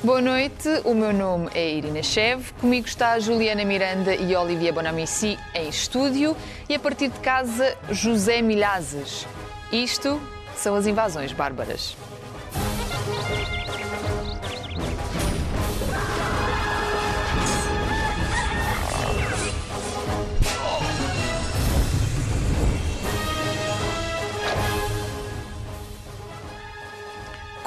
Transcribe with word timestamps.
Boa 0.00 0.20
noite, 0.20 0.68
o 0.84 0.94
meu 0.94 1.12
nome 1.12 1.48
é 1.56 1.74
Irina 1.74 2.04
Chev, 2.04 2.52
comigo 2.60 2.86
está 2.86 3.18
Juliana 3.18 3.64
Miranda 3.64 4.14
e 4.14 4.34
Olivia 4.36 4.72
Bonamici 4.72 5.36
em 5.52 5.68
estúdio 5.68 6.36
e 6.68 6.74
a 6.76 6.78
partir 6.78 7.08
de 7.08 7.18
casa 7.18 7.76
José 7.90 8.40
Milhazes. 8.40 9.26
Isto 9.72 10.20
são 10.54 10.76
as 10.76 10.86
invasões 10.86 11.32
bárbaras. 11.32 11.96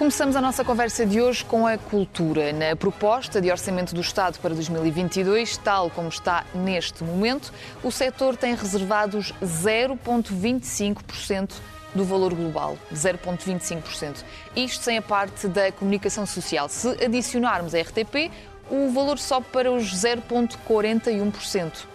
Começamos 0.01 0.35
a 0.35 0.41
nossa 0.41 0.65
conversa 0.65 1.05
de 1.05 1.21
hoje 1.21 1.45
com 1.45 1.67
a 1.67 1.77
cultura. 1.77 2.51
Na 2.51 2.75
proposta 2.75 3.39
de 3.39 3.51
Orçamento 3.51 3.93
do 3.93 4.01
Estado 4.01 4.39
para 4.39 4.51
2022, 4.55 5.57
tal 5.57 5.91
como 5.91 6.09
está 6.09 6.43
neste 6.55 7.03
momento, 7.03 7.53
o 7.83 7.91
setor 7.91 8.35
tem 8.35 8.55
reservados 8.55 9.31
0,25% 9.43 11.53
do 11.93 12.03
valor 12.03 12.33
global, 12.33 12.79
0,25%. 12.91 14.23
Isto 14.55 14.85
sem 14.85 14.97
a 14.97 15.03
parte 15.03 15.47
da 15.47 15.71
comunicação 15.71 16.25
social. 16.25 16.67
Se 16.67 16.87
adicionarmos 17.05 17.75
a 17.75 17.81
RTP, 17.81 18.31
o 18.71 18.89
valor 18.89 19.19
sobe 19.19 19.45
para 19.53 19.71
os 19.71 19.93
0,41%. 19.93 21.85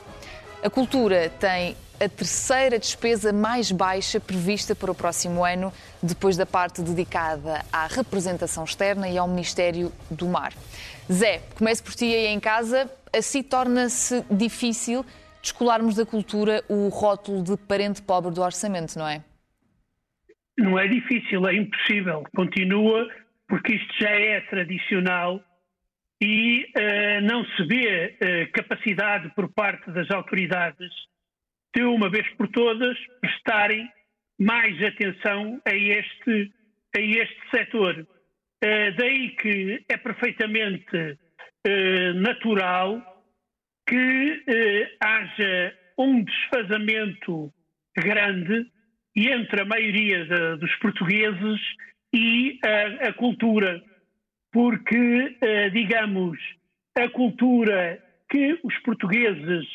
A 0.63 0.71
cultura 0.71 1.29
tem 1.41 1.77
a 2.01 2.09
terceira 2.09 2.79
despesa 2.79 3.33
mais 3.33 3.73
baixa 3.73 4.21
prevista 4.21 4.75
para 4.75 4.91
o 4.91 4.95
próximo 4.95 5.45
ano, 5.45 5.73
depois 6.03 6.37
da 6.37 6.45
parte 6.45 6.83
dedicada 6.83 7.65
à 7.73 7.87
representação 7.87 8.65
externa 8.65 9.09
e 9.09 9.17
ao 9.17 9.27
Ministério 9.27 9.93
do 10.11 10.27
Mar. 10.27 10.53
Zé, 11.11 11.43
comece 11.57 11.83
por 11.83 11.95
ti 11.95 12.05
aí 12.05 12.27
em 12.27 12.41
casa. 12.41 12.91
Assim 13.17 13.43
torna-se 13.43 14.25
difícil 14.31 15.05
descolarmos 15.41 15.95
da 15.95 16.05
cultura 16.05 16.63
o 16.69 16.89
rótulo 16.89 17.43
de 17.43 17.57
parente 17.57 18.03
pobre 18.03 18.33
do 18.33 18.43
orçamento, 18.43 18.99
não 18.99 19.09
é? 19.09 19.23
Não 20.59 20.79
é 20.79 20.89
difícil, 20.89 21.47
é 21.47 21.55
impossível. 21.55 22.25
Continua, 22.35 23.09
porque 23.49 23.75
isto 23.75 23.95
já 24.01 24.11
é 24.11 24.41
tradicional 24.43 25.41
e 26.21 26.65
uh, 26.65 27.21
não 27.23 27.45
se 27.45 27.65
vê 27.65 28.17
uh, 28.17 28.53
capacidade 28.53 29.31
por 29.35 29.49
parte 29.53 29.91
das 29.91 30.11
autoridades 30.11 30.91
de 31.77 31.85
uma 31.85 32.09
vez 32.09 32.27
por 32.37 32.49
todas 32.49 32.97
prestarem 33.21 33.87
mais 34.41 34.83
atenção 34.83 35.61
a 35.67 35.75
este, 35.75 36.51
a 36.97 37.01
este 37.01 37.51
setor. 37.51 38.07
Uh, 38.65 38.97
daí 38.97 39.37
que 39.37 39.85
é 39.87 39.99
perfeitamente 39.99 40.97
uh, 40.97 42.15
natural 42.15 43.03
que 43.87 43.95
uh, 43.95 44.97
haja 45.05 45.75
um 45.99 46.25
desfazamento 46.25 47.53
grande 47.95 48.67
entre 49.15 49.61
a 49.61 49.67
maioria 49.67 50.25
dos 50.57 50.75
portugueses 50.77 51.61
e 52.15 52.59
a, 52.63 53.09
a 53.09 53.13
cultura, 53.15 53.83
porque, 54.53 55.39
digamos, 55.73 56.39
a 56.95 57.09
cultura 57.09 57.99
que 58.29 58.61
os 58.63 58.77
portugueses 58.81 59.67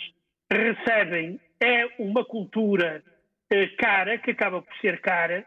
recebem 0.52 1.40
é 1.62 1.88
uma 2.00 2.26
cultura 2.26 3.04
eh, 3.52 3.68
cara, 3.78 4.18
que 4.18 4.32
acaba 4.32 4.62
por 4.62 4.76
ser 4.78 5.00
cara, 5.00 5.46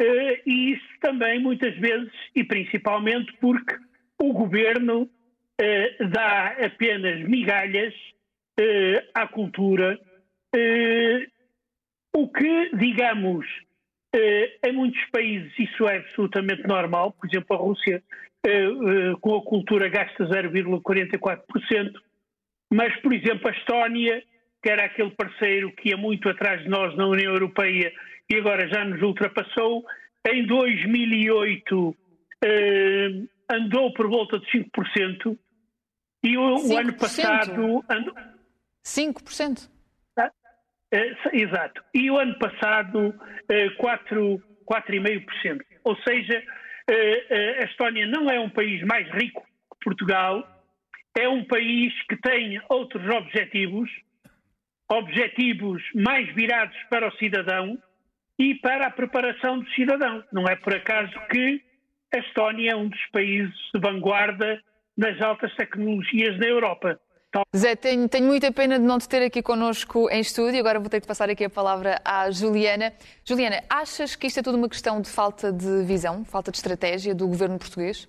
eh, 0.00 0.42
e 0.46 0.72
isso 0.74 1.00
também 1.00 1.40
muitas 1.40 1.76
vezes, 1.78 2.12
e 2.34 2.44
principalmente 2.44 3.32
porque 3.40 3.74
o 4.22 4.32
governo 4.32 5.10
eh, 5.60 5.96
dá 6.10 6.56
apenas 6.64 7.20
migalhas 7.28 7.94
à 9.14 9.28
cultura, 9.28 9.96
o 12.12 12.28
que, 12.28 12.76
digamos, 12.76 13.46
em 14.66 14.72
muitos 14.72 15.04
países 15.12 15.56
isso 15.56 15.86
é 15.86 15.98
absolutamente 15.98 16.66
normal, 16.66 17.12
por 17.12 17.28
exemplo, 17.28 17.54
a 17.54 17.60
Rússia 17.60 18.02
com 19.20 19.36
a 19.36 19.42
cultura 19.44 19.88
gasta 19.88 20.24
0,44%, 20.24 21.92
mas, 22.72 22.96
por 23.00 23.12
exemplo, 23.12 23.46
a 23.46 23.52
Estónia 23.52 24.24
que 24.62 24.70
era 24.70 24.84
aquele 24.84 25.10
parceiro 25.10 25.72
que 25.72 25.90
ia 25.90 25.96
muito 25.96 26.28
atrás 26.28 26.62
de 26.62 26.68
nós 26.68 26.96
na 26.96 27.06
União 27.06 27.32
Europeia 27.32 27.92
e 28.28 28.36
agora 28.36 28.68
já 28.68 28.84
nos 28.84 29.00
ultrapassou. 29.02 29.84
Em 30.26 30.46
2008 30.46 31.96
eh, 32.44 33.08
andou 33.50 33.92
por 33.94 34.08
volta 34.08 34.38
de 34.38 34.46
5% 34.46 35.38
e 36.24 36.36
o, 36.36 36.56
5%? 36.56 36.70
o 36.70 36.76
ano 36.76 36.94
passado. 36.94 37.84
Andou... 37.88 38.14
5%? 38.84 39.70
Ah, 40.18 40.30
eh, 40.92 41.14
exato. 41.32 41.82
E 41.94 42.10
o 42.10 42.18
ano 42.18 42.38
passado 42.38 43.14
eh, 43.48 43.68
4,5%. 43.70 45.62
Ou 45.84 45.96
seja, 46.02 46.42
eh, 46.90 47.26
eh, 47.30 47.62
a 47.62 47.64
Estónia 47.64 48.06
não 48.06 48.28
é 48.28 48.40
um 48.40 48.50
país 48.50 48.82
mais 48.84 49.08
rico 49.12 49.42
que 49.42 49.84
Portugal, 49.84 50.42
é 51.16 51.28
um 51.28 51.44
país 51.44 51.92
que 52.08 52.16
tem 52.16 52.60
outros 52.68 53.08
objetivos 53.08 53.90
objetivos 54.88 55.82
mais 55.94 56.32
virados 56.34 56.76
para 56.88 57.08
o 57.08 57.16
cidadão 57.18 57.78
e 58.38 58.54
para 58.54 58.86
a 58.86 58.90
preparação 58.90 59.58
do 59.58 59.70
cidadão. 59.70 60.24
Não 60.32 60.44
é 60.44 60.56
por 60.56 60.74
acaso 60.74 61.12
que 61.30 61.62
a 62.14 62.18
Estónia 62.18 62.72
é 62.72 62.76
um 62.76 62.88
dos 62.88 63.06
países 63.12 63.54
de 63.74 63.80
vanguarda 63.80 64.62
nas 64.96 65.20
altas 65.20 65.54
tecnologias 65.54 66.38
na 66.38 66.46
Europa. 66.46 66.98
Zé, 67.54 67.76
tenho, 67.76 68.08
tenho, 68.08 68.26
muita 68.26 68.50
pena 68.50 68.78
de 68.78 68.84
não 68.84 68.98
te 68.98 69.06
ter 69.06 69.22
aqui 69.22 69.42
connosco 69.42 70.08
em 70.10 70.20
estúdio. 70.20 70.58
Agora 70.58 70.80
vou 70.80 70.88
ter 70.88 71.00
que 71.00 71.06
passar 71.06 71.28
aqui 71.28 71.44
a 71.44 71.50
palavra 71.50 72.00
à 72.02 72.30
Juliana. 72.30 72.92
Juliana, 73.22 73.62
achas 73.68 74.16
que 74.16 74.26
isto 74.26 74.40
é 74.40 74.42
tudo 74.42 74.56
uma 74.56 74.68
questão 74.68 75.00
de 75.00 75.10
falta 75.10 75.52
de 75.52 75.84
visão, 75.84 76.24
falta 76.24 76.50
de 76.50 76.56
estratégia 76.56 77.14
do 77.14 77.28
governo 77.28 77.58
português? 77.58 78.08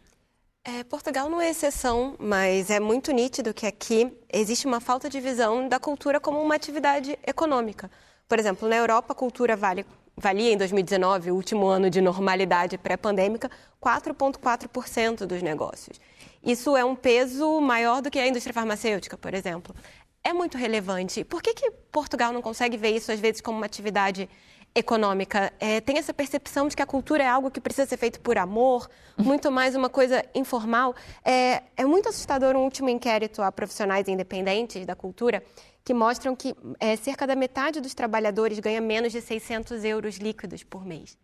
É, 0.63 0.83
Portugal 0.83 1.29
não 1.29 1.39
é 1.39 1.49
exceção, 1.49 2.15
mas 2.19 2.69
é 2.69 2.79
muito 2.79 3.11
nítido 3.13 3.53
que 3.53 3.65
aqui 3.65 4.11
existe 4.31 4.67
uma 4.67 4.81
falta 4.81 5.09
de 5.09 5.19
visão 5.19 5.67
da 5.69 5.79
cultura 5.79 6.19
como 6.19 6.41
uma 6.41 6.55
atividade 6.55 7.17
econômica. 7.25 7.89
Por 8.27 8.37
exemplo, 8.37 8.67
na 8.67 8.75
Europa, 8.75 9.13
a 9.13 9.15
cultura 9.15 9.55
vale, 9.55 9.85
valia 10.17 10.51
em 10.51 10.57
2019, 10.57 11.31
o 11.31 11.35
último 11.35 11.65
ano 11.65 11.89
de 11.89 12.01
normalidade 12.01 12.77
pré-pandêmica, 12.77 13.49
4,4% 13.81 15.25
dos 15.25 15.41
negócios. 15.41 15.99
Isso 16.43 16.75
é 16.75 16.83
um 16.83 16.95
peso 16.95 17.59
maior 17.61 18.01
do 18.01 18.11
que 18.11 18.19
a 18.19 18.27
indústria 18.27 18.53
farmacêutica, 18.53 19.17
por 19.17 19.33
exemplo. 19.33 19.73
É 20.21 20.33
muito 20.33 20.57
relevante. 20.57 21.23
Por 21.23 21.41
que, 21.41 21.53
que 21.53 21.71
Portugal 21.89 22.33
não 22.33 22.41
consegue 22.41 22.75
ver 22.75 22.89
isso, 22.89 23.11
às 23.11 23.19
vezes, 23.19 23.39
como 23.39 23.57
uma 23.57 23.65
atividade 23.65 24.29
econômica? 24.75 25.51
é, 25.59 25.81
tem 25.81 25.97
essa 25.97 26.13
percepção 26.13 26.67
de 26.67 26.75
que 26.75 26.81
a 26.81 26.85
cultura 26.85 27.23
é 27.23 27.27
algo 27.27 27.51
que 27.51 27.59
precisa 27.59 27.87
ser 27.87 27.97
feito 27.97 28.19
por 28.19 28.37
amor, 28.37 28.89
muito 29.17 29.51
mais 29.51 29.75
uma 29.75 29.89
coisa 29.89 30.23
informal. 30.33 30.95
É, 31.23 31.63
é 31.75 31.85
muito 31.85 32.09
assustador 32.09 32.55
um 32.55 32.63
último 32.63 32.89
inquérito 32.89 33.41
a 33.41 33.51
profissionais 33.51 34.07
independentes 34.07 34.85
da 34.85 34.95
cultura 34.95 35.43
que 35.83 35.93
mostram 35.93 36.35
que 36.35 36.55
é, 36.79 36.95
cerca 36.95 37.25
da 37.25 37.35
metade 37.35 37.81
dos 37.81 37.93
trabalhadores 37.93 38.59
ganha 38.59 38.81
menos 38.81 39.11
de 39.11 39.21
600 39.21 39.83
euros 39.83 40.17
líquidos 40.17 40.63
por 40.63 40.85
mês. 40.85 41.17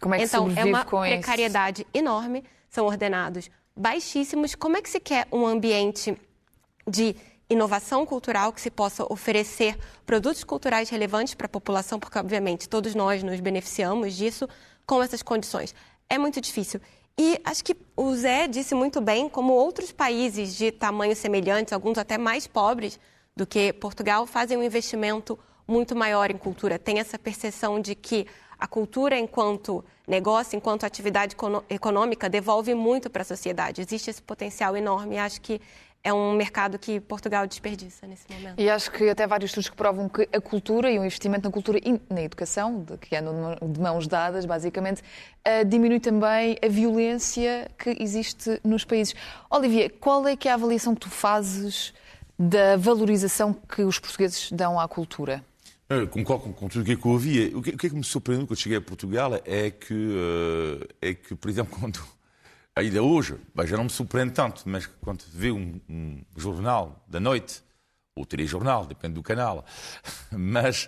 Como 0.00 0.14
é 0.14 0.18
que 0.18 0.24
então, 0.24 0.50
é 0.56 0.64
uma 0.64 0.84
precariedade 0.84 1.82
isso? 1.82 1.90
enorme, 1.92 2.44
são 2.68 2.86
ordenados 2.86 3.50
baixíssimos. 3.76 4.54
Como 4.54 4.76
é 4.76 4.82
que 4.82 4.88
se 4.88 5.00
quer 5.00 5.26
um 5.30 5.46
ambiente 5.46 6.16
de 6.86 7.14
inovação 7.50 8.06
cultural, 8.06 8.52
que 8.52 8.60
se 8.60 8.70
possa 8.70 9.04
oferecer 9.12 9.76
produtos 10.06 10.44
culturais 10.44 10.88
relevantes 10.88 11.34
para 11.34 11.46
a 11.46 11.50
população, 11.50 11.98
porque, 11.98 12.18
obviamente, 12.18 12.68
todos 12.68 12.94
nós 12.94 13.22
nos 13.22 13.40
beneficiamos 13.40 14.14
disso 14.16 14.48
com 14.86 15.02
essas 15.02 15.22
condições. 15.22 15.74
É 16.08 16.16
muito 16.16 16.40
difícil. 16.40 16.80
E 17.18 17.38
acho 17.44 17.64
que 17.64 17.76
o 17.96 18.14
Zé 18.14 18.46
disse 18.46 18.74
muito 18.74 19.00
bem, 19.00 19.28
como 19.28 19.52
outros 19.52 19.92
países 19.92 20.56
de 20.56 20.70
tamanho 20.70 21.14
semelhante, 21.14 21.74
alguns 21.74 21.98
até 21.98 22.16
mais 22.16 22.46
pobres 22.46 22.98
do 23.36 23.46
que 23.46 23.72
Portugal, 23.74 24.26
fazem 24.26 24.56
um 24.56 24.62
investimento 24.62 25.38
muito 25.66 25.94
maior 25.94 26.30
em 26.30 26.38
cultura. 26.38 26.78
Tem 26.78 26.98
essa 26.98 27.18
percepção 27.18 27.80
de 27.80 27.94
que 27.94 28.26
a 28.58 28.66
cultura, 28.66 29.18
enquanto 29.18 29.84
negócio, 30.06 30.56
enquanto 30.56 30.84
atividade 30.84 31.34
econômica, 31.68 32.28
devolve 32.28 32.74
muito 32.74 33.08
para 33.08 33.22
a 33.22 33.24
sociedade. 33.24 33.80
Existe 33.80 34.10
esse 34.10 34.22
potencial 34.22 34.76
enorme. 34.76 35.18
Acho 35.18 35.40
que 35.40 35.60
é 36.02 36.12
um 36.12 36.32
mercado 36.34 36.78
que 36.78 36.98
Portugal 36.98 37.46
desperdiça 37.46 38.06
nesse 38.06 38.24
momento. 38.32 38.58
E 38.58 38.70
acho 38.70 38.90
que 38.90 39.08
até 39.08 39.26
vários 39.26 39.50
estudos 39.50 39.68
que 39.68 39.76
provam 39.76 40.08
que 40.08 40.28
a 40.32 40.40
cultura 40.40 40.90
e 40.90 40.98
o 40.98 41.04
investimento 41.04 41.44
na 41.44 41.52
cultura 41.52 41.78
e 41.78 42.00
na 42.08 42.22
educação, 42.22 42.84
que 43.00 43.14
andam 43.14 43.56
de 43.70 43.80
mãos 43.80 44.06
dadas, 44.06 44.46
basicamente, 44.46 45.02
uh, 45.02 45.64
diminui 45.66 46.00
também 46.00 46.56
a 46.62 46.68
violência 46.68 47.70
que 47.78 47.96
existe 48.00 48.60
nos 48.64 48.84
países. 48.84 49.14
Olivia, 49.50 49.90
qual 49.90 50.26
é 50.26 50.34
que 50.36 50.48
é 50.48 50.52
a 50.52 50.54
avaliação 50.54 50.94
que 50.94 51.02
tu 51.02 51.10
fazes 51.10 51.92
da 52.38 52.76
valorização 52.76 53.52
que 53.52 53.82
os 53.82 53.98
portugueses 53.98 54.50
dão 54.50 54.80
à 54.80 54.88
cultura? 54.88 55.44
Eu 55.86 56.08
concordo 56.08 56.52
com 56.54 56.68
tudo 56.68 56.82
o 56.82 56.84
que 56.84 56.92
eu 56.92 57.10
ouvi. 57.10 57.52
O 57.54 57.60
que, 57.60 57.70
o 57.70 57.76
que 57.76 57.86
é 57.88 57.90
que 57.90 57.96
me 57.96 58.04
surpreendeu 58.04 58.46
quando 58.46 58.58
cheguei 58.58 58.78
a 58.78 58.80
Portugal 58.80 59.34
é 59.44 59.70
que, 59.70 59.92
uh, 59.92 60.88
é 61.02 61.12
que 61.12 61.34
por 61.34 61.50
exemplo, 61.50 61.76
quando 61.78 62.00
ainda 62.74 63.02
hoje, 63.02 63.36
já 63.64 63.76
não 63.76 63.84
me 63.84 63.90
surpreende 63.90 64.32
tanto, 64.32 64.62
mas 64.66 64.86
quando 64.86 65.22
vê 65.32 65.50
um, 65.50 65.80
um 65.88 66.22
jornal 66.36 67.04
da 67.08 67.20
noite, 67.20 67.62
ou 68.14 68.26
telejornal, 68.26 68.86
depende 68.86 69.14
do 69.14 69.22
canal, 69.22 69.64
mas 70.30 70.84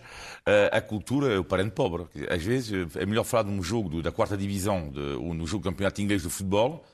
uh, 0.46 0.76
a 0.76 0.80
cultura 0.80 1.34
é 1.34 1.38
o 1.38 1.44
parente 1.44 1.70
pobre. 1.70 2.06
Às 2.28 2.42
vezes 2.42 2.96
é 2.96 3.06
melhor 3.06 3.24
falar 3.24 3.44
de 3.44 3.50
um 3.50 3.62
jogo 3.62 4.02
da 4.02 4.12
quarta 4.12 4.36
divisão 4.36 4.90
de, 4.90 5.00
ou 5.00 5.34
no 5.34 5.46
jogo 5.46 5.62
do 5.62 5.70
campeonato 5.70 6.00
inglês 6.00 6.22
de 6.22 6.28
futebol 6.28 6.84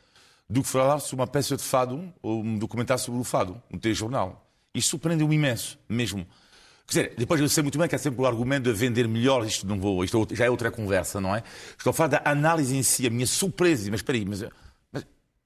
do 0.49 0.62
que 0.62 0.69
falar 0.69 0.99
sobre 1.00 1.23
uma 1.23 1.26
peça 1.26 1.56
de 1.56 1.62
fado 1.62 2.12
ou 2.23 2.40
um 2.40 2.58
documentário 2.58 3.02
sobre 3.02 3.20
o 3.20 3.25
fado, 3.25 3.61
um 3.70 3.79
telejornal. 3.79 4.46
Isto 4.75 4.90
surpreendeu-me 4.90 5.35
imenso, 5.35 5.79
mesmo. 5.88 6.26
Quer 6.87 7.02
dizer, 7.02 7.14
depois 7.19 7.38
eu 7.38 7.49
sei 7.50 7.62
muito 7.62 7.79
bem 7.79 7.87
que 7.87 7.94
há 7.94 7.99
sempre 7.99 8.23
o 8.23 8.26
argumento 8.26 8.64
de 8.64 8.73
vender 8.73 9.06
melhor, 9.06 9.44
isto 9.44 9.67
não 9.67 9.79
vou, 9.79 10.02
isto 10.02 10.26
já 10.32 10.46
é 10.46 10.50
outra 10.50 10.70
conversa, 10.70 11.20
não 11.20 11.37
é? 11.37 11.43
Estou 11.76 11.90
a 11.90 11.93
falar 11.93 12.08
da 12.08 12.23
análise 12.25 12.75
em 12.75 12.82
si, 12.82 13.06
a 13.06 13.11
minha 13.11 13.26
surpresa, 13.26 13.90
mas 13.90 14.00
espera 14.00 14.17
aí, 14.17 14.25
mas 14.25 14.43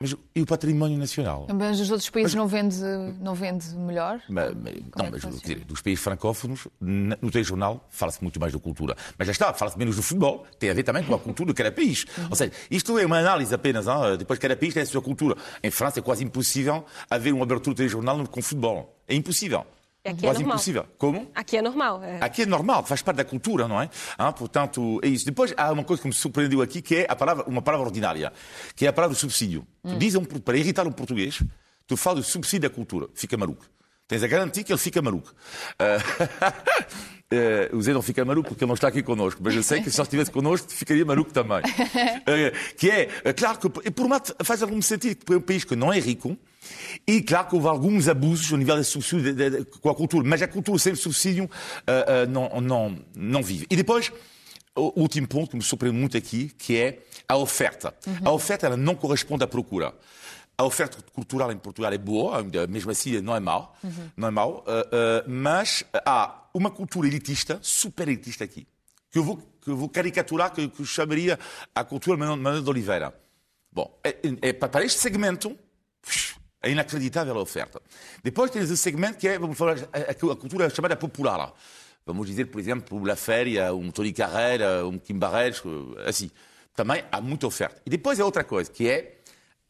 mas 0.02 0.16
e 0.34 0.42
o 0.42 0.46
património 0.46 0.98
nacional? 0.98 1.46
Mas 1.54 1.78
os 1.80 1.90
outros 1.90 2.10
países 2.10 2.34
mas, 2.34 2.42
não, 2.42 2.48
vende, 2.48 2.76
não 3.20 3.34
vende 3.34 3.74
melhor? 3.74 4.20
Mas, 4.28 4.54
não, 4.54 5.06
é 5.06 5.10
mas 5.10 5.40
dizer, 5.40 5.60
dos 5.60 5.80
países 5.80 6.02
francófonos, 6.02 6.66
no 6.80 7.30
telejornal, 7.30 7.86
fala-se 7.88 8.20
muito 8.20 8.40
mais 8.40 8.52
da 8.52 8.58
cultura. 8.58 8.96
Mas 9.16 9.26
já 9.26 9.32
está, 9.32 9.54
fala-se 9.54 9.78
menos 9.78 9.96
do 9.96 10.02
futebol, 10.02 10.44
tem 10.58 10.70
a 10.70 10.74
ver 10.74 10.82
também 10.82 11.04
com 11.04 11.14
a 11.14 11.18
cultura 11.18 11.50
de 11.50 11.54
cada 11.54 11.70
país. 11.70 12.04
Uhum. 12.18 12.26
Ou 12.30 12.36
seja, 12.36 12.52
isto 12.70 12.98
é 12.98 13.06
uma 13.06 13.18
análise 13.18 13.54
apenas, 13.54 13.86
hein? 13.86 14.16
depois 14.18 14.38
cada 14.38 14.56
país 14.56 14.74
tem 14.74 14.82
a 14.82 14.86
sua 14.86 15.00
cultura. 15.00 15.36
Em 15.62 15.70
França 15.70 16.00
é 16.00 16.02
quase 16.02 16.24
impossível 16.24 16.84
haver 17.08 17.32
uma 17.32 17.44
abertura 17.44 17.74
de 17.74 17.78
telejornal 17.78 18.26
com 18.26 18.42
futebol. 18.42 18.98
É 19.06 19.14
impossível. 19.14 19.64
Aqui 20.04 20.26
é 20.26 20.28
Quase 20.28 20.42
é 20.42 20.46
impossível. 20.46 20.86
Como? 20.98 21.30
Aqui 21.32 21.56
é 21.56 21.62
normal. 21.62 22.02
É. 22.02 22.18
Aqui 22.20 22.42
é 22.42 22.46
normal, 22.46 22.84
faz 22.84 23.02
parte 23.02 23.18
da 23.18 23.24
cultura, 23.24 23.68
não 23.68 23.80
é? 23.80 23.88
Ah, 24.18 24.32
portanto, 24.32 25.00
é 25.02 25.06
isso. 25.06 25.24
Depois 25.24 25.54
há 25.56 25.70
uma 25.70 25.84
coisa 25.84 26.02
que 26.02 26.08
me 26.08 26.14
surpreendeu 26.14 26.60
aqui, 26.60 26.82
que 26.82 26.96
é 26.96 27.06
a 27.08 27.14
palavra, 27.14 27.44
uma 27.46 27.62
palavra 27.62 27.86
ordinária, 27.86 28.32
que 28.74 28.84
é 28.84 28.88
a 28.88 28.92
palavra 28.92 29.14
subsídio. 29.16 29.64
Hum. 29.84 29.98
Dizem, 29.98 30.24
para 30.24 30.56
irritar 30.56 30.86
um 30.88 30.92
português, 30.92 31.40
tu 31.86 31.96
falas 31.96 32.24
do 32.24 32.30
subsídio 32.30 32.68
da 32.68 32.74
cultura, 32.74 33.08
fica 33.14 33.36
maluco. 33.36 33.64
Tens 34.08 34.24
a 34.24 34.26
garantia 34.26 34.64
que 34.64 34.72
ele 34.72 34.78
fica 34.78 35.00
maluco. 35.00 35.32
Uh... 35.80 37.12
Uh, 37.32 37.76
o 37.76 37.80
Zé 37.80 37.94
não 37.94 38.02
fica 38.02 38.22
maluco 38.26 38.50
porque 38.50 38.62
ele 38.62 38.68
não 38.68 38.74
está 38.74 38.88
aqui 38.88 39.02
connosco, 39.02 39.40
mas 39.42 39.54
eu 39.54 39.62
sei 39.62 39.80
que 39.80 39.90
se 39.90 39.98
ele 39.98 40.02
estivesse 40.06 40.30
connosco 40.30 40.70
ficaria 40.70 41.02
maluco 41.04 41.32
também. 41.32 41.60
Uh, 41.60 42.52
que 42.76 42.90
é, 42.90 43.08
uh, 43.24 43.34
claro 43.34 43.58
que, 43.58 43.90
por 43.90 44.04
um 44.04 44.10
lado, 44.10 44.34
faz 44.44 44.62
algum 44.62 44.82
sentido, 44.82 45.16
porque 45.18 45.32
é 45.32 45.36
um 45.36 45.40
país 45.40 45.64
que 45.64 45.74
não 45.74 45.90
é 45.90 45.98
rico, 45.98 46.36
e 47.06 47.22
claro 47.22 47.48
que 47.48 47.54
houve 47.54 47.68
alguns 47.68 48.06
abusos 48.06 48.52
ao 48.52 48.58
nível 48.58 48.76
da 48.76 48.84
subsídio 48.84 49.34
de, 49.34 49.50
de, 49.50 49.64
com 49.64 49.88
a 49.88 49.94
cultura, 49.94 50.28
mas 50.28 50.42
a 50.42 50.48
cultura 50.48 50.78
sem 50.78 50.94
subsídio 50.94 51.50
não, 52.28 52.60
não, 52.60 52.98
não 53.16 53.42
vive. 53.42 53.66
E 53.68 53.74
depois, 53.74 54.12
o 54.76 55.00
último 55.00 55.26
ponto 55.26 55.50
que 55.50 55.56
me 55.56 55.62
surpreende 55.62 55.98
muito 55.98 56.16
aqui, 56.16 56.52
que 56.58 56.76
é 56.76 56.98
a 57.28 57.36
oferta. 57.36 57.94
Uhum. 58.06 58.16
A 58.24 58.30
oferta 58.32 58.66
ela 58.66 58.76
não 58.76 58.94
corresponde 58.94 59.42
à 59.42 59.46
procura. 59.46 59.92
A 60.56 60.64
oferta 60.64 60.98
cultural 61.12 61.50
em 61.50 61.56
Portugal 61.56 61.92
é 61.92 61.98
boa, 61.98 62.42
mesmo 62.68 62.90
assim 62.90 63.20
não 63.20 63.34
é 63.34 63.40
mal, 63.40 63.76
uhum. 63.82 64.10
não 64.16 64.28
é 64.28 64.30
mal, 64.30 64.64
uh, 64.66 65.26
uh, 65.26 65.30
mas 65.30 65.84
há 66.04 66.42
uma 66.54 66.70
cultura 66.70 67.08
elitista, 67.08 67.58
super 67.62 68.06
elitista 68.06 68.44
aqui, 68.44 68.66
que 69.10 69.18
eu 69.18 69.24
vou, 69.24 69.38
que 69.60 69.70
eu 69.70 69.76
vou 69.76 69.88
caricaturar, 69.88 70.52
que, 70.52 70.68
que 70.68 70.84
chamaria 70.84 71.38
a 71.74 71.82
cultura 71.82 72.16
Manuel 72.16 72.62
de 72.62 72.68
Oliveira. 72.68 73.14
Bom, 73.72 73.98
é, 74.04 74.16
é, 74.42 74.52
para 74.52 74.84
este 74.84 75.00
segmento, 75.00 75.58
é 76.62 76.70
inacreditável 76.70 77.36
a 77.36 77.40
oferta. 77.40 77.80
Depois 78.22 78.50
tens 78.50 78.70
o 78.70 78.76
segmento 78.76 79.18
que 79.18 79.26
é, 79.26 79.38
vamos 79.38 79.56
falar, 79.56 79.76
a, 79.92 80.14
cultura 80.14 80.68
chamada 80.68 80.96
popular. 80.96 81.52
Vamos 82.04 82.26
dizer, 82.26 82.46
por 82.46 82.60
exemplo, 82.60 83.02
La 83.04 83.16
Féria, 83.16 83.72
um 83.74 83.90
Tony 83.90 84.12
Carreira, 84.12 84.86
um 84.86 84.98
Kim 84.98 85.18
Barreiros, 85.18 85.62
assim. 86.06 86.30
Também 86.74 87.04
há 87.10 87.20
muita 87.20 87.46
oferta. 87.46 87.80
E 87.84 87.90
depois 87.90 88.18
é 88.18 88.24
outra 88.24 88.44
coisa, 88.44 88.70
que 88.70 88.88
é 88.88 89.21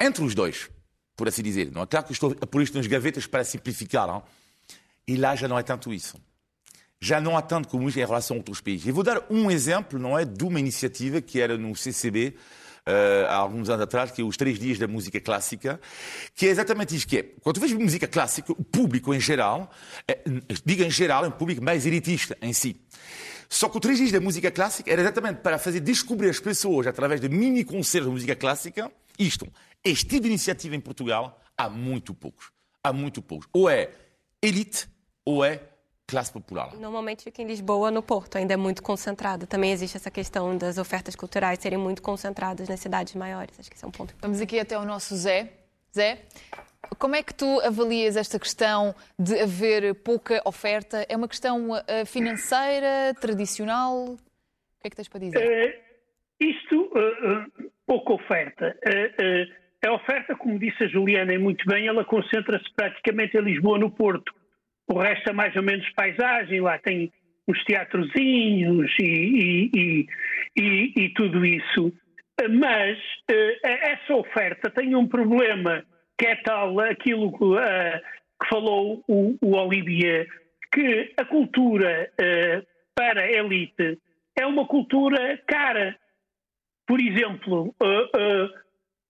entre 0.02 0.25
os 0.25 0.34
dois, 0.34 0.69
por 1.16 1.28
assim 1.28 1.43
dizer. 1.43 1.70
Não 1.70 1.82
é 1.82 1.87
claro 1.87 2.06
que 2.06 2.12
estou 2.12 2.37
a 2.40 2.46
pôr 2.46 2.62
isto 2.62 2.76
nas 2.76 2.87
gavetas 2.87 3.26
para 3.26 3.44
simplificar, 3.44 4.06
não? 4.06 4.22
e 5.06 5.16
lá 5.16 5.34
já 5.34 5.49
não 5.49 5.58
é 5.58 5.62
tanto 5.62 5.93
isso. 5.93 6.16
Já 7.00 7.20
não 7.20 7.37
há 7.37 7.43
tanto 7.43 7.69
como 7.69 7.88
isso 7.88 7.99
em 7.99 8.04
relação 8.04 8.37
a 8.37 8.38
outros 8.38 8.60
países. 8.60 8.87
E 8.87 8.93
vou 8.93 9.02
dar 9.02 9.25
um 9.28 9.50
exemplo, 9.50 9.99
não 9.99 10.16
é, 10.19 10.25
de 10.25 10.44
uma 10.44 10.60
iniciativa 10.60 11.20
que 11.20 11.40
era 11.40 11.56
no 11.56 11.75
CCB, 11.75 12.37
Uh, 12.84 13.26
há 13.28 13.37
alguns 13.37 13.70
anos 13.70 13.82
atrás, 13.82 14.10
que 14.10 14.20
é 14.20 14.25
os 14.25 14.37
três 14.37 14.58
dias 14.58 14.76
da 14.76 14.88
música 14.88 15.20
clássica, 15.20 15.81
que 16.34 16.46
é 16.46 16.49
exatamente 16.49 16.96
isto 16.96 17.08
que 17.08 17.19
é. 17.19 17.22
Quando 17.40 17.54
tu 17.54 17.60
vês 17.60 17.72
música 17.72 18.08
clássica, 18.08 18.50
o 18.50 18.64
público 18.64 19.14
em 19.14 19.20
geral, 19.20 19.70
é, 20.08 20.19
diga 20.64 20.84
em 20.84 20.90
geral, 20.90 21.25
é 21.25 21.28
um 21.28 21.31
público 21.31 21.62
mais 21.62 21.87
elitista 21.87 22.37
em 22.43 22.52
si. 22.52 22.75
Só 23.49 23.69
que 23.69 23.76
o 23.76 23.81
três 23.81 23.99
dias 23.99 24.10
da 24.10 24.19
música 24.19 24.50
clássica 24.50 24.90
era 24.90 25.00
exatamente 25.00 25.43
para 25.43 25.58
fazer 25.58 25.78
descobrir 25.78 26.28
as 26.28 26.40
pessoas, 26.40 26.88
através 26.88 27.20
de 27.20 27.28
mini 27.28 27.62
concertos 27.62 28.08
de 28.08 28.14
música 28.14 28.34
clássica, 28.34 28.90
isto. 29.16 29.46
Este 29.84 30.06
tipo 30.06 30.23
de 30.23 30.29
iniciativa 30.29 30.76
em 30.76 30.81
Portugal 30.81 31.40
há 31.58 31.69
muito 31.69 32.14
poucos. 32.14 32.52
Há 32.84 32.93
muito 32.93 33.20
poucos. 33.20 33.49
Ou 33.52 33.69
é 33.69 33.90
elite 34.40 34.88
ou 35.25 35.44
é 35.44 35.61
classe 36.06 36.32
popular. 36.32 36.75
Normalmente 36.76 37.25
fica 37.25 37.43
em 37.43 37.46
Lisboa, 37.46 37.90
no 37.90 38.02
Porto, 38.02 38.37
ainda 38.37 38.55
é 38.55 38.56
muito 38.56 38.82
concentrado. 38.82 39.46
Também 39.46 39.73
existe 39.73 39.96
essa 39.96 40.11
questão 40.11 40.56
das 40.56 40.79
ofertas 40.79 41.17
culturais 41.17 41.58
serem 41.58 41.79
muito 41.79 42.00
concentradas 42.00 42.69
nas 42.69 42.79
cidades 42.79 43.14
maiores. 43.14 43.58
Acho 43.58 43.70
que 43.70 43.76
esse 43.76 43.84
é 43.84 43.88
um 43.88 43.90
ponto. 43.90 44.14
Vamos 44.20 44.40
aqui 44.40 44.61
até 44.61 44.79
o 44.79 44.84
nosso 44.84 45.17
Zé. 45.17 45.52
Zé, 45.94 46.20
como 46.99 47.17
é 47.17 47.23
que 47.23 47.35
tu 47.35 47.61
avalias 47.61 48.17
esta 48.17 48.38
questão 48.38 48.94
de 49.19 49.38
haver 49.40 49.94
pouca 49.96 50.40
oferta? 50.44 51.05
É 51.08 51.17
uma 51.17 51.28
questão 51.28 51.70
uh, 51.70 52.06
financeira, 52.06 53.14
tradicional? 53.20 54.05
O 54.05 54.17
que 54.81 54.87
é 54.87 54.90
que 54.90 54.96
tens 54.96 55.08
para 55.08 55.20
dizer? 55.20 55.38
Uh, 55.38 56.44
isto, 56.44 56.82
uh, 56.82 57.70
pouca 57.87 58.12
oferta. 58.12 58.76
A 59.84 59.93
oferta, 59.93 60.34
como 60.37 60.58
disse 60.58 60.84
a 60.84 60.88
Juliana 60.88 61.37
muito 61.38 61.64
bem, 61.67 61.87
ela 61.87 62.05
concentra-se 62.05 62.73
praticamente 62.75 63.37
em 63.37 63.43
Lisboa, 63.43 63.79
no 63.79 63.90
Porto. 63.90 64.32
O 64.88 64.99
resto 64.99 65.31
é 65.31 65.32
mais 65.32 65.55
ou 65.56 65.62
menos 65.62 65.88
paisagem, 65.90 66.61
lá 66.61 66.79
tem 66.79 67.12
uns 67.49 67.62
teatrozinhos 67.64 68.93
e, 69.00 69.70
e, 69.75 70.06
e, 70.56 70.93
e 70.96 71.08
tudo 71.14 71.44
isso. 71.44 71.93
Mas 72.50 72.99
essa 73.62 74.14
oferta 74.14 74.70
tem 74.70 74.94
um 74.94 75.06
problema 75.06 75.85
que 76.19 76.26
é 76.26 76.37
tal 76.37 76.78
aquilo 76.81 77.37
que, 77.37 77.44
uh, 77.44 78.00
que 78.40 78.49
falou 78.49 79.02
o, 79.08 79.37
o, 79.40 79.56
Olivier, 79.56 80.28
que 80.73 81.12
a 81.17 81.25
cultura 81.25 82.11
uh, 82.12 82.67
para 82.94 83.23
a 83.23 83.31
elite 83.31 83.99
é 84.38 84.46
uma 84.46 84.67
cultura 84.67 85.38
cara. 85.46 85.96
Por 86.87 87.00
exemplo, 87.00 87.75
uh, 87.82 88.62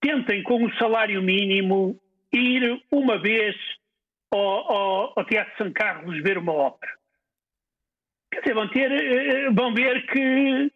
tentem 0.02 0.43
com 0.43 0.64
o 0.64 0.75
salário 0.75 1.22
mínimo 1.22 1.99
ir 2.32 2.82
uma 2.90 3.19
vez 3.19 3.56
ao, 4.30 4.40
ao, 4.40 5.12
ao 5.16 5.25
Teatro 5.25 5.56
São 5.56 5.73
Carlos 5.73 6.21
ver 6.23 6.37
uma 6.37 6.52
ópera. 6.52 6.92
Quer 8.32 8.40
dizer, 8.40 8.54
vão, 8.54 8.68
ter, 8.68 9.52
vão 9.52 9.75
ver 9.75 10.06
que 10.06 10.73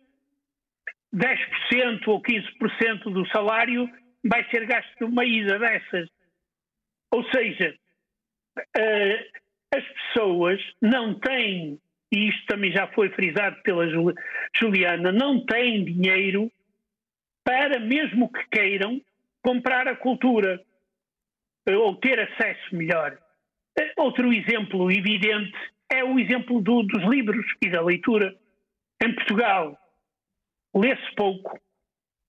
10% 1.14 2.08
ou 2.08 2.22
15% 2.22 3.12
do 3.12 3.26
salário 3.28 3.90
vai 4.24 4.48
ser 4.50 4.66
gasto 4.66 5.00
numa 5.00 5.24
ida 5.24 5.58
dessas. 5.58 6.08
Ou 7.10 7.24
seja, 7.30 7.74
uh, 8.58 9.40
as 9.74 9.84
pessoas 9.84 10.60
não 10.80 11.18
têm, 11.18 11.80
e 12.12 12.28
isto 12.28 12.46
também 12.46 12.72
já 12.72 12.86
foi 12.88 13.08
frisado 13.10 13.56
pela 13.62 13.86
Juliana, 14.54 15.10
não 15.10 15.44
têm 15.44 15.84
dinheiro 15.84 16.50
para, 17.42 17.80
mesmo 17.80 18.30
que 18.30 18.46
queiram, 18.50 19.00
comprar 19.46 19.86
a 19.86 19.94
cultura 19.94 20.60
uh, 21.68 21.78
ou 21.78 21.94
ter 21.94 22.18
acesso 22.18 22.74
melhor. 22.74 23.16
Uh, 23.78 24.02
outro 24.02 24.32
exemplo 24.32 24.90
evidente 24.90 25.56
é 25.92 26.02
o 26.02 26.18
exemplo 26.18 26.60
do, 26.60 26.82
dos 26.82 27.04
livros 27.04 27.46
e 27.62 27.70
da 27.70 27.80
leitura. 27.80 28.36
Em 29.00 29.14
Portugal, 29.14 29.78
lê-se 30.74 31.14
pouco. 31.14 31.60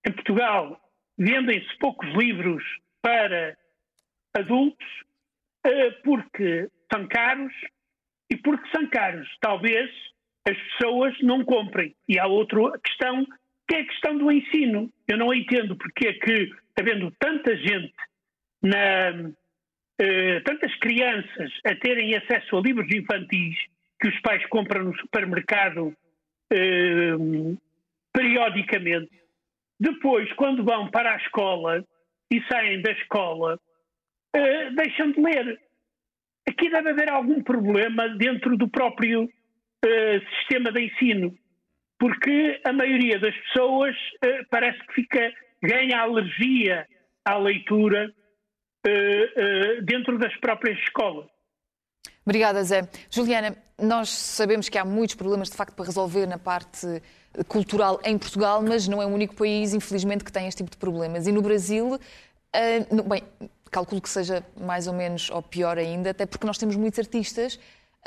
Em 0.06 0.12
Portugal, 0.12 0.80
vendem-se 1.18 1.76
poucos 1.78 2.08
livros 2.14 2.62
para 3.02 3.58
adultos 4.34 4.86
eh, 5.64 5.90
porque 6.04 6.70
são 6.92 7.08
caros 7.08 7.52
e 8.30 8.36
porque 8.36 8.70
são 8.70 8.88
caros. 8.90 9.28
Talvez 9.40 9.90
as 10.46 10.56
pessoas 10.56 11.18
não 11.20 11.44
comprem. 11.44 11.96
E 12.08 12.18
há 12.18 12.26
outra 12.26 12.78
questão, 12.78 13.26
que 13.68 13.74
é 13.74 13.80
a 13.80 13.86
questão 13.86 14.16
do 14.16 14.32
ensino. 14.32 14.90
Eu 15.06 15.18
não 15.18 15.32
entendo 15.32 15.76
porque 15.76 16.08
é 16.08 16.12
que, 16.14 16.50
havendo 16.78 17.12
tanta 17.18 17.56
gente, 17.56 17.94
na, 18.62 19.30
eh, 20.00 20.40
tantas 20.40 20.74
crianças 20.76 21.52
a 21.64 21.74
terem 21.76 22.16
acesso 22.16 22.56
a 22.56 22.60
livros 22.60 22.90
infantis 22.90 23.56
que 24.00 24.08
os 24.08 24.20
pais 24.20 24.44
compram 24.46 24.84
no 24.84 24.96
supermercado 24.96 25.94
eh, 26.52 27.14
periodicamente, 28.12 29.18
depois, 29.80 30.32
quando 30.32 30.64
vão 30.64 30.90
para 30.90 31.14
a 31.14 31.16
escola 31.18 31.84
e 32.32 32.42
saem 32.50 32.82
da 32.82 32.90
escola, 32.92 33.58
uh, 34.36 34.74
deixam 34.74 35.12
de 35.12 35.20
ler. 35.20 35.60
Aqui 36.48 36.68
deve 36.68 36.90
haver 36.90 37.10
algum 37.10 37.42
problema 37.42 38.08
dentro 38.08 38.56
do 38.56 38.68
próprio 38.68 39.24
uh, 39.24 40.28
sistema 40.38 40.72
de 40.72 40.86
ensino, 40.86 41.36
porque 41.98 42.60
a 42.64 42.72
maioria 42.72 43.18
das 43.18 43.34
pessoas 43.36 43.96
uh, 44.24 44.46
parece 44.50 44.78
que 44.86 44.94
fica, 44.94 45.32
ganha 45.62 46.00
alergia 46.00 46.86
à 47.24 47.36
leitura 47.36 48.12
dentro 49.84 50.16
das 50.18 50.34
próprias 50.36 50.78
escolas. 50.78 51.26
Obrigada, 52.24 52.62
Zé. 52.62 52.88
Juliana, 53.10 53.56
nós 53.78 54.10
sabemos 54.10 54.68
que 54.68 54.78
há 54.78 54.84
muitos 54.84 55.14
problemas 55.14 55.50
de 55.50 55.56
facto 55.56 55.74
para 55.74 55.84
resolver 55.84 56.26
na 56.26 56.38
parte 56.38 56.86
cultural 57.46 58.00
em 58.04 58.18
Portugal, 58.18 58.62
mas 58.62 58.88
não 58.88 59.00
é 59.00 59.06
o 59.06 59.08
único 59.08 59.34
país, 59.34 59.74
infelizmente, 59.74 60.24
que 60.24 60.32
tem 60.32 60.46
este 60.46 60.58
tipo 60.58 60.70
de 60.70 60.76
problemas. 60.76 61.26
E 61.26 61.32
no 61.32 61.42
Brasil, 61.42 61.94
uh, 61.94 63.02
bem, 63.04 63.22
calculo 63.70 64.00
que 64.00 64.08
seja 64.08 64.44
mais 64.60 64.86
ou 64.86 64.94
menos, 64.94 65.30
ou 65.30 65.42
pior 65.42 65.78
ainda, 65.78 66.10
até 66.10 66.26
porque 66.26 66.46
nós 66.46 66.58
temos 66.58 66.76
muitos 66.76 66.98
artistas 66.98 67.58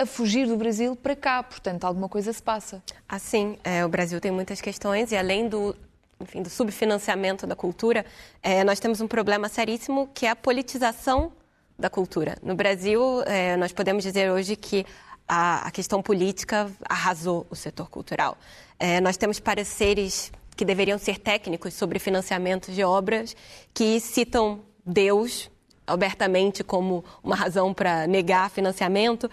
a 0.01 0.05
fugir 0.05 0.47
do 0.47 0.57
Brasil 0.57 0.95
para 0.95 1.15
cá, 1.15 1.43
portanto, 1.43 1.85
alguma 1.85 2.09
coisa 2.09 2.33
se 2.33 2.41
passa. 2.41 2.81
Assim, 3.07 3.57
é, 3.63 3.85
o 3.85 3.89
Brasil 3.89 4.19
tem 4.19 4.31
muitas 4.31 4.59
questões 4.59 5.11
e 5.11 5.15
além 5.15 5.47
do, 5.47 5.75
enfim, 6.19 6.41
do 6.41 6.49
subfinanciamento 6.49 7.45
da 7.45 7.55
cultura, 7.55 8.05
é, 8.41 8.63
nós 8.63 8.79
temos 8.79 9.01
um 9.01 9.07
problema 9.07 9.47
seríssimo 9.47 10.09
que 10.13 10.25
é 10.25 10.29
a 10.29 10.35
politização 10.35 11.31
da 11.77 11.89
cultura. 11.89 12.37
No 12.41 12.55
Brasil, 12.55 13.21
é, 13.25 13.55
nós 13.57 13.71
podemos 13.71 14.03
dizer 14.03 14.31
hoje 14.31 14.55
que 14.55 14.85
a, 15.27 15.67
a, 15.67 15.71
questão 15.71 16.01
política 16.01 16.71
arrasou 16.87 17.45
o 17.49 17.55
setor 17.55 17.89
cultural. 17.89 18.37
É, 18.79 18.99
nós 19.01 19.17
temos 19.17 19.39
pareceres 19.39 20.31
que 20.55 20.65
deveriam 20.65 20.97
ser 20.97 21.19
técnicos 21.19 21.73
sobre 21.75 21.99
financiamento 21.99 22.71
de 22.71 22.83
obras 22.83 23.35
que 23.73 23.99
citam 23.99 24.61
Deus 24.85 25.50
abertamente 25.85 26.63
como 26.63 27.03
uma 27.23 27.35
razão 27.35 27.73
para 27.73 28.07
negar 28.07 28.49
financiamento, 28.49 29.29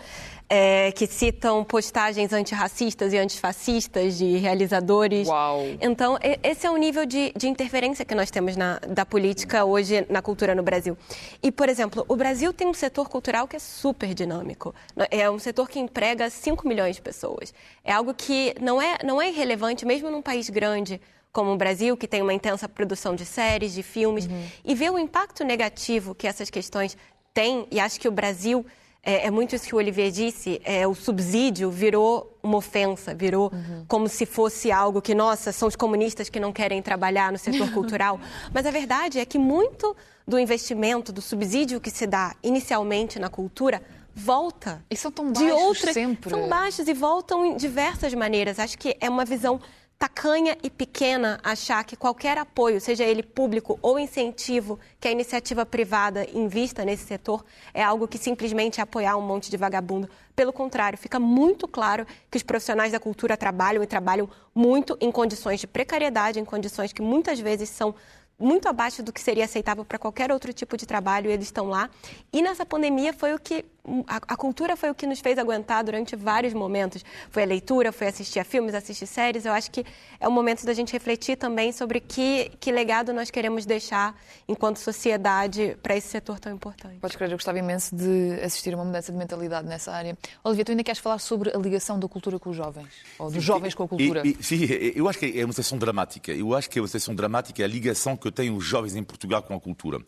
é, 0.49 0.91
que 0.93 1.07
citam 1.07 1.63
postagens 1.63 2.33
antirracistas 2.33 3.13
e 3.13 3.19
antifascistas 3.19 4.17
de 4.17 4.39
realizadores. 4.39 5.29
Uau. 5.29 5.63
Então, 5.81 6.19
esse 6.43 6.67
é 6.67 6.71
o 6.71 6.77
nível 6.77 7.05
de, 7.05 7.33
de 7.37 7.49
interferência 7.49 8.05
que 8.05 8.15
nós 8.15 8.31
temos 8.31 8.57
na, 8.57 8.79
da 8.79 9.05
política 9.05 9.65
hoje 9.65 10.07
na 10.09 10.23
cultura 10.23 10.55
no 10.55 10.63
Brasil. 10.63 10.97
E, 11.43 11.53
por 11.53 11.69
exemplo, 11.69 12.05
o 12.09 12.17
Brasil 12.17 12.53
tem 12.53 12.67
um 12.67 12.75
setor 12.75 13.09
cultural 13.09 13.47
que 13.47 13.57
é 13.57 13.59
super 13.59 14.15
dinâmico. 14.15 14.75
É 15.11 15.31
um 15.31 15.39
setor 15.39 15.69
que 15.69 15.79
emprega 15.79 16.31
5 16.31 16.67
milhões 16.67 16.97
de 16.97 17.03
pessoas. 17.03 17.53
É 17.85 17.93
algo 17.93 18.15
que 18.15 18.55
não 18.61 18.81
é, 18.81 18.99
não 19.05 19.21
é 19.21 19.29
irrelevante, 19.29 19.85
mesmo 19.85 20.11
num 20.11 20.23
país 20.23 20.49
grande 20.49 21.01
como 21.33 21.53
o 21.53 21.57
Brasil, 21.57 21.97
que 21.97 22.09
tem 22.09 22.23
uma 22.23 22.33
intensa 22.33 22.69
produção 22.69 23.15
de 23.15 23.25
séries, 23.25 23.73
de 23.73 23.83
filmes, 23.83 24.27
uhum. 24.27 24.45
e 24.65 24.75
ver 24.75 24.91
o 24.91 24.99
impacto 24.99 25.45
negativo 25.45 26.15
que 26.15 26.27
essas 26.27 26.51
questões 26.51 26.97
têm. 27.33 27.67
E 27.71 27.79
acho 27.79 28.01
que 28.01 28.09
o 28.09 28.13
Brasil, 28.13 28.65
é, 29.03 29.27
é 29.27 29.31
muito 29.31 29.55
isso 29.55 29.67
que 29.67 29.75
o 29.75 29.79
Olivier 29.79 30.11
disse, 30.11 30.61
é, 30.65 30.87
o 30.87 30.95
subsídio 30.95 31.71
virou 31.71 32.39
uma 32.43 32.57
ofensa, 32.57 33.15
virou 33.15 33.53
uhum. 33.53 33.85
como 33.87 34.09
se 34.09 34.27
fosse 34.27 34.73
algo 34.73 35.01
que, 35.01 35.15
nossa, 35.15 35.53
são 35.53 35.69
os 35.69 35.77
comunistas 35.77 36.29
que 36.29 36.41
não 36.41 36.53
querem 36.53 36.83
trabalhar 36.83 37.31
no 37.31 37.39
setor 37.39 37.71
cultural. 37.73 38.19
Mas 38.53 38.67
a 38.67 38.71
verdade 38.71 39.19
é 39.19 39.25
que 39.25 39.39
muito 39.39 39.97
do 40.27 40.39
investimento, 40.39 41.13
do 41.13 41.23
subsídio 41.23 41.81
que 41.81 41.91
se 41.91 42.07
dá 42.07 42.35
inicialmente 42.43 43.19
na 43.19 43.29
cultura, 43.29 43.83
volta. 44.15 44.85
E 44.91 44.97
são 44.97 45.11
tão 45.11 45.33
baixos 45.33 45.47
de 45.47 45.53
outras, 45.53 45.95
sempre. 45.95 46.31
São 46.31 46.49
baixos 46.49 46.89
e 46.89 46.93
voltam 46.93 47.47
em 47.47 47.57
diversas 47.57 48.13
maneiras. 48.13 48.59
Acho 48.59 48.77
que 48.77 48.97
é 49.01 49.09
uma 49.09 49.25
visão 49.25 49.61
tacanha 49.99 50.57
e 50.63 50.71
pequena 50.71 51.41
achar 51.43 51.83
que 51.85 51.97
qualquer 51.97 52.39
apoio, 52.39 52.81
seja 52.81 53.03
ele 53.03 53.23
público 53.23 53.79
ou 53.83 53.99
incentivo 53.99 54.79
que 55.01 55.09
a 55.09 55.11
iniciativa 55.11 55.67
privada 55.67 56.25
invista 56.33 56.85
nesse 56.85 57.05
setor, 57.05 57.45
é 57.75 57.83
algo 57.83 58.07
que 58.07 58.17
simplesmente 58.17 58.79
é 58.79 58.83
apoiar 58.83 59.17
um 59.17 59.23
monte 59.23 59.51
de 59.51 59.57
vagabundo. 59.57 60.09
Pelo 60.37 60.53
contrário, 60.53 60.97
fica 60.97 61.19
muito 61.19 61.67
claro 61.67 62.07
que 62.31 62.37
os 62.37 62.45
profissionais 62.45 62.93
da 62.93 63.01
cultura 63.01 63.37
trabalham 63.37 63.83
e 63.83 63.87
trabalham 63.87 64.31
muito 64.55 64.97
em 65.01 65.11
condições 65.11 65.59
de 65.59 65.67
precariedade, 65.67 66.39
em 66.39 66.45
condições 66.45 66.93
que 66.93 67.03
muitas 67.03 67.41
vezes 67.41 67.69
são 67.69 67.93
muito 68.39 68.69
abaixo 68.69 69.03
do 69.03 69.13
que 69.13 69.21
seria 69.21 69.47
aceitável 69.47 69.85
para 69.85 69.99
qualquer 69.99 70.31
outro 70.31 70.53
tipo 70.53 70.77
de 70.77 70.87
trabalho, 70.87 71.29
e 71.29 71.33
eles 71.33 71.47
estão 71.47 71.67
lá. 71.67 71.91
E 72.33 72.41
nessa 72.41 72.65
pandemia 72.65 73.13
foi 73.13 73.35
o 73.35 73.39
que 73.39 73.65
a, 74.07 74.17
a, 74.17 74.37
cultura 74.37 74.77
foi 74.77 74.91
o 74.91 74.95
que 74.95 75.07
nos 75.07 75.21
fez 75.21 75.39
aguentar 75.39 75.83
durante 75.85 76.17
vários 76.17 76.53
momentos. 76.53 77.05
Foi 77.31 77.43
a 77.43 77.47
leitura, 77.47 77.93
foi 77.93 78.09
assistir 78.09 78.39
a 78.39 78.45
filmes, 78.45 78.75
assistir 78.75 79.07
séries. 79.07 79.45
Eu 79.45 79.53
acho 79.53 79.71
que 79.71 79.85
é 80.19 80.27
o 80.27 80.31
momento 80.31 80.65
da 80.65 80.73
gente 80.73 80.93
refletir 80.93 81.37
também 81.37 81.73
sobre 81.73 82.01
que, 82.01 82.51
que 82.61 82.71
legado 82.73 83.13
nós 83.13 83.31
queremos 83.31 83.65
deixar 83.67 84.19
enquanto 84.47 84.79
sociedade 84.79 85.77
para 85.83 85.97
esse 85.97 86.09
setor 86.09 86.39
tão 86.39 86.53
importante. 86.53 86.97
Podes 87.01 87.17
crer, 87.17 87.31
eu 87.31 87.37
gostava 87.37 87.59
imenso 87.59 87.95
de 87.95 88.41
assistir 88.43 88.75
a 88.75 88.77
uma 88.77 88.85
mudança 88.85 89.13
de 89.13 89.19
mentalidade 89.19 89.67
nessa 89.67 89.93
área. 89.93 90.17
Olivia, 90.43 90.65
tu 90.65 90.73
ainda 90.73 90.85
queres 90.85 91.01
falar 91.01 91.19
sobre 91.19 91.51
a 91.55 91.59
ligação 91.59 91.99
da 91.99 92.09
cultura 92.09 92.39
com 92.39 92.51
os 92.51 92.57
jovens? 92.57 92.89
Ou 93.19 93.31
dos 93.31 93.43
jovens 93.43 93.75
com 93.75 93.85
a 93.85 93.89
cultura? 93.89 94.23
E, 94.27 94.37
e, 94.39 94.43
sim, 94.43 94.65
eu 94.95 95.09
acho 95.09 95.19
que 95.19 95.39
é 95.39 95.45
uma 95.45 95.53
situação 95.53 95.79
dramática. 95.79 96.33
Eu 96.33 96.55
acho 96.55 96.69
que 96.69 96.79
é 96.79 96.83
uma 96.83 96.89
situação 96.89 97.15
dramática 97.15 97.63
a 97.63 97.67
ligação 97.67 98.17
que 98.17 98.31
têm 98.31 98.51
os 98.51 98.65
jovens 98.65 98.97
em 98.97 99.03
Portugal 99.03 99.43
com 99.43 99.55
a 99.55 99.61
cultura. 99.61 100.01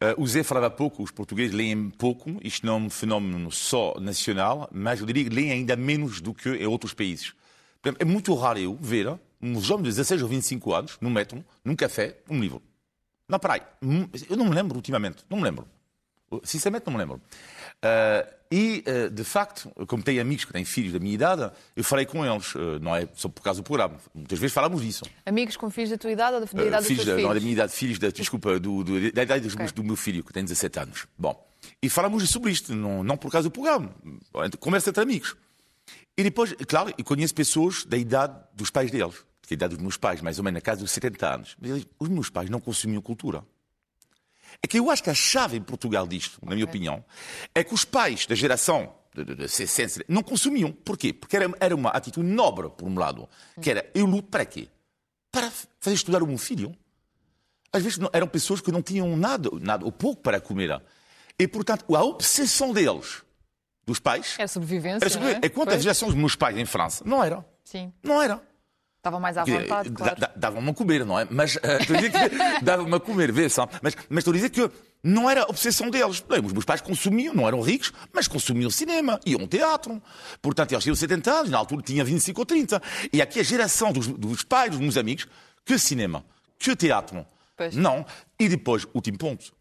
Uh, 0.00 0.22
o 0.22 0.26
Zé 0.28 0.44
falava 0.44 0.70
pouco, 0.70 1.02
os 1.02 1.10
portugueses 1.10 1.52
leem 1.52 1.90
pouco, 1.90 2.38
isto 2.42 2.64
não 2.64 2.74
é 2.74 2.76
um 2.76 2.90
fenómeno 2.90 3.50
só 3.50 3.98
nacional, 3.98 4.68
mas 4.72 5.00
eu 5.00 5.06
diria 5.06 5.24
que 5.24 5.30
leem 5.30 5.50
ainda 5.50 5.74
menos 5.74 6.20
do 6.20 6.32
que 6.32 6.50
em 6.50 6.66
outros 6.66 6.94
países. 6.94 7.34
É 7.98 8.04
muito 8.04 8.32
raro 8.34 8.60
eu 8.60 8.76
ver 8.80 9.18
um 9.42 9.60
jovem 9.60 9.84
de 9.84 9.90
16 9.90 10.22
ou 10.22 10.28
25 10.28 10.72
anos, 10.72 10.98
no 11.00 11.10
metro, 11.10 11.44
num 11.64 11.74
café, 11.74 12.18
um 12.30 12.40
livro. 12.40 12.62
Na 13.28 13.38
praia. 13.40 13.66
Hum, 13.82 14.08
eu 14.30 14.36
não 14.36 14.44
me 14.44 14.54
lembro 14.54 14.76
ultimamente, 14.76 15.24
não 15.28 15.38
me 15.38 15.44
lembro. 15.44 15.66
Sinceramente, 16.44 16.86
não 16.86 16.92
me 16.92 16.98
lembro. 17.00 17.20
Uh, 17.84 18.38
e, 18.50 18.82
uh, 18.86 19.10
de 19.10 19.24
facto, 19.24 19.70
como 19.86 20.02
tenho 20.02 20.20
amigos 20.20 20.44
que 20.44 20.52
têm 20.52 20.64
filhos 20.64 20.92
da 20.92 20.98
minha 20.98 21.14
idade, 21.14 21.50
eu 21.76 21.84
falei 21.84 22.06
com 22.06 22.24
eles, 22.24 22.54
uh, 22.54 22.78
não 22.80 22.96
é 22.96 23.06
só 23.14 23.28
por 23.28 23.42
causa 23.42 23.60
do 23.60 23.64
programa. 23.64 23.96
Muitas 24.14 24.38
vezes 24.38 24.54
falamos 24.54 24.82
disso. 24.82 25.04
Amigos 25.26 25.56
com 25.56 25.68
filhos 25.70 25.90
da 25.90 25.98
tua 25.98 26.10
idade 26.10 26.34
ou 26.34 26.40
da, 26.40 26.46
da 26.46 26.64
idade 26.64 26.86
filhos 26.86 27.04
dos 27.04 27.04
teus 27.04 27.16
filhos? 27.16 27.28
Não, 27.28 27.34
da 27.34 27.40
minha 27.40 27.52
idade, 27.52 27.72
filhos 27.72 27.98
da, 27.98 28.08
desculpa, 28.08 28.58
do, 28.58 28.82
do, 28.82 29.12
da 29.12 29.22
idade 29.22 29.48
okay. 29.48 29.66
do 29.66 29.84
meu 29.84 29.96
filho, 29.96 30.24
que 30.24 30.32
tem 30.32 30.42
17 30.42 30.80
anos. 30.80 31.06
Bom, 31.16 31.46
e 31.82 31.88
falamos 31.88 32.28
sobre 32.30 32.50
isto, 32.50 32.74
não, 32.74 33.04
não 33.04 33.16
por 33.16 33.30
causa 33.30 33.48
do 33.48 33.52
programa. 33.52 33.94
Conversa 34.58 34.90
entre 34.90 35.02
amigos. 35.02 35.36
E 36.16 36.22
depois, 36.22 36.52
claro, 36.66 36.92
eu 36.96 37.04
conheço 37.04 37.34
pessoas 37.34 37.84
da 37.84 37.96
idade 37.96 38.36
dos 38.54 38.70
pais 38.70 38.90
deles, 38.90 39.24
da 39.48 39.54
idade 39.54 39.74
dos 39.74 39.82
meus 39.82 39.96
pais, 39.96 40.20
mais 40.20 40.38
ou 40.38 40.44
menos 40.44 40.56
na 40.56 40.60
casa 40.60 40.80
dos 40.80 40.90
70 40.90 41.34
anos. 41.34 41.56
Os 41.98 42.08
meus 42.08 42.30
pais 42.30 42.50
não 42.50 42.60
consumiam 42.60 43.00
cultura. 43.00 43.44
É 44.62 44.66
que 44.66 44.78
eu 44.78 44.90
acho 44.90 45.02
que 45.02 45.10
a 45.10 45.14
chave 45.14 45.56
em 45.56 45.62
Portugal 45.62 46.06
disto, 46.06 46.38
na 46.44 46.54
minha 46.54 46.64
opinião, 46.64 47.04
é 47.54 47.62
que 47.62 47.74
os 47.74 47.84
pais 47.84 48.26
da 48.26 48.34
geração 48.34 48.92
de, 49.14 49.24
de, 49.24 49.34
de 49.34 49.48
60 49.48 50.04
não 50.08 50.22
consumiam. 50.22 50.72
Porquê? 50.72 51.12
Porque 51.12 51.36
era, 51.36 51.50
era 51.60 51.74
uma 51.74 51.90
atitude 51.90 52.26
nobre, 52.26 52.68
por 52.70 52.88
um 52.88 52.98
lado, 52.98 53.28
que 53.60 53.70
era 53.70 53.90
eu 53.94 54.06
luto 54.06 54.28
para 54.28 54.44
quê? 54.44 54.68
Para 55.30 55.50
fazer 55.80 55.96
estudar 55.96 56.22
o 56.22 56.26
meu 56.26 56.38
filho. 56.38 56.74
Às 57.72 57.82
vezes 57.82 57.98
não, 57.98 58.08
eram 58.12 58.26
pessoas 58.26 58.60
que 58.60 58.72
não 58.72 58.82
tinham 58.82 59.14
nada, 59.16 59.50
nada 59.60 59.84
ou 59.84 59.92
pouco 59.92 60.22
para 60.22 60.40
comer. 60.40 60.80
E, 61.38 61.46
portanto, 61.46 61.94
a 61.94 62.02
obsessão 62.02 62.72
deles, 62.72 63.22
dos 63.86 64.00
pais... 64.00 64.34
Era 64.38 64.48
sobrevivência, 64.48 65.04
era 65.04 65.10
sobrevivência. 65.10 65.46
É? 65.46 65.46
Enquanto 65.46 65.70
a 65.70 65.78
geração 65.78 66.08
dos 66.08 66.16
meus 66.16 66.34
pais 66.34 66.56
em 66.56 66.64
França, 66.64 67.04
não 67.06 67.22
era. 67.22 67.44
Sim. 67.62 67.92
Não 68.02 68.20
era. 68.20 68.42
Estava 69.08 69.20
mais 69.20 69.38
à 69.38 69.44
vontade, 69.44 69.90
claro. 69.90 70.16
Dava-me 70.36 70.70
a 70.70 70.74
comer, 70.74 71.06
não 71.06 71.18
é? 71.18 71.26
Mas 71.30 71.56
uh, 71.56 71.60
dava-me 72.62 72.94
a 72.94 73.00
comer, 73.00 73.32
vê 73.32 73.48
só. 73.48 73.66
Mas, 73.80 73.96
mas 74.08 74.18
estou 74.18 74.32
a 74.32 74.36
dizer 74.36 74.50
que 74.50 74.70
não 75.02 75.30
era 75.30 75.42
a 75.42 75.44
obsessão 75.44 75.88
deles. 75.88 76.20
Bem, 76.20 76.44
os 76.44 76.52
meus 76.52 76.64
pais 76.64 76.80
consumiam, 76.80 77.34
não 77.34 77.48
eram 77.48 77.60
ricos, 77.62 77.92
mas 78.12 78.28
consumiam 78.28 78.70
cinema, 78.70 79.18
iam 79.24 79.40
ao 79.40 79.48
teatro. 79.48 80.02
Portanto, 80.42 80.72
eles 80.72 80.84
tinham 80.84 80.94
70 80.94 81.30
anos, 81.30 81.50
na 81.50 81.58
altura 81.58 81.82
tinha 81.82 82.04
25 82.04 82.40
ou 82.40 82.46
30. 82.46 82.82
E 83.12 83.22
aqui 83.22 83.40
a 83.40 83.42
geração 83.42 83.92
dos, 83.92 84.06
dos 84.08 84.42
pais, 84.42 84.70
dos 84.70 84.80
meus 84.80 84.96
amigos, 84.98 85.26
que 85.64 85.78
cinema, 85.78 86.24
que 86.58 86.76
teatro. 86.76 87.24
Pois. 87.56 87.74
Não. 87.74 88.04
E 88.38 88.48
depois, 88.48 88.86
último 88.92 89.16
ponto. 89.16 89.52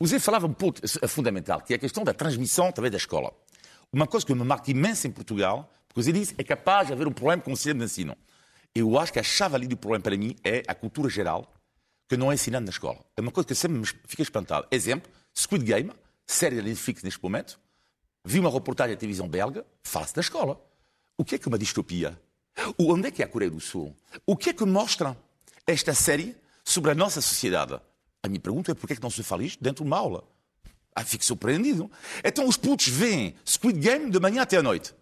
O 0.00 0.06
Zé 0.06 0.18
falava 0.18 0.46
um 0.46 0.52
ponto 0.52 0.80
fundamental, 1.08 1.60
que 1.60 1.72
é 1.72 1.76
a 1.76 1.78
questão 1.78 2.04
da 2.04 2.14
transmissão 2.14 2.68
através 2.68 2.92
da 2.92 2.98
escola. 2.98 3.32
Uma 3.92 4.06
coisa 4.06 4.24
que 4.24 4.34
me 4.34 4.44
marca 4.44 4.70
imenso 4.70 5.06
em 5.06 5.10
Portugal, 5.10 5.72
porque 5.88 6.00
o 6.00 6.02
Zé 6.02 6.12
disse, 6.12 6.34
é 6.38 6.44
capaz 6.44 6.86
de 6.86 6.92
haver 6.92 7.08
um 7.08 7.12
problema 7.12 7.42
com 7.42 7.52
o 7.52 7.56
sistema 7.56 7.80
de 7.80 7.86
ensino. 7.86 8.16
Eu 8.74 8.98
acho 8.98 9.12
que 9.12 9.18
a 9.18 9.22
chave 9.22 9.54
ali 9.54 9.66
do 9.66 9.76
problema 9.76 10.02
para 10.02 10.16
mim 10.16 10.36
é 10.44 10.62
a 10.66 10.74
cultura 10.74 11.08
geral, 11.08 11.52
que 12.08 12.16
não 12.16 12.30
é 12.30 12.34
ensinada 12.34 12.64
na 12.64 12.70
escola. 12.70 13.04
É 13.16 13.20
uma 13.20 13.30
coisa 13.30 13.46
que 13.46 13.54
sempre 13.54 13.78
me 13.78 13.86
fica 13.86 14.22
espantado. 14.22 14.66
Exemplo, 14.70 15.10
Squid 15.36 15.64
Game, 15.64 15.92
série 16.26 16.56
da 16.56 16.62
Netflix 16.62 17.02
neste 17.02 17.22
momento, 17.22 17.58
vi 18.24 18.38
uma 18.38 18.50
reportagem 18.50 18.94
da 18.94 19.00
televisão 19.00 19.28
belga, 19.28 19.66
fala-se 19.82 20.14
da 20.14 20.20
escola. 20.20 20.60
O 21.16 21.24
que 21.24 21.34
é 21.34 21.38
que 21.38 21.48
é 21.48 21.50
uma 21.50 21.58
distopia? 21.58 22.20
O, 22.76 22.92
onde 22.92 23.08
é 23.08 23.10
que 23.10 23.22
é 23.22 23.24
a 23.24 23.28
Coreia 23.28 23.50
do 23.50 23.60
Sul? 23.60 23.94
O 24.26 24.36
que 24.36 24.50
é 24.50 24.52
que 24.52 24.64
mostra 24.64 25.16
esta 25.66 25.94
série 25.94 26.36
sobre 26.64 26.90
a 26.90 26.94
nossa 26.94 27.20
sociedade? 27.20 27.80
A 28.22 28.28
minha 28.28 28.40
pergunta 28.40 28.72
é 28.72 28.74
por 28.74 28.86
que 28.86 28.94
é 28.94 28.96
que 28.96 29.02
não 29.02 29.10
se 29.10 29.22
fala 29.22 29.44
isto 29.44 29.62
dentro 29.62 29.84
de 29.84 29.88
uma 29.88 29.98
aula? 29.98 30.24
Ah, 30.94 31.04
fico 31.04 31.24
surpreendido. 31.24 31.90
Então 32.24 32.48
os 32.48 32.56
putos 32.56 32.88
veem 32.88 33.36
Squid 33.46 33.78
Game 33.78 34.10
de 34.10 34.18
manhã 34.18 34.42
até 34.42 34.56
à 34.56 34.62
noite. 34.62 34.94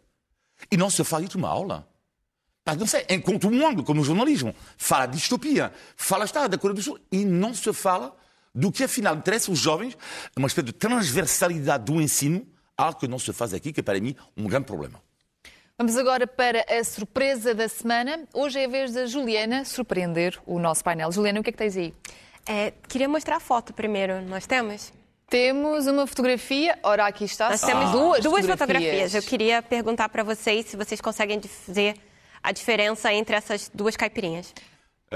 E 0.71 0.77
não 0.77 0.91
se 0.91 1.03
fala 1.05 1.25
isto 1.25 1.39
numa 1.39 1.49
aula. 1.49 1.89
Mas 2.67 2.77
não 2.77 2.87
sei, 2.87 3.07
enquanto 3.09 3.49
um 3.49 3.65
ângulo, 3.65 3.85
como 3.85 4.01
o 4.01 4.05
jornalismo, 4.05 4.53
fala 4.77 5.07
de 5.07 5.19
distopia, 5.19 5.73
fala 5.97 6.25
está 6.25 6.49
da 6.49 6.59
Coreia 6.59 6.75
do 6.75 6.83
Sul 6.83 6.99
e 7.13 7.25
não 7.25 7.55
se 7.55 7.73
fala 7.73 8.17
do 8.53 8.73
que 8.73 8.83
afinal 8.83 9.15
interessa 9.15 9.53
os 9.53 9.59
jovens, 9.61 9.97
uma 10.37 10.49
espécie 10.49 10.67
de 10.67 10.73
transversalidade 10.73 11.85
do 11.85 12.01
ensino, 12.01 12.45
algo 12.77 12.99
que 12.99 13.07
não 13.07 13.21
se 13.21 13.33
faz 13.33 13.55
aqui, 13.55 13.73
que 13.73 13.79
é 13.79 13.83
para 13.85 14.01
mim 14.01 14.17
um 14.37 14.49
grande 14.49 14.67
problema. 14.67 15.01
Vamos 15.79 15.97
agora 15.97 16.27
para 16.27 16.65
a 16.69 16.83
surpresa 16.83 17.55
da 17.55 17.69
semana. 17.69 18.27
Hoje 18.33 18.59
é 18.59 18.65
a 18.65 18.69
vez 18.69 18.93
da 18.95 19.07
Juliana 19.07 19.65
surpreender 19.65 20.41
o 20.45 20.59
nosso 20.59 20.83
painel. 20.83 21.13
Juliana, 21.13 21.39
o 21.39 21.45
que 21.45 21.51
é 21.51 21.53
que 21.53 21.59
tens 21.59 21.77
aí? 21.77 21.95
É, 22.47 22.73
queria 22.89 23.09
mostrar 23.09 23.37
a 23.37 23.41
foto 23.41 23.75
primeiro. 23.75 24.23
Nós 24.23 24.47
temos? 24.47 24.93
Temos 25.29 25.87
uma 25.87 26.07
fotografia. 26.07 26.79
Ora, 26.83 27.07
aqui 27.07 27.25
está. 27.25 27.51
Nós 27.51 27.61
são 27.61 27.69
temos 27.69 27.91
duas, 27.91 28.23
duas 28.23 28.47
fotografias. 28.47 28.57
fotografias. 28.59 29.15
Eu 29.15 29.23
queria 29.23 29.63
perguntar 29.63 30.09
para 30.09 30.23
vocês 30.23 30.67
se 30.67 30.77
vocês 30.77 31.01
conseguem 31.01 31.39
dizer 31.39 31.95
a 32.47 32.53
diferença 32.53 33.13
entre 33.13 33.35
essas 33.35 33.69
duas 33.75 33.97
caipirinhas. 33.97 34.55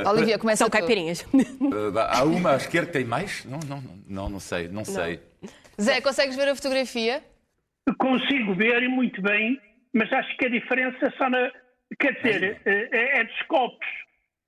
Olivia, 0.07 0.39
começa 0.39 0.59
São 0.65 0.69
tu. 0.69 0.73
caipirinhas. 0.73 1.23
Uh, 1.33 1.97
há 1.99 2.25
uma 2.25 2.53
à 2.55 2.57
esquerda 2.57 2.87
que 2.89 2.93
tem 2.93 3.05
mais? 3.05 3.45
Não, 3.45 3.61
não, 3.61 3.83
não, 4.07 4.29
não 4.29 4.41
sei, 4.41 4.67
não 4.69 4.85
sei. 4.85 5.21
Zé, 5.81 6.01
consegues 6.01 6.35
ver 6.37 6.49
a 6.49 6.55
fotografia? 6.55 7.23
Consigo 7.99 8.55
ver 8.55 8.89
muito 8.89 9.23
bem, 9.23 9.61
mas 9.93 10.13
acho 10.13 10.37
que 10.37 10.47
a 10.47 10.49
diferença 10.49 11.07
é 11.07 11.11
só 11.13 11.29
na. 11.31 11.51
Quer 11.99 12.13
dizer, 12.15 12.61
eh, 12.65 12.89
é, 12.93 13.21
é 13.21 13.25
dos 13.25 13.43
copos. 13.43 13.87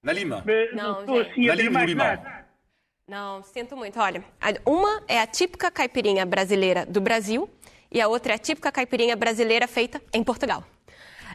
Na 0.02 0.12
Lima. 0.12 0.44
Eh, 0.46 0.70
Não, 0.74 0.92
Não 0.92 1.00
estou 1.00 1.20
assim 1.20 1.46
Na 1.46 1.52
a 1.52 1.56
ver 1.56 1.62
Lima 1.62 1.78
mais 1.80 1.94
nada. 1.94 2.46
Não, 3.08 3.42
sinto 3.42 3.76
muito. 3.76 3.98
Olha, 4.00 4.24
uma 4.64 5.02
é 5.08 5.20
a 5.20 5.26
típica 5.26 5.70
caipirinha 5.70 6.24
brasileira 6.24 6.86
do 6.86 7.00
Brasil 7.00 7.48
e 7.90 8.00
a 8.00 8.06
outra 8.08 8.32
é 8.32 8.36
a 8.36 8.38
típica 8.38 8.70
caipirinha 8.70 9.16
brasileira 9.16 9.66
feita 9.66 10.00
em 10.12 10.22
Portugal. 10.22 10.64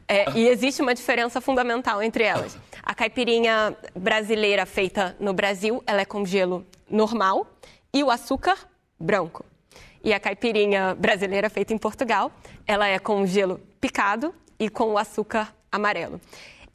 É, 0.07 0.31
e 0.35 0.47
existe 0.47 0.81
uma 0.81 0.95
diferença 0.95 1.41
fundamental 1.41 2.01
entre 2.01 2.23
elas. 2.23 2.57
A 2.81 2.95
caipirinha 2.95 3.75
brasileira 3.93 4.65
feita 4.65 5.15
no 5.19 5.33
Brasil, 5.33 5.83
ela 5.85 6.01
é 6.01 6.05
com 6.05 6.25
gelo 6.25 6.65
normal 6.89 7.45
e 7.93 8.03
o 8.03 8.09
açúcar 8.09 8.57
branco. 8.97 9.43
E 10.01 10.13
a 10.13 10.19
caipirinha 10.19 10.95
brasileira 10.95 11.49
feita 11.49 11.73
em 11.73 11.77
Portugal, 11.77 12.31
ela 12.65 12.87
é 12.87 12.97
com 12.97 13.25
gelo 13.25 13.59
picado 13.81 14.33
e 14.57 14.69
com 14.69 14.93
o 14.93 14.97
açúcar 14.97 15.53
amarelo. 15.69 16.21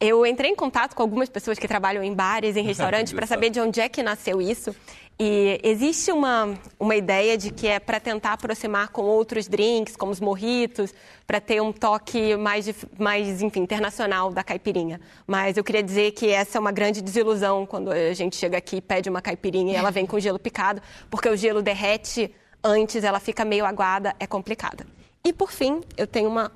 Eu 0.04 0.26
entrei 0.26 0.50
em 0.50 0.56
contato 0.56 0.96
com 0.96 1.02
algumas 1.04 1.28
pessoas 1.28 1.60
que 1.60 1.68
trabalham 1.68 2.02
em 2.02 2.12
bares, 2.12 2.56
em 2.56 2.64
restaurantes, 2.66 3.12
para 3.12 3.24
saber 3.24 3.50
de 3.50 3.60
onde 3.60 3.80
é 3.80 3.88
que 3.88 4.02
nasceu 4.02 4.42
isso. 4.42 4.74
E 5.16 5.60
existe 5.62 6.10
uma, 6.10 6.58
uma 6.80 6.96
ideia 6.96 7.38
de 7.38 7.52
que 7.52 7.68
é 7.68 7.78
para 7.78 8.00
tentar 8.00 8.32
aproximar 8.32 8.88
com 8.88 9.02
outros 9.02 9.46
drinks, 9.46 9.94
como 9.94 10.10
os 10.10 10.18
morritos, 10.18 10.92
para 11.24 11.40
ter 11.40 11.62
um 11.62 11.72
toque 11.72 12.34
mais, 12.34 12.68
mais 12.98 13.40
enfim, 13.42 13.60
internacional 13.60 14.32
da 14.32 14.42
caipirinha. 14.42 15.00
Mas 15.24 15.56
eu 15.56 15.62
queria 15.62 15.84
dizer 15.84 16.10
que 16.10 16.30
essa 16.30 16.58
é 16.58 16.60
uma 16.60 16.72
grande 16.72 17.00
desilusão 17.00 17.64
quando 17.64 17.92
a 17.92 18.12
gente 18.12 18.34
chega 18.34 18.58
aqui 18.58 18.78
e 18.78 18.80
pede 18.80 19.08
uma 19.08 19.22
caipirinha 19.22 19.74
e 19.74 19.76
ela 19.76 19.92
vem 19.92 20.04
com 20.04 20.18
gelo 20.18 20.38
picado, 20.38 20.82
porque 21.08 21.28
o 21.28 21.36
gelo 21.36 21.62
derrete 21.62 22.34
antes, 22.64 23.04
ela 23.04 23.20
fica 23.20 23.44
meio 23.44 23.64
aguada, 23.64 24.16
é 24.18 24.26
complicada. 24.26 24.84
E 25.24 25.32
por 25.32 25.52
fim, 25.52 25.80
eu 25.96 26.08
tenho 26.08 26.28
uma 26.28 26.50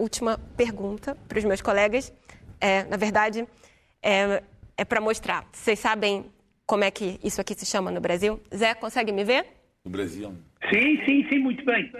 última 0.00 0.36
pergunta 0.56 1.16
para 1.28 1.38
os 1.38 1.44
meus 1.44 1.60
colegas. 1.60 2.12
É, 2.60 2.84
na 2.84 2.96
verdade, 2.96 3.46
é, 4.02 4.42
é 4.76 4.84
para 4.84 5.00
mostrar. 5.00 5.46
Vocês 5.52 5.78
sabem 5.78 6.30
como 6.66 6.84
é 6.84 6.90
que 6.90 7.18
isso 7.22 7.40
aqui 7.40 7.54
se 7.54 7.66
chama 7.66 7.90
no 7.90 8.00
Brasil? 8.00 8.40
Zé, 8.54 8.74
consegue 8.74 9.12
me 9.12 9.24
ver? 9.24 9.46
No 9.84 9.90
Brasil. 9.90 10.34
Sim, 10.72 11.04
sim, 11.06 11.28
sim, 11.28 11.38
muito 11.38 11.64
bem. 11.64 11.90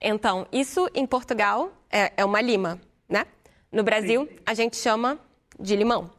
Então, 0.00 0.46
isso 0.52 0.88
em 0.94 1.06
Portugal 1.06 1.72
é, 1.90 2.12
é 2.16 2.24
uma 2.24 2.40
lima, 2.40 2.80
né? 3.08 3.26
No 3.72 3.82
Brasil, 3.82 4.28
a 4.44 4.54
gente 4.54 4.76
chama 4.76 5.18
de 5.58 5.74
limão. 5.74 6.10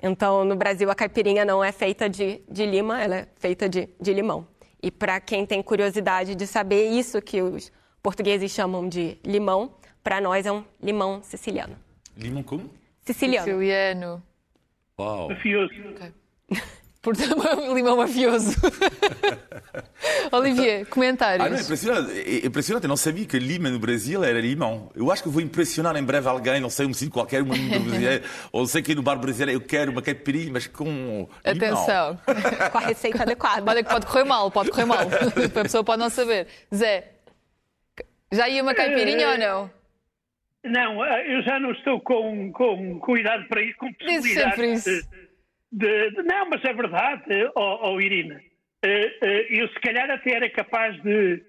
Então, 0.00 0.44
no 0.44 0.54
Brasil, 0.54 0.88
a 0.90 0.94
caipirinha 0.94 1.44
não 1.44 1.64
é 1.64 1.72
feita 1.72 2.08
de, 2.08 2.40
de 2.48 2.64
lima, 2.64 3.02
ela 3.02 3.16
é 3.16 3.28
feita 3.36 3.68
de, 3.68 3.88
de 4.00 4.12
limão. 4.12 4.46
E 4.80 4.90
para 4.90 5.20
quem 5.20 5.44
tem 5.44 5.60
curiosidade 5.60 6.36
de 6.36 6.46
saber 6.46 6.88
isso 6.88 7.20
que 7.20 7.42
os 7.42 7.72
portugueses 8.00 8.52
chamam 8.52 8.88
de 8.88 9.18
limão, 9.24 9.74
para 10.04 10.20
nós 10.20 10.46
é 10.46 10.52
um 10.52 10.64
limão 10.80 11.20
siciliano. 11.22 11.76
Limão 12.16 12.44
como? 12.44 12.70
Siciliano. 13.12 13.46
Siciliano. 13.46 14.22
Uau. 14.98 15.30
Mafioso. 15.30 15.72
Portanto, 17.00 17.36
um 17.62 17.74
limão 17.74 17.96
mafioso. 17.96 18.54
Olivier, 20.30 20.84
comentários. 20.86 21.46
Ah, 21.46 21.48
não, 21.48 21.56
é 21.56 21.60
impressionante. 21.60 22.12
É 22.12 22.46
impressionante. 22.46 22.84
Eu 22.84 22.88
não 22.88 22.96
sabia 22.96 23.24
que 23.24 23.38
Lima 23.38 23.70
no 23.70 23.78
Brasil 23.78 24.22
era 24.22 24.38
limão. 24.40 24.90
Eu 24.94 25.10
acho 25.10 25.22
que 25.22 25.28
vou 25.28 25.40
impressionar 25.40 25.96
em 25.96 26.02
breve 26.02 26.28
alguém, 26.28 26.60
não 26.60 26.68
sei, 26.68 26.84
um 26.84 26.92
sítio 26.92 27.12
qualquer, 27.12 27.40
uma 27.42 27.54
brasileira, 27.54 28.22
ou 28.52 28.66
sei 28.66 28.82
que 28.82 28.94
no 28.94 29.02
bar 29.02 29.16
brasileiro 29.16 29.52
eu 29.62 29.66
quero 29.66 29.90
uma 29.90 30.02
caipirinha, 30.02 30.52
mas 30.52 30.66
com 30.66 30.84
limão. 30.84 31.30
Atenção. 31.44 32.18
Com 32.72 32.78
a 32.78 32.80
receita 32.80 33.22
adequada. 33.22 33.70
Olha 33.70 33.82
que 33.82 33.88
pode 33.88 34.04
correr 34.04 34.24
mal, 34.24 34.50
pode 34.50 34.70
correr 34.70 34.84
mal. 34.84 34.98
A 34.98 35.62
pessoa 35.62 35.82
pode 35.82 36.02
não 36.02 36.10
saber. 36.10 36.48
Zé, 36.74 37.12
já 38.30 38.48
ia 38.48 38.62
uma 38.62 38.74
caipirinha 38.74 39.30
ou 39.30 39.38
não? 39.38 39.77
Não, 40.64 41.04
eh, 41.04 41.34
eu 41.36 41.42
já 41.42 41.58
não 41.60 41.70
estou 41.72 42.00
com, 42.00 42.50
com 42.52 42.98
cuidado 43.00 43.46
para 43.48 43.62
isso, 43.62 43.76
com 43.78 43.92
possibilidade 43.94 44.64
isso. 44.64 45.08
de, 45.72 46.10
de- 46.10 46.22
Não, 46.22 46.48
mas 46.50 46.64
é 46.64 46.72
verdade, 46.72 47.24
ó 47.54 47.90
ó, 47.92 48.00
Irina. 48.00 48.40
Eh, 48.84 49.46
Eu 49.50 49.68
se 49.68 49.80
calhar 49.80 50.10
até 50.10 50.34
era 50.34 50.50
capaz 50.50 51.00
de, 51.02 51.42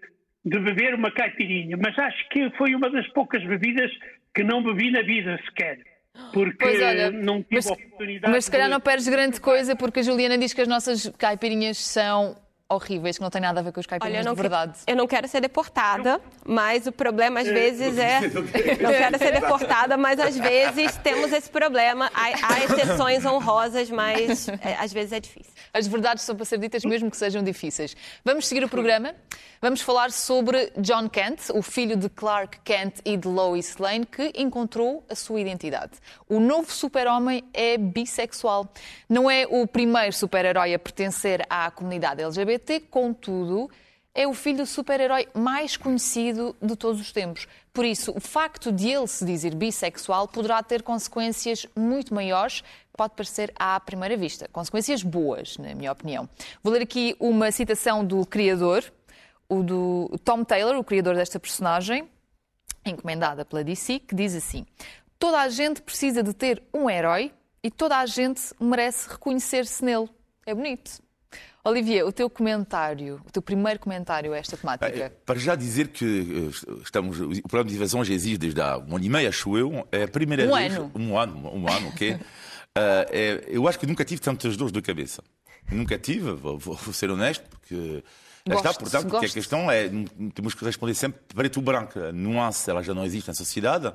de 0.45 0.59
beber 0.59 0.93
uma 0.95 1.11
caipirinha, 1.11 1.77
mas 1.77 1.97
acho 1.97 2.29
que 2.29 2.49
foi 2.57 2.73
uma 2.75 2.89
das 2.89 3.07
poucas 3.09 3.43
bebidas 3.45 3.91
que 4.35 4.43
não 4.43 4.63
bebi 4.63 4.91
na 4.91 5.01
vida 5.01 5.39
sequer. 5.45 5.79
Porque 6.33 6.65
olha, 6.65 7.11
não 7.11 7.41
tive 7.41 7.55
mas, 7.55 7.67
oportunidade 7.67 8.33
mas 8.33 8.45
se 8.45 8.51
calhar 8.51 8.67
de- 8.67 8.73
não 8.73 8.81
perdes 8.81 9.07
grande 9.07 9.39
coisa 9.39 9.75
porque 9.75 9.99
a 10.01 10.03
Juliana 10.03 10.37
diz 10.37 10.53
que 10.53 10.61
as 10.61 10.67
nossas 10.67 11.07
caipirinhas 11.17 11.77
são 11.77 12.35
horríveis, 12.69 13.17
que 13.17 13.23
não 13.23 13.29
têm 13.29 13.41
nada 13.41 13.59
a 13.59 13.63
ver 13.63 13.71
com 13.71 13.79
Olha, 13.79 13.85
eu 13.85 13.89
caipirinhas 13.89 14.25
não, 14.25 14.33
de 14.35 14.41
verdade. 14.41 14.73
que- 14.85 14.91
eu 14.91 14.95
não 14.95 15.07
quero 15.07 15.27
ser 15.27 15.41
deportada, 15.41 16.21
mas 16.45 16.85
o 16.85 16.91
problema 16.91 17.39
às 17.39 17.47
vezes 17.47 17.97
é. 17.97 18.21
Não 18.81 18.91
quero 18.91 19.17
ser 19.17 19.31
deportada, 19.33 19.97
mas 19.97 20.19
às 20.19 20.35
vezes 20.37 20.95
temos 20.97 21.31
esse 21.33 21.49
problema. 21.49 22.11
Há, 22.13 22.53
há 22.53 22.63
exceções 22.63 23.25
honrosas, 23.25 23.89
mas 23.89 24.47
é, 24.49 24.75
às 24.79 24.93
vezes 24.93 25.13
é 25.13 25.19
difícil. 25.19 25.51
As 25.73 25.87
verdades 25.87 26.23
são 26.23 26.35
para 26.35 26.45
ser 26.45 26.59
ditas 26.59 26.83
mesmo 26.85 27.09
que 27.09 27.17
sejam 27.17 27.43
difíceis. 27.43 27.95
Vamos 28.23 28.47
seguir 28.47 28.63
o 28.63 28.69
programa. 28.69 29.15
Vamos 29.61 29.81
falar 29.81 30.09
sobre 30.11 30.71
John 30.77 31.09
Kent, 31.09 31.49
o 31.53 31.61
filho 31.61 31.97
de 31.97 32.07
Clark 32.07 32.59
Kent 32.63 32.99
e 33.03 33.17
de 33.17 33.27
Lois 33.27 33.75
Lane, 33.77 34.05
que 34.05 34.31
encontrou 34.37 35.03
a 35.09 35.15
sua 35.15 35.41
identidade. 35.41 35.91
O 36.29 36.39
novo 36.39 36.71
super-homem 36.71 37.43
é 37.53 37.77
bissexual. 37.77 38.71
Não 39.09 39.29
é 39.29 39.45
o 39.49 39.67
primeiro 39.67 40.13
super-herói 40.13 40.73
a 40.73 40.79
pertencer 40.79 41.45
à 41.49 41.69
comunidade 41.71 42.21
LGBT, 42.21 42.58
contudo, 42.89 43.69
é 44.13 44.27
o 44.27 44.33
filho 44.33 44.57
do 44.57 44.65
super-herói 44.65 45.27
mais 45.33 45.77
conhecido 45.77 46.55
de 46.61 46.75
todos 46.75 46.99
os 46.99 47.11
tempos. 47.11 47.47
Por 47.71 47.85
isso, 47.85 48.11
o 48.15 48.19
facto 48.19 48.71
de 48.71 48.89
ele 48.89 49.07
se 49.07 49.23
dizer 49.23 49.55
bissexual 49.55 50.27
poderá 50.27 50.61
ter 50.61 50.83
consequências 50.83 51.65
muito 51.75 52.13
maiores, 52.13 52.63
pode 52.93 53.13
parecer 53.15 53.53
à 53.55 53.79
primeira 53.79 54.17
vista. 54.17 54.47
Consequências 54.51 55.03
boas, 55.03 55.57
na 55.57 55.73
minha 55.73 55.91
opinião. 55.91 56.27
Vou 56.61 56.73
ler 56.73 56.81
aqui 56.81 57.15
uma 57.19 57.51
citação 57.51 58.03
do 58.03 58.25
criador, 58.25 58.83
o 59.47 59.63
do 59.63 60.19
Tom 60.23 60.43
Taylor, 60.43 60.75
o 60.75 60.83
criador 60.83 61.15
desta 61.15 61.39
personagem, 61.39 62.09
encomendada 62.85 63.45
pela 63.45 63.63
DC, 63.63 63.99
que 63.99 64.15
diz 64.15 64.35
assim: 64.35 64.65
Toda 65.17 65.39
a 65.39 65.49
gente 65.49 65.81
precisa 65.81 66.21
de 66.21 66.33
ter 66.33 66.61
um 66.73 66.89
herói 66.89 67.31
e 67.63 67.71
toda 67.71 67.97
a 67.97 68.05
gente 68.05 68.41
merece 68.59 69.09
reconhecer-se 69.09 69.83
nele. 69.83 70.09
É 70.45 70.53
bonito. 70.53 71.01
Olivia, 71.63 72.05
o 72.05 72.11
teu 72.11 72.29
comentário, 72.29 73.21
o 73.27 73.31
teu 73.31 73.41
primeiro 73.41 73.79
comentário 73.79 74.33
a 74.33 74.37
esta 74.37 74.55
temática. 74.55 75.11
Para 75.25 75.37
já 75.39 75.55
dizer 75.55 75.89
que 75.89 76.51
eh, 76.65 76.75
estamos, 76.83 77.19
o 77.19 77.29
programa 77.43 77.65
de 77.65 77.73
divisão 77.73 78.03
já 78.03 78.13
existe 78.13 78.37
desde 78.37 78.61
há 78.61 78.77
um 78.77 78.95
ano 78.95 79.03
e 79.05 79.09
meio, 79.09 79.27
acho 79.29 79.57
eu. 79.57 79.87
É 79.91 80.03
a 80.03 80.07
primeira 80.07 80.45
Um 80.45 80.55
vez. 80.55 80.73
ano. 80.75 80.91
Um 80.95 81.17
ano, 81.17 81.55
um 81.55 81.67
ano, 81.69 81.87
ok? 81.89 82.17
Eh, 82.77 83.07
é- 83.11 83.45
eu 83.47 83.67
acho 83.67 83.79
que 83.79 83.87
nunca 83.87 84.05
tive 84.05 84.21
tantas 84.21 84.55
dores 84.55 84.71
de 84.71 84.79
cabeça. 84.79 85.23
Nunca 85.71 85.97
tive, 85.97 86.31
vou, 86.33 86.57
vou- 86.59 86.77
ser 86.93 87.09
honesto, 87.09 87.43
porque. 87.49 88.03
lá 88.47 88.55
está, 88.55 88.73
portanto, 88.75 89.01
porque 89.05 89.17
a 89.17 89.19
gosto. 89.21 89.33
questão 89.33 89.71
é, 89.71 89.89
não- 89.89 90.29
temos 90.29 90.53
que 90.53 90.63
responder 90.63 90.93
sempre 90.93 91.19
preto 91.33 91.57
ou 91.57 91.63
branco. 91.63 91.99
A 91.99 92.11
nuance, 92.11 92.69
ela 92.69 92.83
já 92.83 92.93
não 92.93 93.03
existe 93.03 93.27
na 93.27 93.33
sociedade, 93.33 93.91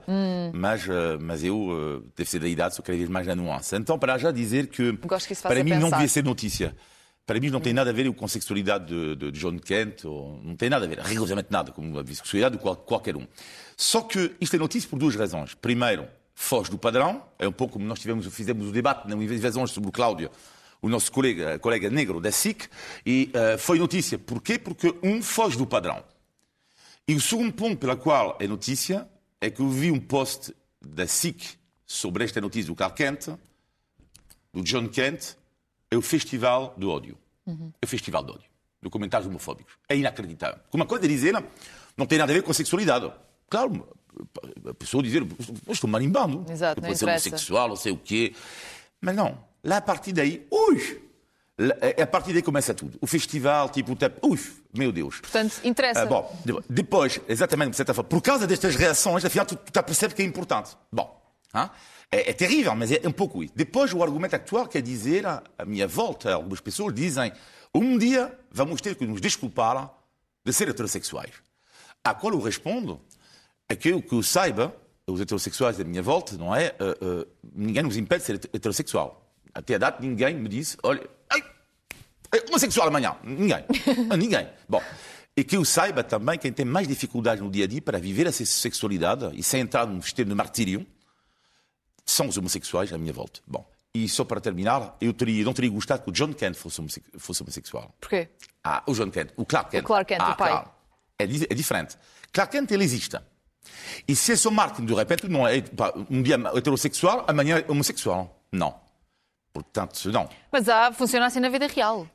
mas, 0.52 0.86
eh, 0.88 1.16
mas 1.20 1.44
eu, 1.44 2.02
deve 2.16 2.28
ser 2.28 2.40
da 2.40 2.48
idade, 2.48 2.74
sou 2.74 2.84
cada 2.84 2.98
vez 2.98 3.08
mais 3.08 3.26
na 3.28 3.36
nuance. 3.36 3.74
Então, 3.76 3.96
para 3.96 4.18
já 4.18 4.32
dizer 4.32 4.66
que, 4.66 4.90
Gosto 5.06 5.28
que 5.28 5.36
para 5.40 5.62
mim, 5.62 5.70
não 5.70 5.82
pensar. 5.82 5.96
devia 5.98 6.08
ser 6.08 6.24
notícia. 6.24 6.74
Para 7.26 7.40
mim 7.40 7.48
não 7.48 7.60
tem 7.60 7.72
nada 7.72 7.88
a 7.90 7.92
ver 7.92 8.12
com 8.12 8.24
a 8.24 8.28
sexualidade 8.28 8.86
de, 8.86 9.30
de 9.30 9.38
John 9.38 9.58
Kent, 9.58 10.04
ou, 10.04 10.40
não 10.42 10.54
tem 10.56 10.68
nada 10.68 10.84
a 10.84 10.88
ver, 10.88 10.98
rigorosamente 11.00 11.48
nada, 11.50 11.72
com 11.72 11.98
a 11.98 12.02
bissexualidade 12.02 12.56
de 12.56 12.62
qual- 12.62 12.76
qualquer 12.76 13.16
um. 13.16 13.26
Só 13.76 14.02
que 14.02 14.32
isto 14.40 14.54
é 14.56 14.58
notícia 14.58 14.88
por 14.88 14.98
duas 14.98 15.14
razões. 15.16 15.54
Primeiro, 15.54 16.06
foge 16.34 16.70
do 16.70 16.76
padrão, 16.76 17.24
é 17.38 17.48
um 17.48 17.52
pouco 17.52 17.74
como 17.74 17.86
nós 17.86 17.98
tivemos, 17.98 18.26
fizemos 18.26 18.68
o 18.68 18.72
debate 18.72 19.08
na 19.08 19.14
invasão 19.16 19.66
sobre 19.66 19.88
o 19.88 19.92
Cláudio, 19.92 20.30
o 20.82 20.88
nosso 20.88 21.10
colega, 21.10 21.58
colega 21.58 21.88
negro 21.88 22.20
da 22.20 22.30
SIC, 22.30 22.68
e 23.06 23.30
eh, 23.32 23.56
foi 23.56 23.78
notícia. 23.78 24.18
Porquê? 24.18 24.58
Porque 24.58 24.94
um 25.02 25.22
foge 25.22 25.56
do 25.56 25.66
padrão. 25.66 26.04
E 27.08 27.14
o 27.14 27.20
segundo 27.22 27.54
ponto 27.54 27.78
pela 27.78 27.96
qual 27.96 28.36
é 28.38 28.46
notícia 28.46 29.08
é 29.40 29.48
que 29.48 29.60
eu 29.60 29.68
vi 29.70 29.90
um 29.90 29.98
post 29.98 30.54
da 30.84 31.06
SIC 31.06 31.42
sobre 31.86 32.24
esta 32.24 32.38
notícia 32.38 32.66
do 32.66 32.74
Clark 32.74 32.96
Kent, 32.96 33.28
do 34.52 34.62
John 34.62 34.88
Kent, 34.88 35.36
é 35.94 35.98
o 35.98 36.02
Festival 36.02 36.74
do 36.76 36.90
Ódio. 36.90 37.16
É 37.46 37.84
o 37.84 37.88
Festival 37.88 38.22
do 38.22 38.32
Ódio. 38.34 38.50
De 38.82 38.90
comentários 38.90 39.28
homofóbicos. 39.28 39.74
É 39.88 39.96
inacreditável. 39.96 40.58
Porque 40.62 40.76
uma 40.76 40.86
coisa 40.86 41.04
é 41.06 41.08
dizer, 41.08 41.32
não 41.96 42.06
tem 42.06 42.18
nada 42.18 42.32
a 42.32 42.34
ver 42.34 42.42
com 42.42 42.50
a 42.50 42.54
sexualidade. 42.54 43.10
Claro, 43.48 43.88
a 44.68 44.74
pessoa 44.74 45.02
dizer, 45.02 45.22
"Eu 45.66 45.72
estou 45.72 45.88
marimbando. 45.88 46.44
Exato, 46.50 46.80
eu 46.80 46.88
não 46.88 46.94
ser 46.94 47.04
homossexual, 47.06 47.68
não 47.68 47.76
sei 47.76 47.92
o 47.92 47.96
quê. 47.96 48.34
Mas 49.00 49.16
não. 49.16 49.38
Lá, 49.62 49.78
a 49.78 49.80
partir 49.80 50.12
daí, 50.12 50.46
hoje, 50.50 51.00
É 51.96 52.02
a 52.02 52.06
partir 52.06 52.32
daí 52.32 52.42
começa 52.42 52.74
tudo. 52.74 52.98
O 53.00 53.06
festival, 53.06 53.68
tipo, 53.68 53.92
o 53.92 54.28
uf, 54.28 54.60
meu 54.76 54.90
Deus. 54.90 55.20
Portanto, 55.20 55.60
interessa. 55.62 56.02
Ah, 56.02 56.06
bom, 56.06 56.36
depois, 56.68 57.20
exatamente, 57.28 57.76
por 58.08 58.20
causa 58.20 58.44
destas 58.44 58.74
reações, 58.74 59.24
afinal, 59.24 59.46
tu, 59.46 59.54
tu 59.54 59.82
percebes 59.84 60.16
que 60.16 60.22
é 60.22 60.24
importante. 60.24 60.76
Bom, 60.92 61.23
é, 62.10 62.30
é, 62.30 62.32
terrível, 62.32 62.74
mas 62.74 62.92
é 62.92 63.00
um 63.06 63.12
pouco 63.12 63.42
isso. 63.42 63.52
Depois, 63.56 63.92
o 63.92 64.02
argumento 64.02 64.36
atual 64.36 64.66
quer 64.66 64.82
dizer, 64.82 65.26
a, 65.26 65.42
a 65.58 65.64
minha 65.64 65.86
volta, 65.86 66.32
algumas 66.32 66.60
pessoas 66.60 66.94
dizem, 66.94 67.32
um 67.74 67.98
dia 67.98 68.36
vamos 68.50 68.80
ter 68.80 68.94
que 68.94 69.06
nos 69.06 69.20
desculpar 69.20 69.92
de 70.44 70.52
ser 70.52 70.68
heterossexuais. 70.68 71.32
A 72.02 72.14
qual 72.14 72.32
eu 72.34 72.40
respondo 72.40 73.00
é 73.68 73.74
que, 73.74 74.00
que 74.02 74.14
eu 74.14 74.22
saiba, 74.22 74.74
os 75.06 75.20
heterossexuais 75.20 75.76
da 75.76 75.84
minha 75.84 76.02
volta, 76.02 76.36
não 76.36 76.54
é? 76.54 76.74
Uh, 76.80 77.22
uh, 77.22 77.26
ninguém 77.54 77.82
nos 77.82 77.96
impede 77.96 78.20
de 78.20 78.26
ser 78.26 78.34
heterossexual. 78.52 79.32
Até 79.52 79.76
a 79.76 79.78
data, 79.78 80.02
ninguém 80.02 80.34
me 80.34 80.48
disse, 80.48 80.76
olha, 80.82 81.08
é 82.34 82.48
homossexual 82.48 82.88
amanhã. 82.88 83.16
Ninguém. 83.22 83.64
Ninguém. 84.18 84.48
Bom. 84.68 84.82
E 85.36 85.44
que 85.44 85.56
eu 85.56 85.64
saiba 85.64 86.02
também, 86.02 86.38
quem 86.38 86.52
tem 86.52 86.64
mais 86.64 86.86
dificuldades 86.86 87.42
no 87.42 87.50
dia 87.50 87.64
a 87.64 87.68
dia 87.68 87.80
para 87.80 87.98
viver 87.98 88.26
essa 88.26 88.44
sexualidade 88.44 89.30
e 89.34 89.42
sem 89.42 89.60
entrar 89.60 89.86
num 89.86 89.98
estado 89.98 90.28
de 90.28 90.34
martírio, 90.34 90.86
são 92.04 92.28
os 92.28 92.36
homossexuais 92.36 92.92
à 92.92 92.98
minha 92.98 93.12
volta. 93.12 93.40
Bom. 93.46 93.64
E 93.94 94.08
só 94.08 94.24
para 94.24 94.40
terminar, 94.40 94.96
eu 95.00 95.12
teria, 95.12 95.44
não 95.44 95.52
teria 95.52 95.70
gostado 95.70 96.02
que 96.02 96.10
o 96.10 96.12
John 96.12 96.32
Kent 96.32 96.56
fosse, 96.56 96.82
fosse 97.16 97.42
homossexual. 97.42 97.94
Porquê? 98.00 98.28
Ah, 98.62 98.82
o 98.86 98.92
John 98.92 99.10
Kent, 99.10 99.32
o 99.36 99.44
Clark 99.44 99.70
Kent. 99.70 99.84
O 99.84 99.86
Clark 99.86 100.08
Kent, 100.08 100.20
ah, 100.20 100.32
o 100.32 100.36
pai. 100.36 100.50
Claro. 100.50 100.70
É, 101.18 101.24
é, 101.24 101.54
diferente. 101.54 101.96
Clark 102.32 102.50
Kent, 102.50 102.72
ele 102.72 102.82
existe. 102.82 103.16
E 104.06 104.16
se 104.16 104.32
é 104.32 104.36
só 104.36 104.50
marketing, 104.50 104.86
de 104.86 104.94
repente, 104.94 105.28
não 105.28 105.46
é 105.46 105.62
um 106.10 106.22
dia 106.22 106.34
heterossexual, 106.56 107.24
amanhã 107.28 107.58
é 107.58 107.70
homossexual. 107.70 108.42
Não. 108.50 108.74
Portanto, 109.52 110.10
não. 110.10 110.28
Mas 110.50 110.68
há, 110.68 110.92
funciona 110.92 111.26
assim 111.26 111.38
na 111.38 111.48
vida 111.48 111.68
real. 111.68 112.08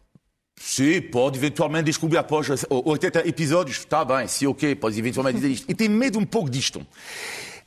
Sim, 0.59 1.01
pode 1.03 1.37
eventualmente 1.37 1.85
descobrir 1.85 2.17
após 2.17 2.47
80 2.69 3.25
episódios. 3.25 3.77
Está 3.77 4.03
bem, 4.03 4.27
sim, 4.27 4.45
ok, 4.45 4.75
pode 4.75 4.99
eventualmente 4.99 5.37
dizer 5.37 5.49
isto. 5.49 5.71
E 5.71 5.73
tem 5.73 5.87
medo 5.87 6.19
um 6.19 6.25
pouco 6.25 6.49
disto. 6.49 6.85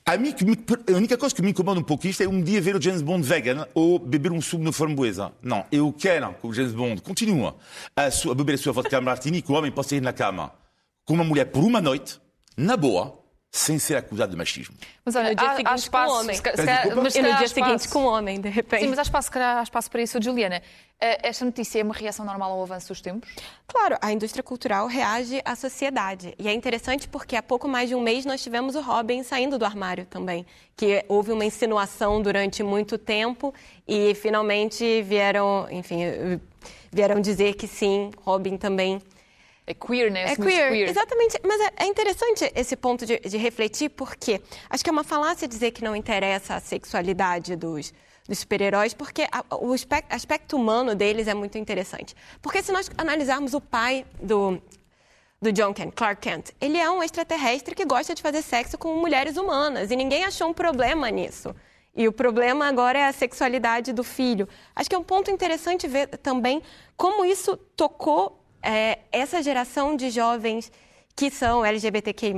A, 0.05 0.17
mim, 0.17 0.35
a 0.93 0.97
única 0.97 1.17
coisa 1.17 1.33
que 1.33 1.41
me 1.41 1.51
incomoda 1.51 1.79
um 1.79 1.83
pouco 1.85 2.09
isto 2.09 2.25
é 2.25 2.29
um 2.29 2.43
dia 2.43 2.61
ver 2.61 2.75
o 2.75 2.83
James 2.83 3.03
Bond 3.03 3.25
vegan 3.25 3.67
ou 3.73 4.01
beber 4.01 4.33
um 4.33 4.41
sumo 4.41 4.65
de 4.65 4.73
framboesa. 4.73 5.33
Não, 5.41 5.65
eu 5.71 5.93
quero 5.93 6.35
que 6.35 6.47
o 6.47 6.53
James 6.53 6.73
Bond? 6.73 7.01
Continue 7.03 7.53
a, 7.95 8.07
a 8.07 8.35
beber 8.35 8.55
a 8.55 8.59
sua 8.59 8.73
vodka 8.73 8.99
martini 9.01 9.39
e 9.39 9.43
que 9.43 9.53
o 9.53 9.55
homem 9.55 9.71
possa 9.71 9.95
ir 9.95 10.03
na 10.03 10.13
cama. 10.13 10.53
Com 11.05 11.15
uma 11.15 11.23
mulher 11.25 11.47
por 11.47 11.63
uma 11.63 11.81
noite, 11.81 12.21
na 12.57 12.77
boa, 12.77 13.22
sem 13.55 13.79
ser 13.79 13.97
acusado 13.97 14.33
de 14.33 14.39
machismo. 14.39 14.75
Mas 15.05 15.15
olha, 15.15 15.29
no 15.29 15.35
dia 15.35 15.47
há, 15.47 15.57
seguinte 15.57 15.71
há 15.71 15.75
espaço, 15.75 16.11
com 16.11 16.21
homem. 16.21 16.37
Se, 16.37 16.43
se, 16.43 16.57
se, 16.57 16.95
mas 16.95 17.15
e 17.15 17.23
no 17.23 17.37
dia 17.37 17.49
seguinte 17.49 17.89
com 17.91 18.05
homem, 18.07 18.41
de 18.41 18.49
repente. 18.49 18.81
Sim, 18.81 18.89
mas 18.89 18.99
há 18.99 19.03
espaço, 19.03 19.31
há 19.35 19.63
espaço 19.63 19.91
para 19.91 20.01
isso. 20.01 20.23
Juliana, 20.23 20.63
eh, 20.99 21.29
esta 21.29 21.45
notícia 21.45 21.79
é 21.79 21.85
uma 21.85 21.93
reação 21.93 22.25
normal 22.25 22.51
ao 22.51 22.63
avanço 22.63 22.89
dos 22.89 23.03
tempos? 23.03 23.29
Claro, 23.67 23.99
a 24.01 24.11
indústria 24.11 24.43
cultural 24.43 24.87
reage 24.87 25.43
à 25.45 25.55
sociedade. 25.55 26.35
E 26.39 26.49
é 26.49 26.55
interessante 26.55 27.07
porque 27.07 27.37
há 27.37 27.43
pouco 27.43 27.69
mais 27.69 27.91
de 27.91 27.95
um 27.95 28.01
mês 28.01 28.25
nós 28.25 28.43
tivemos 28.43 28.75
o 28.75 28.81
Robin 28.81 29.23
saindo 29.23 29.59
do 29.59 29.67
armário 29.67 30.07
também. 30.07 30.47
Que 30.75 31.05
houve 31.07 31.31
uma 31.31 31.45
insinuação 31.45 32.23
durante 32.23 32.63
muito 32.63 32.97
tempo 32.97 33.53
e 33.87 34.15
finalmente 34.15 35.03
vieram, 35.03 35.69
enfim, 35.71 36.41
vieram 36.91 37.21
dizer 37.21 37.55
que 37.55 37.69
sim, 37.69 38.11
Robin 38.25 38.57
também 38.57 38.99
é 39.67 39.75
queer, 39.75 40.11
né? 40.11 40.33
É 40.33 40.37
queer. 40.37 40.71
queer. 40.71 40.89
exatamente. 40.89 41.39
Mas 41.45 41.61
é, 41.61 41.73
é, 41.85 41.87
interessante 41.87 42.51
esse 42.55 42.77
ponto 42.77 43.07
de, 43.07 43.19
de, 43.21 43.37
refletir, 43.37 43.91
porque 43.91 44.41
acho 44.69 44.83
que 44.83 44.91
é 44.91 44.93
uma 44.93 45.05
falácia 45.05 45.47
dizer 45.47 45.71
que 45.71 45.85
não 45.85 45.95
interessa 45.95 46.57
a 46.57 46.61
sexualidade 46.61 47.55
dos, 47.55 47.95
dos 48.29 48.39
super-heróis, 48.41 48.93
porque 48.93 49.27
a, 49.31 49.45
o 49.57 49.73
aspecto, 49.73 50.13
aspecto 50.13 50.57
humano 50.57 50.95
deles 50.97 51.29
é 51.29 51.35
muito 51.35 51.59
interessante. 51.59 52.15
Porque 52.41 52.61
se 52.63 52.73
nós 52.73 52.91
analisarmos 52.99 53.55
o 53.55 53.61
pai 53.61 54.05
do, 54.21 54.61
do 55.41 55.53
John 55.53 55.73
Kent, 55.73 55.95
Clark 55.95 56.21
Kent, 56.21 56.51
ele 56.61 56.79
é 56.79 56.91
um 56.91 57.01
extraterrestre 57.01 57.75
que 57.77 57.85
gosta 57.85 58.17
de 58.17 58.23
fazer 58.23 58.43
sexo 58.43 58.77
com 58.77 58.97
mulheres 58.97 59.37
humanas, 59.37 59.93
e 59.93 59.97
ninguém 59.97 60.25
achou 60.25 60.49
um 60.49 60.55
problema 60.55 61.09
nisso. 61.09 61.55
E 61.95 62.09
o 62.09 62.13
problema 62.13 62.67
agora 62.67 62.99
é 62.99 63.07
a 63.07 63.13
sexualidade 63.13 63.93
do 63.93 64.03
filho. 64.03 64.49
Acho 64.75 64.89
que 64.89 64.97
é 64.97 64.99
um 64.99 65.05
ponto 65.05 65.31
interessante 65.31 65.87
ver 65.87 66.09
também 66.19 66.63
como 66.97 67.23
isso 67.25 67.57
tocou 67.77 68.42
é, 68.63 69.01
essa 69.11 69.43
geração 69.43 69.97
de 69.97 70.11
jovens 70.11 70.71
que 71.15 71.31
são 71.31 71.65
LGBTQI+. 71.65 72.35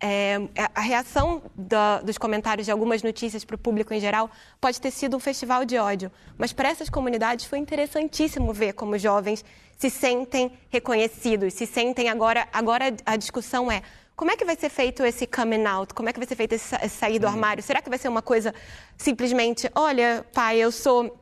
É, 0.00 0.40
a 0.74 0.80
reação 0.80 1.42
da, 1.54 2.00
dos 2.00 2.18
comentários 2.18 2.66
de 2.66 2.72
algumas 2.72 3.02
notícias 3.02 3.44
para 3.44 3.54
o 3.54 3.58
público 3.58 3.94
em 3.94 4.00
geral 4.00 4.30
pode 4.60 4.80
ter 4.80 4.90
sido 4.90 5.16
um 5.16 5.20
festival 5.20 5.64
de 5.64 5.78
ódio, 5.78 6.10
mas 6.36 6.52
para 6.52 6.68
essas 6.68 6.90
comunidades 6.90 7.44
foi 7.44 7.58
interessantíssimo 7.58 8.52
ver 8.52 8.72
como 8.72 8.98
jovens 8.98 9.44
se 9.78 9.90
sentem 9.90 10.50
reconhecidos, 10.70 11.54
se 11.54 11.66
sentem 11.66 12.08
agora. 12.08 12.48
Agora 12.52 12.96
a 13.04 13.16
discussão 13.16 13.70
é 13.70 13.82
como 14.16 14.30
é 14.30 14.36
que 14.36 14.44
vai 14.46 14.56
ser 14.56 14.70
feito 14.70 15.04
esse 15.04 15.26
coming 15.26 15.66
out? 15.66 15.92
Como 15.92 16.08
é 16.08 16.12
que 16.12 16.18
vai 16.18 16.26
ser 16.26 16.36
feito 16.36 16.54
esse, 16.54 16.74
sair 16.88 17.18
do 17.18 17.26
uhum. 17.26 17.34
armário? 17.34 17.62
Será 17.62 17.82
que 17.82 17.90
vai 17.90 17.98
ser 17.98 18.08
uma 18.08 18.22
coisa 18.22 18.54
simplesmente, 18.96 19.70
olha, 19.74 20.24
pai, 20.32 20.56
eu 20.56 20.72
sou 20.72 21.14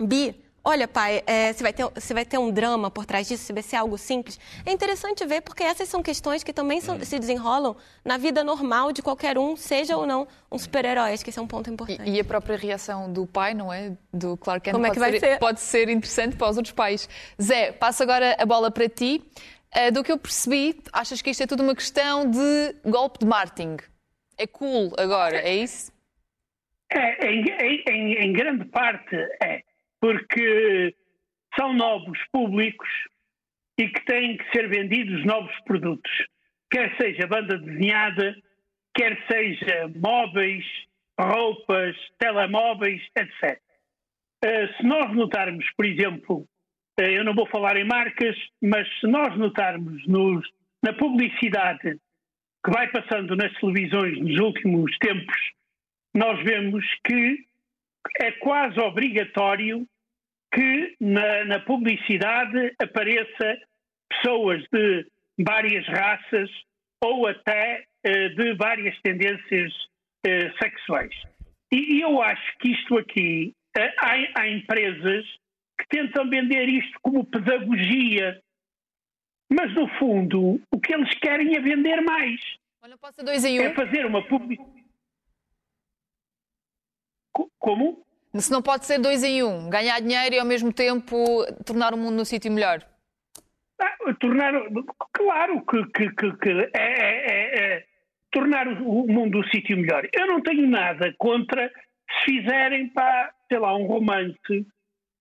bi? 0.00 0.34
Olha, 0.64 0.86
pai, 0.86 1.22
é, 1.26 1.52
se, 1.52 1.62
vai 1.62 1.72
ter, 1.72 1.86
se 1.96 2.14
vai 2.14 2.24
ter 2.24 2.38
um 2.38 2.50
drama 2.50 2.90
por 2.90 3.04
trás 3.04 3.28
disso, 3.28 3.44
se 3.44 3.52
vai 3.52 3.62
ser 3.62 3.76
algo 3.76 3.98
simples. 3.98 4.38
É 4.64 4.72
interessante 4.72 5.24
ver, 5.26 5.40
porque 5.42 5.62
essas 5.62 5.88
são 5.88 6.02
questões 6.02 6.42
que 6.42 6.52
também 6.52 6.80
são, 6.80 6.98
se 7.00 7.18
desenrolam 7.18 7.76
na 8.04 8.16
vida 8.16 8.44
normal 8.44 8.92
de 8.92 9.02
qualquer 9.02 9.38
um, 9.38 9.56
seja 9.56 9.96
ou 9.96 10.06
não 10.06 10.26
um 10.50 10.58
super-herói. 10.58 11.12
Acho 11.12 11.24
que 11.24 11.30
esse 11.30 11.38
é 11.38 11.42
um 11.42 11.46
ponto 11.46 11.70
importante. 11.70 12.08
E, 12.08 12.16
e, 12.16 12.20
a 12.20 12.24
própria 12.24 12.56
reação 12.56 13.12
do 13.12 13.26
pai, 13.26 13.54
não 13.54 13.72
é? 13.72 13.92
Do 14.12 14.36
Clark 14.36 14.64
Kent 14.64 14.74
Como 14.74 14.86
é 14.86 14.90
que 14.90 14.98
vai 14.98 15.12
ser, 15.12 15.20
ser? 15.20 15.38
pode 15.38 15.60
ser 15.60 15.88
interessante 15.88 16.36
para 16.36 16.48
os 16.50 16.56
outros 16.56 16.74
pais. 16.74 17.08
Zé, 17.40 17.72
passo 17.72 18.02
agora 18.02 18.36
a 18.38 18.46
bola 18.46 18.70
para 18.70 18.88
ti. 18.88 19.22
Uh, 19.74 19.90
do 19.90 20.04
que 20.04 20.12
eu 20.12 20.18
percebi, 20.18 20.78
achas 20.92 21.22
que 21.22 21.30
isto 21.30 21.42
é 21.42 21.46
tudo 21.46 21.62
uma 21.62 21.74
questão 21.74 22.30
de 22.30 22.76
golpe 22.84 23.20
de 23.20 23.24
marketing? 23.24 23.78
É 24.36 24.46
cool 24.46 24.92
agora, 24.98 25.36
é 25.36 25.54
isso? 25.54 25.90
É, 26.90 27.26
em, 27.26 27.42
em, 27.88 28.12
em 28.26 28.32
grande 28.34 28.66
parte 28.66 29.16
é 29.42 29.62
porque 30.02 30.96
são 31.56 31.72
novos 31.72 32.18
públicos 32.32 32.88
e 33.78 33.88
que 33.88 34.04
têm 34.04 34.36
que 34.36 34.50
ser 34.50 34.68
vendidos 34.68 35.24
novos 35.24 35.54
produtos, 35.64 36.10
quer 36.72 36.94
seja 36.96 37.28
banda 37.28 37.56
desenhada, 37.56 38.36
quer 38.96 39.16
seja 39.30 39.88
móveis, 39.94 40.64
roupas, 41.18 41.96
telemóveis, 42.18 43.00
etc. 43.16 43.60
Eh, 44.44 44.66
se 44.76 44.82
nós 44.82 45.14
notarmos, 45.14 45.64
por 45.76 45.86
exemplo, 45.86 46.38
uh, 46.98 47.02
eu 47.02 47.22
não 47.22 47.32
vou 47.32 47.46
falar 47.46 47.76
em 47.76 47.84
marcas, 47.84 48.36
mas 48.60 48.88
se 48.98 49.06
nós 49.06 49.38
notarmos 49.38 50.04
nos, 50.08 50.44
na 50.82 50.92
publicidade 50.94 51.96
que 52.64 52.72
vai 52.72 52.90
passando 52.90 53.36
nas 53.36 53.52
televisões 53.60 54.18
nos 54.20 54.40
últimos 54.40 54.98
tempos, 54.98 55.38
nós 56.12 56.42
vemos 56.42 56.84
que 57.04 57.38
é 58.20 58.32
quase 58.32 58.78
obrigatório 58.80 59.86
que 60.52 60.96
na, 61.00 61.44
na 61.46 61.60
publicidade 61.60 62.74
apareça 62.78 63.58
pessoas 64.10 64.62
de 64.72 65.06
várias 65.40 65.86
raças 65.86 66.50
ou 67.02 67.26
até 67.26 67.84
uh, 68.06 68.36
de 68.36 68.54
várias 68.54 68.98
tendências 69.00 69.72
uh, 70.26 70.58
sexuais. 70.62 71.14
E, 71.72 71.96
e, 71.96 72.00
eu 72.02 72.20
acho 72.20 72.58
que 72.58 72.68
isto 72.68 72.98
aqui, 72.98 73.54
uh, 73.76 73.80
há, 73.98 74.40
há, 74.40 74.48
empresas 74.48 75.24
que 75.78 75.88
tentam 75.88 76.28
vender 76.28 76.68
isto 76.68 76.98
como 77.00 77.24
pedagogia, 77.24 78.40
mas 79.50 79.74
no 79.74 79.88
fundo 79.98 80.60
o 80.70 80.80
que 80.80 80.94
eles 80.94 81.12
querem 81.18 81.56
é 81.56 81.60
vender 81.60 82.00
mais. 82.02 82.40
Olha, 82.82 82.98
pode 82.98 83.16
dois 83.24 83.44
em 83.44 83.58
um. 83.58 83.62
É 83.62 83.74
fazer 83.74 84.04
uma 84.04 84.22
publicidade. 84.26 84.82
Como? 87.58 88.04
Se 88.34 88.50
não 88.50 88.62
pode 88.62 88.86
ser 88.86 88.98
dois 88.98 89.22
em 89.22 89.42
um, 89.42 89.68
ganhar 89.68 90.00
dinheiro 90.00 90.34
e 90.34 90.38
ao 90.38 90.46
mesmo 90.46 90.72
tempo 90.72 91.16
tornar 91.66 91.92
o 91.92 91.98
mundo 91.98 92.16
num 92.16 92.24
sítio 92.24 92.50
melhor. 92.50 92.82
Ah, 93.78 94.14
tornar, 94.18 94.52
claro 95.12 95.62
que, 95.66 95.84
que, 95.92 96.10
que, 96.14 96.36
que 96.38 96.48
é, 96.48 96.70
é, 96.74 97.30
é, 97.30 97.58
é, 97.58 97.84
tornar 98.30 98.68
o 98.68 99.06
mundo 99.06 99.38
um 99.38 99.44
sítio 99.44 99.76
melhor. 99.76 100.08
Eu 100.12 100.26
não 100.26 100.40
tenho 100.40 100.66
nada 100.66 101.14
contra 101.18 101.70
se 102.24 102.24
fizerem 102.24 102.88
para, 102.88 103.32
sei 103.48 103.58
lá, 103.58 103.76
um 103.76 103.86
romance 103.86 104.66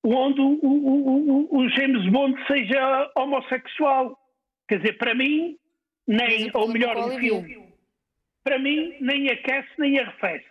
onde 0.04 0.42
o, 0.42 0.60
o, 0.62 1.50
o, 1.52 1.58
o 1.58 1.70
James 1.70 2.10
Bond 2.12 2.36
seja 2.48 3.12
homossexual. 3.18 4.18
Quer 4.68 4.78
dizer, 4.78 4.98
para 4.98 5.14
mim, 5.14 5.58
nem, 6.08 6.50
ou 6.54 6.68
melhor, 6.70 6.98
o 6.98 7.12
filme, 7.20 7.74
para 8.44 8.58
mim, 8.58 8.96
nem 9.02 9.30
aquece 9.30 9.70
nem 9.78 10.00
arrefece. 10.00 10.46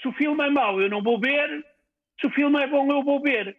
Se 0.00 0.08
o 0.08 0.12
filme 0.12 0.44
é 0.46 0.50
mau, 0.50 0.80
eu 0.80 0.88
não 0.88 1.02
vou 1.02 1.18
ver. 1.18 1.64
Se 2.20 2.26
o 2.26 2.30
filme 2.30 2.62
é 2.62 2.66
bom, 2.66 2.90
eu 2.90 3.02
vou 3.02 3.20
ver. 3.20 3.56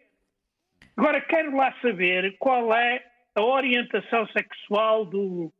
Agora, 0.96 1.20
quero 1.20 1.56
lá 1.56 1.72
saber 1.80 2.36
qual 2.38 2.74
é 2.74 3.04
a 3.36 3.42
orientação 3.42 4.26
sexual 4.28 5.04
do, 5.04 5.52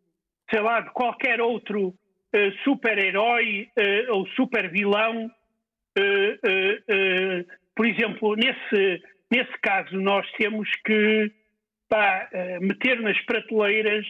sei 0.50 0.60
lá, 0.60 0.80
de 0.80 0.90
qualquer 0.90 1.40
outro 1.40 1.88
uh, 1.88 2.52
super-herói 2.64 3.68
uh, 3.78 4.14
ou 4.14 4.26
super-vilão. 4.30 5.30
Uh, 5.96 7.44
por 7.74 7.86
exemplo, 7.86 8.34
nesse 8.34 9.02
nesse 9.30 9.52
caso, 9.60 10.00
nós 10.00 10.28
temos 10.32 10.68
que 10.84 11.30
pá, 11.88 12.28
meter 12.60 13.00
nas 13.00 13.18
prateleiras 13.26 14.06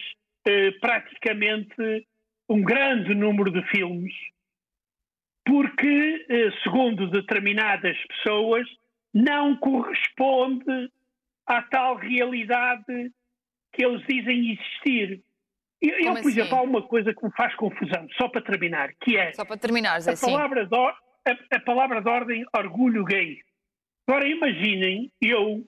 praticamente 0.79 2.07
um 2.47 2.61
grande 2.61 3.13
número 3.13 3.51
de 3.51 3.61
filmes, 3.69 4.13
porque, 5.49 6.27
segundo 6.61 7.09
determinadas 7.09 7.97
pessoas, 8.05 8.67
não 9.11 9.57
corresponde 9.57 10.91
à 11.47 11.63
tal 11.63 11.95
realidade 11.95 13.11
que 13.73 13.83
eles 13.83 14.05
dizem 14.07 14.51
existir. 14.51 15.23
Eu, 15.81 15.97
eu 15.97 16.13
por 16.21 16.29
exemplo, 16.29 16.41
assim? 16.43 16.55
há 16.55 16.61
uma 16.61 16.81
coisa 16.83 17.13
que 17.15 17.25
me 17.25 17.31
faz 17.31 17.55
confusão, 17.55 18.07
só 18.15 18.29
para 18.29 18.41
terminar, 18.41 18.89
que 19.01 19.17
é. 19.17 19.33
Só 19.33 19.43
para 19.43 19.57
terminar, 19.57 19.99
Zé, 20.01 20.13
a 20.13 20.17
palavra, 20.17 20.67
de, 20.67 20.75
a, 20.75 21.55
a 21.55 21.59
palavra 21.61 22.01
de 22.01 22.09
ordem 22.09 22.45
orgulho 22.55 23.03
gay. 23.03 23.39
Agora 24.07 24.27
imaginem 24.27 25.11
eu, 25.19 25.65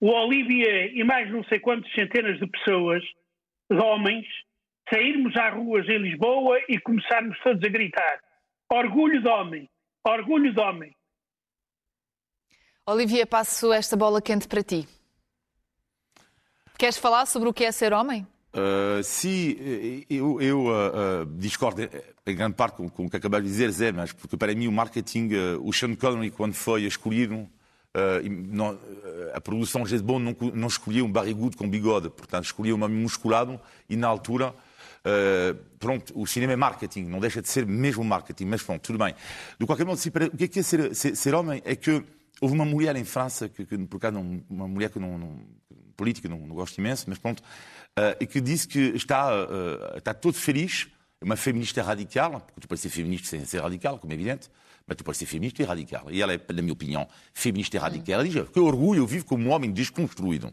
o 0.00 0.08
Olivier 0.08 0.90
e 0.92 1.04
mais 1.04 1.30
não 1.30 1.44
sei 1.44 1.60
quantas 1.60 1.92
centenas 1.92 2.40
de 2.40 2.48
pessoas, 2.48 3.04
de 3.70 3.76
homens, 3.76 4.26
sairmos 4.92 5.36
às 5.36 5.54
ruas 5.54 5.88
em 5.88 5.98
Lisboa 5.98 6.58
e 6.68 6.80
começarmos 6.80 7.38
todos 7.40 7.62
a 7.62 7.68
gritar: 7.68 8.18
orgulho 8.72 9.20
de 9.20 9.28
homem, 9.28 9.68
orgulho 10.06 10.52
de 10.52 10.60
homem. 10.60 10.94
Olivier, 12.86 13.26
passo 13.26 13.72
esta 13.72 13.96
bola 13.96 14.22
quente 14.22 14.48
para 14.48 14.62
ti. 14.62 14.88
Queres 16.78 16.96
falar 16.96 17.26
sobre 17.26 17.48
o 17.48 17.52
que 17.52 17.64
é 17.64 17.72
ser 17.72 17.92
homem? 17.92 18.26
Uh, 18.52 19.02
sim, 19.02 19.56
eu, 20.08 20.40
eu 20.40 20.64
uh, 20.64 21.22
uh, 21.22 21.26
discordo 21.38 21.82
em 22.26 22.34
grande 22.34 22.56
parte 22.56 22.76
com, 22.76 22.88
com 22.88 23.06
o 23.06 23.10
que 23.10 23.16
acabei 23.16 23.40
de 23.42 23.46
dizer, 23.46 23.70
Zé, 23.70 23.92
mas 23.92 24.12
porque 24.12 24.36
para 24.36 24.54
mim 24.54 24.66
o 24.66 24.72
marketing, 24.72 25.30
o 25.62 25.72
Sean 25.72 25.94
Connery, 25.94 26.30
quando 26.30 26.54
foi 26.54 26.84
escolhido, 26.84 27.48
não, 28.48 28.78
a 29.34 29.40
produção 29.40 29.82
de 29.82 29.98
Bond 29.98 30.24
não, 30.24 30.50
não 30.50 30.68
escolhia 30.68 31.04
um 31.04 31.10
barrigudo 31.10 31.56
com 31.56 31.68
bigode, 31.68 32.08
portanto 32.10 32.44
escolhia 32.44 32.74
um 32.74 32.82
homem 32.82 32.96
musculado 32.96 33.60
e 33.88 33.96
na 33.96 34.06
altura, 34.06 34.54
pronto, 35.78 36.12
o 36.14 36.26
cinema 36.26 36.52
é 36.52 36.56
marketing, 36.56 37.04
não 37.04 37.20
deixa 37.20 37.40
de 37.40 37.48
ser 37.48 37.66
mesmo 37.66 38.04
marketing, 38.04 38.44
mas 38.44 38.62
pronto, 38.62 38.82
tudo 38.82 38.98
bem. 38.98 39.14
De 39.58 39.66
qualquer 39.66 39.84
modo, 39.84 39.98
o 39.98 40.36
que 40.36 40.44
é, 40.44 40.48
que 40.48 40.58
é 40.60 40.62
ser, 40.62 40.94
ser, 40.94 41.16
ser 41.16 41.34
homem? 41.34 41.62
É 41.64 41.74
que 41.74 42.04
houve 42.40 42.54
uma 42.54 42.64
mulher 42.64 42.96
em 42.96 43.04
França, 43.04 43.48
que, 43.48 43.64
que 43.64 43.78
por 43.78 43.98
acaso, 43.98 44.18
uma 44.48 44.66
mulher 44.66 44.90
que 44.90 44.98
não, 44.98 45.18
não 45.18 45.40
política, 45.96 46.28
não, 46.28 46.38
não 46.38 46.54
gosto 46.54 46.78
imenso, 46.78 47.04
mas 47.08 47.18
pronto, 47.18 47.40
uh, 47.40 48.16
e 48.18 48.26
que 48.26 48.40
disse 48.40 48.66
que 48.66 48.78
está, 48.96 49.30
uh, 49.30 49.98
está 49.98 50.14
todo 50.14 50.34
feliz, 50.34 50.88
uma 51.20 51.36
feminista 51.36 51.82
radical, 51.82 52.40
porque 52.40 52.62
tu 52.62 52.68
podes 52.68 52.80
ser 52.80 52.88
feminista 52.88 53.28
sem 53.28 53.44
ser 53.44 53.60
radical, 53.60 53.98
como 53.98 54.10
é 54.10 54.14
evidente, 54.14 54.48
mas 54.86 54.96
tu 54.96 55.04
podes 55.04 55.18
ser 55.18 55.26
feminista 55.26 55.62
e 55.62 55.66
radical. 55.66 56.10
E 56.10 56.22
ela 56.22 56.32
é, 56.32 56.40
na 56.52 56.62
minha 56.62 56.72
opinião, 56.72 57.06
feminista 57.34 57.76
e 57.76 57.80
radical. 57.80 58.14
Ela 58.14 58.24
diz 58.24 58.48
que 58.48 58.58
orgulho, 58.58 59.02
eu 59.02 59.06
vivo 59.06 59.26
como 59.26 59.46
um 59.46 59.50
homem 59.50 59.70
desconstruído. 59.70 60.52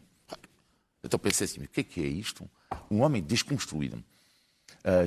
Então 1.02 1.18
pensei 1.18 1.46
assim, 1.46 1.62
o 1.62 1.68
que 1.68 1.80
é 1.80 1.82
que 1.82 2.02
é 2.02 2.06
isto? 2.06 2.48
Um 2.90 3.00
homem 3.00 3.22
desconstruído. 3.22 4.04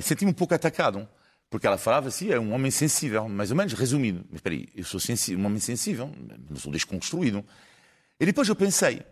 Senti-me 0.02 0.30
um 0.30 0.34
pouco 0.34 0.54
atacado, 0.54 1.08
porque 1.50 1.66
ela 1.66 1.78
falava 1.78 2.08
assim, 2.08 2.30
é 2.30 2.38
um 2.38 2.52
homem 2.52 2.70
sensível, 2.70 3.28
mais 3.28 3.50
ou 3.50 3.56
menos 3.56 3.72
resumido. 3.72 4.24
Mas 4.28 4.36
espera 4.36 4.54
aí, 4.54 4.68
eu 4.74 4.84
sou 4.84 5.00
um 5.36 5.46
homem 5.46 5.60
sensível, 5.60 6.10
não 6.48 6.56
sou 6.56 6.72
desconstruído. 6.72 7.44
E 8.18 8.26
depois 8.26 8.48
eu 8.48 8.56
pensei, 8.56 9.02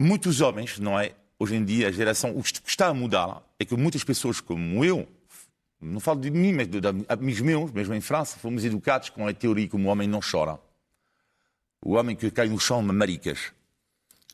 muitos 0.00 0.40
homens, 0.40 0.78
não 0.78 0.98
é? 0.98 1.14
Hoje 1.38 1.56
em 1.56 1.64
dia, 1.64 1.88
a 1.88 1.92
geração, 1.92 2.36
o 2.36 2.42
que 2.42 2.60
está 2.66 2.88
a 2.88 2.94
mudar 2.94 3.42
é 3.58 3.64
que 3.64 3.76
muitas 3.76 4.04
pessoas 4.04 4.40
como 4.40 4.84
eu, 4.84 5.08
não 5.80 6.00
falo 6.00 6.20
de 6.20 6.30
mim, 6.30 6.52
mas 6.52 6.68
de, 6.68 6.80
de 6.80 6.88
amigos 7.08 7.40
meus, 7.40 7.70
mesmo 7.72 7.94
em 7.94 8.00
França, 8.00 8.38
fomos 8.38 8.64
educados 8.64 9.08
com 9.08 9.26
a 9.26 9.32
teoria 9.32 9.66
que 9.66 9.76
o 9.76 9.86
homem 9.86 10.06
não 10.06 10.20
chora. 10.20 10.58
O 11.82 11.92
homem 11.92 12.14
que 12.14 12.30
cai 12.30 12.48
no 12.48 12.60
chão, 12.60 12.82
maricas. 12.82 13.52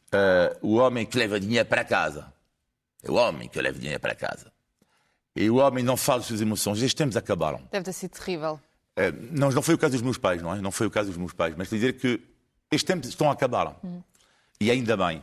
Uh, 0.06 0.58
o 0.62 0.74
homem 0.76 1.06
que 1.06 1.16
leva 1.16 1.38
dinheiro 1.38 1.68
para 1.68 1.84
casa. 1.84 2.32
É 3.02 3.10
o 3.10 3.14
homem 3.14 3.48
que 3.48 3.60
leva 3.60 3.78
dinheiro 3.78 4.00
para 4.00 4.14
casa. 4.14 4.52
E 5.36 5.50
o 5.50 5.56
homem 5.56 5.84
não 5.84 5.96
fala 5.96 6.20
das 6.20 6.28
suas 6.28 6.40
emoções. 6.40 6.78
Estes 6.78 6.94
tempos 6.94 7.16
acabaram. 7.16 7.60
Deve 7.70 7.84
ter 7.84 7.92
sido 7.92 8.12
terrível. 8.12 8.58
Uh, 8.96 9.12
não, 9.30 9.50
não 9.50 9.60
foi 9.60 9.74
o 9.74 9.78
caso 9.78 9.92
dos 9.92 10.02
meus 10.02 10.16
pais, 10.16 10.40
não 10.40 10.54
é? 10.54 10.60
Não 10.60 10.72
foi 10.72 10.86
o 10.86 10.90
caso 10.90 11.08
dos 11.08 11.18
meus 11.18 11.32
pais. 11.32 11.54
Mas 11.56 11.68
dizer 11.68 11.92
que 11.98 12.20
estes 12.70 12.84
tempos 12.84 13.08
estão 13.08 13.28
a 13.28 13.32
acabar. 13.32 13.78
Hum. 13.84 14.00
E 14.58 14.70
ainda 14.70 14.96
bem. 14.96 15.22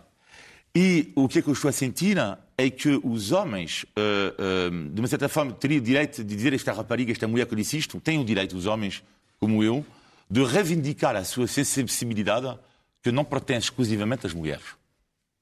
E 0.75 1.11
o 1.15 1.27
que 1.27 1.39
é 1.39 1.41
que 1.41 1.47
eu 1.47 1.53
estou 1.53 1.69
a 1.69 1.71
sentir 1.71 2.17
é 2.57 2.69
que 2.69 2.99
os 3.03 3.31
homens, 3.31 3.83
uh, 3.83 4.69
uh, 4.69 4.89
de 4.89 5.01
uma 5.01 5.07
certa 5.07 5.27
forma, 5.27 5.51
teriam 5.53 5.79
o 5.79 5.83
direito 5.83 6.23
de 6.23 6.35
dizer 6.35 6.53
esta 6.53 6.71
rapariga, 6.71 7.11
esta 7.11 7.27
mulher 7.27 7.45
que 7.45 7.53
eu 7.53 7.57
disse 7.57 7.77
isto, 7.77 7.99
têm 7.99 8.19
o 8.19 8.25
direito, 8.25 8.55
os 8.55 8.65
homens 8.65 9.03
como 9.39 9.63
eu, 9.63 9.85
de 10.29 10.43
reivindicar 10.43 11.15
a 11.15 11.23
sua 11.23 11.47
sensibilidade 11.47 12.57
que 13.03 13.11
não 13.11 13.25
pertence 13.25 13.65
exclusivamente 13.65 14.25
às 14.25 14.33
mulheres. 14.33 14.63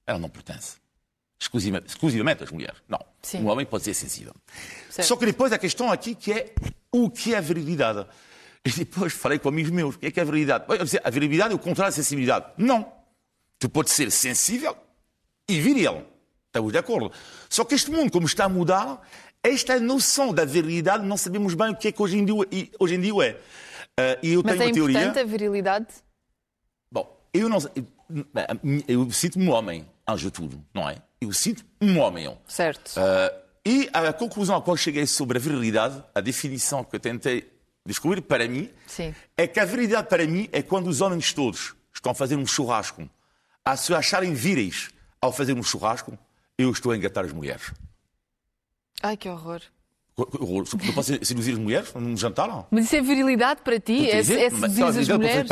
Ela 0.06 0.20
não 0.20 0.30
pertence. 0.30 0.81
Exclusivamente, 1.42 1.90
exclusivamente 1.90 2.44
às 2.44 2.52
mulheres. 2.52 2.78
Não. 2.88 3.00
Sim. 3.24 3.40
Um 3.40 3.48
homem 3.48 3.66
pode 3.66 3.84
ser 3.84 3.96
sensível. 3.96 4.36
Certo. 4.92 5.08
Só 5.08 5.16
que 5.16 5.26
depois 5.26 5.52
a 5.52 5.58
questão 5.58 5.92
aqui 5.92 6.14
que 6.14 6.32
é 6.32 6.54
o 6.92 7.10
que 7.10 7.34
é 7.34 7.40
a 7.40 7.42
virilidade. 7.42 8.06
E 8.64 8.70
depois 8.70 9.12
falei 9.12 9.40
com 9.40 9.50
amigos 9.50 9.72
meus, 9.72 9.96
o 9.96 9.98
que 9.98 10.06
é, 10.06 10.12
que 10.12 10.20
é 10.20 10.24
a 10.24 10.26
virilidade? 10.26 10.66
A 11.04 11.10
virilidade 11.10 11.52
é 11.52 11.56
o 11.56 11.60
contrário 11.60 11.92
da 11.92 11.96
sensibilidade. 11.96 12.46
Não. 12.58 12.94
Tu 13.58 13.68
podes 13.68 13.92
ser 13.94 14.12
sensível 14.12 14.78
e 15.50 15.60
viril. 15.60 16.06
Estamos 16.46 16.72
de 16.72 16.78
acordo. 16.78 17.12
Só 17.50 17.66
que 17.66 17.74
este 17.74 17.90
mundo, 17.90 18.12
como 18.12 18.28
está 18.28 18.46
a 18.46 18.50
mudar, 18.50 19.02
esta 19.42 19.80
noção 19.80 20.32
da 20.32 20.46
virilidade 20.46 21.04
não 21.04 21.18
sabemos 21.18 21.56
bem 21.56 21.72
o 21.72 21.76
que 21.76 21.88
é 21.88 21.92
que 21.92 22.02
hoje 22.04 22.20
em 22.20 22.26
dia, 22.26 22.36
hoje 22.80 22.96
em 22.96 23.02
dia 23.02 23.14
é. 23.24 23.32
Uh, 23.34 24.20
e 24.22 24.34
eu 24.34 24.44
Mas 24.44 24.58
tenho 24.58 24.64
é 24.64 24.66
uma 24.66 24.70
importante 24.70 25.14
teoria... 25.14 25.22
a 25.22 25.26
virilidade? 25.26 25.88
Bom, 26.92 27.20
eu 27.34 27.50
não 27.50 27.58
eu 28.88 29.10
sinto-me 29.10 29.48
um 29.48 29.52
homem, 29.52 29.88
anjo 30.08 30.26
de 30.26 30.32
tudo, 30.32 30.64
não 30.72 30.88
é? 30.88 30.98
Eu 31.22 31.32
sinto 31.32 31.64
um 31.80 32.00
homem. 32.00 32.36
Certo. 32.48 32.98
Uh, 32.98 33.42
e 33.64 33.88
a 33.94 34.12
conclusão 34.12 34.56
a 34.56 34.62
qual 34.62 34.76
cheguei 34.76 35.06
sobre 35.06 35.38
a 35.38 35.42
virilidade, 35.42 36.04
a 36.16 36.20
definição 36.20 36.84
que 36.84 36.96
eu 36.96 37.00
tentei 37.00 37.48
descobrir 37.86 38.22
para 38.22 38.48
mim, 38.48 38.70
Sim. 38.88 39.14
é 39.38 39.46
que 39.48 39.60
a 39.60 39.66
virilidade 39.66 40.08
para 40.08 40.26
mim 40.26 40.50
é 40.52 40.64
quando 40.64 40.88
os 40.88 41.00
homens 41.00 41.32
todos 41.32 41.76
estão 41.94 42.12
a 42.12 42.16
fazer 42.16 42.36
um 42.36 42.46
churrasco, 42.46 43.08
a 43.64 43.78
se 43.78 43.94
acharem 43.94 44.34
víreis, 44.34 44.90
ao 45.20 45.32
fazer 45.32 45.54
um 45.54 45.62
churrasco, 45.62 46.18
eu 46.58 46.72
estou 46.72 46.92
a 46.92 46.98
engatar 46.98 47.24
as 47.24 47.32
mulheres. 47.32 47.72
Ai, 49.04 49.16
que 49.16 49.30
horror. 49.30 49.62
Não 50.18 50.94
posso 50.94 51.14
seduzir 51.24 51.54
as 51.54 51.58
mulheres 51.58 51.94
num 51.94 52.18
jantar? 52.18 52.48
Não? 52.48 52.68
Mas 52.70 52.86
isso 52.86 52.96
é 52.96 53.02
virilidade 53.02 53.62
para 53.64 53.80
ti? 53.80 54.10
É, 54.10 54.18
é 54.18 54.24
seduzir 54.24 54.84
as 54.84 55.08
mulheres? 55.08 55.50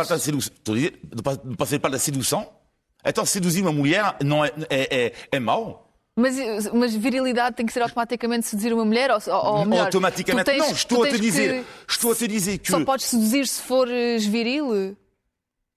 Não 1.44 1.56
pode 1.56 1.70
ser 1.70 1.80
parte 1.80 1.92
da 1.94 2.00
sedução? 2.00 2.59
Então 3.04 3.26
seduzir 3.26 3.62
uma 3.62 3.72
mulher 3.72 4.18
não 4.24 4.44
é, 4.44 4.52
é, 4.70 5.06
é, 5.06 5.14
é 5.32 5.40
mau? 5.40 5.86
Mas, 6.16 6.36
mas, 6.74 6.94
virilidade 6.94 7.56
tem 7.56 7.66
que 7.66 7.72
ser 7.72 7.82
automaticamente 7.82 8.46
seduzir 8.46 8.74
uma 8.74 8.84
mulher? 8.84 9.10
Ou, 9.10 9.20
ou 9.32 9.66
melhor, 9.66 9.86
automaticamente 9.86 10.46
tens, 10.46 10.60
não, 10.60 10.72
estou 10.72 11.04
a 11.04 11.10
te 11.10 11.18
dizer, 11.18 11.64
que... 11.64 11.92
estou 11.94 12.12
a 12.12 12.16
te 12.16 12.28
dizer 12.28 12.58
que... 12.58 12.70
Só 12.70 12.84
podes 12.84 13.06
seduzir 13.06 13.48
se 13.48 13.62
fores 13.62 14.26
viril? 14.26 14.98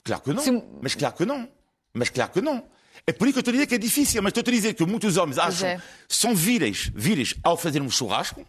Claro 0.02 0.22
que 0.22 0.32
não, 0.32 0.42
se... 0.42 0.62
mas 0.82 0.96
claro 0.96 1.14
que 1.14 1.24
não. 1.24 1.48
Mas 1.94 2.10
claro 2.10 2.32
que 2.32 2.40
não. 2.40 2.64
É 3.06 3.12
por 3.12 3.26
isso 3.26 3.34
que 3.34 3.38
eu 3.38 3.40
estou 3.40 3.52
a 3.52 3.54
dizer 3.54 3.66
que 3.66 3.74
é 3.74 3.78
difícil, 3.78 4.22
mas 4.22 4.30
estou 4.30 4.42
a 4.48 4.54
dizer 4.54 4.74
que 4.74 4.84
muitos 4.84 5.16
homens 5.16 5.38
acham 5.38 5.68
é. 5.68 5.82
são 6.08 6.34
víreis, 6.34 6.90
víreis 6.94 7.34
ao 7.42 7.56
fazer 7.56 7.80
um 7.80 7.90
churrasco, 7.90 8.44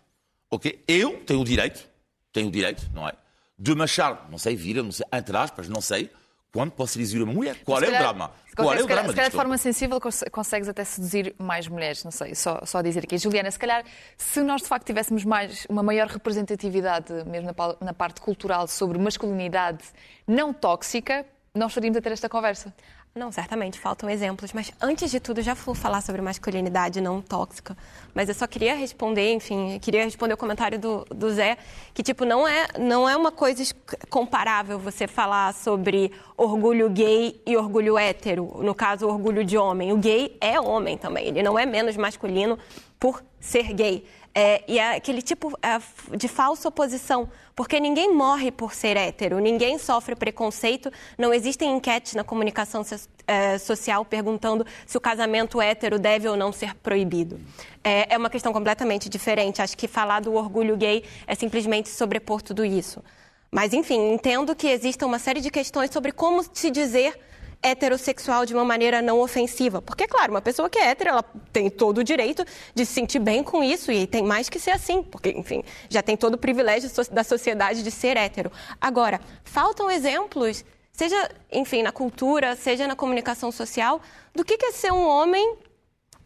ok? 0.50 0.84
Eu 0.88 1.24
tenho 1.26 1.42
o 1.42 1.44
direito, 1.44 1.88
tenho 2.32 2.48
o 2.48 2.52
direito, 2.52 2.90
não 2.94 3.08
é? 3.08 3.14
De 3.58 3.74
me 3.76 3.84
achar, 3.84 4.28
não 4.30 4.38
sei, 4.38 4.56
vira, 4.56 4.82
não 4.84 4.92
sei, 4.92 5.06
entre 5.12 5.36
aspas, 5.38 5.68
não 5.70 5.82
sei, 5.82 6.10
quando 6.54 6.72
posso 6.72 6.94
seduzir 6.94 7.22
uma 7.24 7.34
mulher? 7.34 7.58
Qual 7.66 7.80
é 7.80 7.86
calhar, 7.86 8.00
o 8.00 8.04
drama? 8.04 8.32
Qual 8.56 8.74
é 8.74 8.84
o 8.84 8.86
drama? 8.86 9.10
Se 9.10 9.16
calhar 9.16 9.32
de 9.32 9.36
forma 9.36 9.58
sensível 9.58 10.00
consegues 10.32 10.70
até 10.70 10.84
seduzir 10.84 11.36
mais 11.40 11.68
mulheres, 11.68 12.04
não 12.04 12.12
sei, 12.12 12.36
só, 12.36 12.62
só 12.64 12.80
dizer 12.84 13.04
aqui. 13.04 13.18
Juliana, 13.18 13.50
se 13.50 13.58
calhar 13.58 13.84
se 14.16 14.40
nós 14.44 14.62
de 14.62 14.68
facto 14.68 14.86
tivéssemos 14.86 15.26
mais, 15.26 15.66
uma 15.68 15.82
maior 15.82 16.08
representatividade, 16.08 17.12
mesmo 17.26 17.48
na, 17.48 17.86
na 17.88 17.94
parte 17.94 18.22
cultural, 18.22 18.68
sobre 18.68 19.00
masculinidade 19.00 19.84
não 20.28 20.54
tóxica, 20.54 21.26
nós 21.56 21.72
estaríamos 21.72 21.98
a 21.98 22.02
ter 22.02 22.12
esta 22.12 22.30
conversa. 22.30 22.72
Não, 23.16 23.32
certamente 23.32 23.80
faltam 23.80 24.10
exemplos, 24.10 24.52
mas 24.54 24.72
antes 24.82 25.12
de 25.12 25.20
tudo, 25.20 25.40
já 25.40 25.54
vou 25.54 25.76
falar 25.76 26.02
sobre 26.02 26.20
masculinidade 26.20 27.00
não 27.00 27.22
tóxica, 27.22 27.78
mas 28.12 28.28
eu 28.28 28.34
só 28.34 28.48
queria 28.48 28.74
responder, 28.74 29.34
enfim, 29.34 29.78
queria 29.80 30.04
responder 30.04 30.34
o 30.34 30.38
comentário 30.38 30.80
do, 30.80 31.06
do 31.06 31.32
Zé, 31.32 31.60
que 31.94 32.02
tipo 32.02 32.26
não 32.26 32.48
é 32.48 32.66
não 32.80 33.08
é 33.08 33.16
uma 33.16 33.32
coisa 33.32 33.64
comparável 34.10 34.80
você 34.80 35.06
falar 35.06 35.54
sobre 35.54 36.12
orgulho 36.36 36.90
gay 36.90 37.40
e 37.46 37.56
orgulho 37.56 38.00
hétero, 38.00 38.52
no 38.64 38.74
caso 38.74 39.08
orgulho 39.08 39.46
de 39.46 39.60
homem. 39.60 39.94
O 39.94 39.98
gay 39.98 40.36
é 40.42 40.60
homem 40.60 40.98
também, 40.98 41.28
ele 41.28 41.44
não 41.44 41.60
é 41.60 41.68
menos 41.68 41.96
masculino 41.96 42.58
por 43.00 43.24
ser 43.40 43.74
gay. 43.74 44.04
É, 44.36 44.64
e 44.68 44.80
é 44.80 44.96
aquele 44.96 45.22
tipo 45.22 45.52
é, 45.62 45.80
de 46.18 46.28
falsa 46.28 46.68
oposição, 46.68 47.30
porque 47.56 47.80
ninguém 47.80 48.12
morre 48.12 48.52
por 48.52 48.74
ser 48.74 48.98
hétero, 48.98 49.38
ninguém 49.38 49.78
sofre 49.78 50.16
preconceito, 50.16 50.92
não 51.20 51.32
existem 51.32 51.72
enquetes 51.72 52.16
na 52.16 52.24
comunicação 52.24 52.84
so, 52.84 52.96
é, 53.28 53.60
social 53.60 54.04
perguntando 54.04 54.66
se 54.88 54.98
o 54.98 55.02
casamento 55.02 55.62
hétero 55.62 56.00
deve 56.00 56.28
ou 56.28 56.36
não 56.36 56.52
ser 56.52 56.74
proibido. 56.76 57.40
É, 57.84 58.16
é 58.16 58.18
uma 58.18 58.30
questão 58.30 58.52
completamente 58.52 59.08
diferente. 59.08 59.62
Acho 59.62 59.78
que 59.78 59.88
falar 59.88 60.22
do 60.22 60.34
orgulho 60.34 60.76
gay 60.76 61.04
é 61.28 61.36
simplesmente 61.36 61.90
sobrepor 61.90 62.42
tudo 62.42 62.66
isso. 62.66 63.04
Mas, 63.52 63.72
enfim, 63.72 64.14
entendo 64.14 64.56
que 64.56 64.68
exista 64.68 65.06
uma 65.06 65.20
série 65.20 65.42
de 65.42 65.52
questões 65.52 65.92
sobre 65.92 66.12
como 66.12 66.44
se 66.54 66.72
dizer 66.72 67.20
heterossexual 67.64 68.46
de 68.46 68.54
uma 68.54 68.66
maneira 68.66 69.02
não 69.02 69.20
ofensiva. 69.20 69.82
Porque, 69.82 70.06
claro, 70.06 70.32
uma 70.32 70.42
pessoa 70.42 70.70
que 70.70 70.78
é 70.78 70.90
hétero, 70.90 71.12
ela 71.12 71.24
tem 71.52 71.70
todo 71.70 72.00
o 72.00 72.04
direito 72.04 72.46
de 72.76 72.86
se 72.86 72.94
sentir 72.94 73.20
bem 73.20 73.42
com 73.42 73.64
isso 73.64 73.92
e 73.92 74.06
tem 74.06 74.22
mais 74.22 74.50
que 74.50 74.60
ser 74.60 74.72
assim, 74.72 75.02
porque, 75.02 75.30
enfim, 75.30 75.64
já 75.90 76.04
tem 76.04 76.18
todo 76.18 76.36
o 76.36 76.38
privilégio 76.38 76.92
da 77.12 77.24
sociedade 77.24 77.82
de 77.82 77.90
ser 77.90 78.18
hétero. 78.18 78.52
Agora, 78.80 79.22
faltam 79.44 79.90
exemplos, 79.90 80.66
seja, 80.92 81.30
enfim, 81.52 81.82
na 81.82 81.92
cultura, 81.92 82.56
seja 82.56 82.88
na 82.88 82.96
comunicação 82.96 83.52
social, 83.52 84.02
do 84.36 84.44
que 84.44 84.58
é 84.64 84.72
ser 84.72 84.92
um 84.92 85.08
homem 85.08 85.58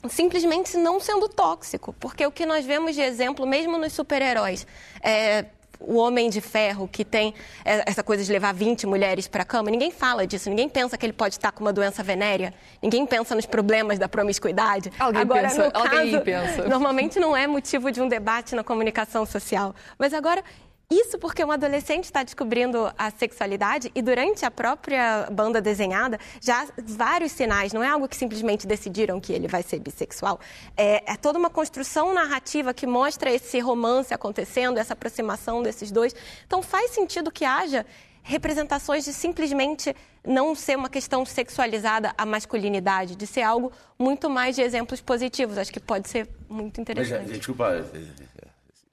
simplesmente 0.09 0.77
não 0.77 0.99
sendo 0.99 1.27
tóxico. 1.27 1.93
Porque 1.93 2.25
o 2.25 2.31
que 2.31 2.45
nós 2.45 2.65
vemos 2.65 2.95
de 2.95 3.01
exemplo, 3.01 3.45
mesmo 3.45 3.77
nos 3.77 3.93
super-heróis, 3.93 4.65
é, 5.01 5.45
o 5.79 5.95
homem 5.97 6.29
de 6.29 6.41
ferro 6.41 6.87
que 6.87 7.05
tem 7.05 7.33
essa 7.63 8.03
coisa 8.03 8.23
de 8.23 8.31
levar 8.31 8.53
20 8.53 8.87
mulheres 8.87 9.27
para 9.27 9.43
a 9.43 9.45
cama, 9.45 9.69
ninguém 9.69 9.91
fala 9.91 10.25
disso, 10.25 10.49
ninguém 10.49 10.67
pensa 10.69 10.97
que 10.97 11.05
ele 11.05 11.13
pode 11.13 11.35
estar 11.35 11.51
com 11.51 11.63
uma 11.63 11.73
doença 11.73 12.03
venérea, 12.03 12.53
ninguém 12.81 13.05
pensa 13.05 13.35
nos 13.35 13.45
problemas 13.45 13.99
da 13.99 14.07
promiscuidade. 14.07 14.91
Alguém 14.99 15.21
agora, 15.21 15.41
pensa, 15.43 15.65
no 15.65 15.71
caso, 15.71 15.85
alguém 15.85 16.21
pensa. 16.21 16.67
Normalmente 16.67 17.19
não 17.19 17.35
é 17.35 17.47
motivo 17.47 17.91
de 17.91 18.01
um 18.01 18.07
debate 18.07 18.55
na 18.55 18.63
comunicação 18.63 19.25
social. 19.25 19.75
Mas 19.97 20.13
agora, 20.13 20.43
isso 20.89 21.19
porque 21.19 21.43
um 21.43 21.51
adolescente 21.51 22.05
está 22.05 22.23
descobrindo 22.23 22.91
a 22.97 23.11
sexualidade 23.11 23.91
e 23.93 24.01
durante 24.01 24.45
a 24.45 24.51
própria 24.51 25.27
banda 25.31 25.61
desenhada 25.61 26.19
já 26.41 26.63
há 26.63 26.67
vários 26.77 27.31
sinais, 27.31 27.73
não 27.73 27.83
é 27.83 27.87
algo 27.87 28.07
que 28.07 28.15
simplesmente 28.15 28.65
decidiram 28.65 29.19
que 29.19 29.33
ele 29.33 29.47
vai 29.47 29.63
ser 29.63 29.79
bissexual. 29.79 30.39
É, 30.75 31.11
é, 31.11 31.15
toda 31.17 31.37
uma 31.37 31.49
construção 31.49 32.13
narrativa 32.13 32.73
que 32.73 32.87
mostra 32.87 33.29
esse 33.29 33.59
romance 33.59 34.13
acontecendo, 34.13 34.77
essa 34.77 34.93
aproximação 34.93 35.61
desses 35.61 35.91
dois. 35.91 36.15
Então 36.45 36.61
faz 36.61 36.91
sentido 36.91 37.31
que 37.31 37.43
haja 37.43 37.85
representações 38.23 39.05
de 39.05 39.13
simplesmente 39.13 39.95
não 40.25 40.53
ser 40.53 40.77
uma 40.77 40.89
questão 40.89 41.25
sexualizada 41.25 42.13
a 42.17 42.25
masculinidade, 42.25 43.15
de 43.15 43.25
ser 43.25 43.41
algo 43.41 43.71
muito 43.97 44.29
mais 44.29 44.55
de 44.55 44.61
exemplos 44.61 44.99
positivos. 44.99 45.57
Acho 45.57 45.71
que 45.71 45.79
pode 45.79 46.09
ser 46.09 46.27
muito 46.49 46.81
interessante. 46.81 47.27
Mas, 47.27 47.37
desculpa, 47.37 47.85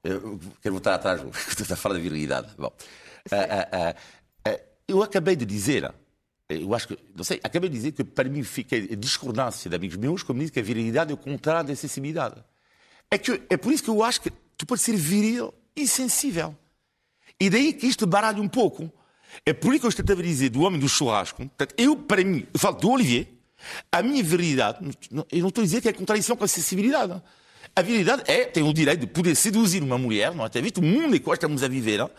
eu 0.05 0.38
quero 0.61 0.75
voltar 0.75 0.95
atrás, 0.95 1.23
estás 1.49 1.71
a 1.73 1.77
falar 1.77 1.95
da 1.95 2.01
virilidade. 2.01 2.55
Bom, 2.59 2.67
uh, 2.67 3.35
uh, 3.35 4.51
uh, 4.51 4.61
eu 4.87 5.03
acabei 5.03 5.35
de 5.35 5.47
dizer, 5.47 5.93
eu 6.49 6.75
acho 6.75 6.88
que, 6.88 6.99
não 7.17 7.25
sei, 7.25 7.40
acabei 7.43 7.71
de 7.71 7.77
dizer 7.77 7.93
que 7.93 8.05
para 8.05 8.29
mim 8.29 8.43
fica 8.43 8.77
a 8.77 8.95
discordância 8.95 9.69
de 9.69 9.75
amigos 9.75 9.97
meus 9.97 10.23
como 10.23 10.40
dizem 10.40 10.53
que 10.53 10.61
a 10.61 10.62
virilidade 10.62 11.11
é 11.11 11.14
o 11.14 11.17
contrário 11.17 11.69
da 11.69 11.75
sensibilidade. 11.75 12.45
É, 13.11 13.17
que, 13.17 13.43
é 13.49 13.57
por 13.57 13.73
isso 13.73 13.83
que 13.83 13.90
eu 13.90 14.03
acho 14.03 14.21
que 14.21 14.31
tu 14.57 14.67
podes 14.67 14.85
ser 14.85 14.97
viril 14.97 15.55
e 15.75 15.88
sensível. 15.88 16.55
E 17.40 17.49
daí 17.49 17.73
que 17.73 17.87
isto 17.87 18.07
baralha 18.07 18.40
um 18.40 18.49
pouco. 18.49 18.93
É 19.45 19.53
por 19.53 19.73
isso 19.73 19.81
que 19.81 19.87
eu 19.87 19.90
estava 19.90 20.21
a 20.21 20.23
dizer 20.23 20.51
do 20.51 20.62
homem 20.62 20.79
do 20.79 20.88
churrasco. 20.88 21.51
Eu, 21.77 21.97
para 21.97 22.23
mim, 22.23 22.47
eu 22.53 22.61
falo 22.61 22.77
do 22.77 22.90
Olivier, 22.90 23.27
a 23.90 24.03
minha 24.03 24.23
virilidade, 24.23 24.79
eu 25.33 25.40
não 25.40 25.49
estou 25.49 25.62
a 25.62 25.64
dizer 25.64 25.81
que 25.81 25.88
é 25.88 25.93
contradição 25.93 26.37
com 26.37 26.45
a 26.45 26.49
sensibilidade. 26.49 27.21
A 27.76 27.82
virilidade 27.82 28.22
é, 28.26 28.44
tem 28.44 28.62
o 28.62 28.72
direito 28.72 29.00
de 29.00 29.06
poder 29.08 29.34
seduzir 29.34 29.82
uma 29.82 29.98
mulher, 29.98 30.32
não 30.32 30.44
é? 30.44 30.48
Tem 30.48 30.62
visto 30.62 30.78
o 30.78 30.82
mundo 30.82 31.16
em 31.16 31.18
que 31.18 31.28
estamos 31.28 31.62
a 31.62 31.68
viver, 31.68 31.98
não? 31.98 32.10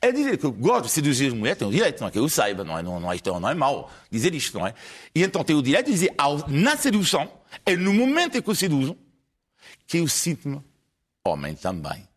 é 0.00 0.10
dizer 0.10 0.38
que 0.38 0.46
eu 0.46 0.52
gosto 0.52 0.84
de 0.84 0.90
seduzir 0.90 1.30
uma 1.32 1.40
mulher, 1.40 1.54
tem 1.54 1.68
o 1.68 1.70
direito, 1.70 2.00
não 2.00 2.08
é? 2.08 2.10
Que 2.10 2.18
eu 2.18 2.28
saiba, 2.30 2.64
não 2.64 2.78
é? 2.78 2.82
Não, 2.82 2.98
não, 2.98 3.12
é, 3.12 3.18
não 3.24 3.48
é 3.48 3.54
mau 3.54 3.92
dizer 4.10 4.34
isto, 4.34 4.58
não 4.58 4.66
é? 4.66 4.74
E 5.14 5.22
então 5.22 5.44
tem 5.44 5.54
o 5.54 5.62
direito 5.62 5.86
de 5.86 5.92
dizer, 5.92 6.14
ao, 6.16 6.48
na 6.48 6.76
sedução, 6.78 7.30
é 7.66 7.76
no 7.76 7.92
momento 7.92 8.38
em 8.38 8.42
que 8.42 8.48
eu 8.48 8.54
seduzo, 8.54 8.96
que 9.86 9.98
eu 9.98 10.08
sinto-me 10.08 10.62
homem 11.24 11.54
também. 11.54 12.08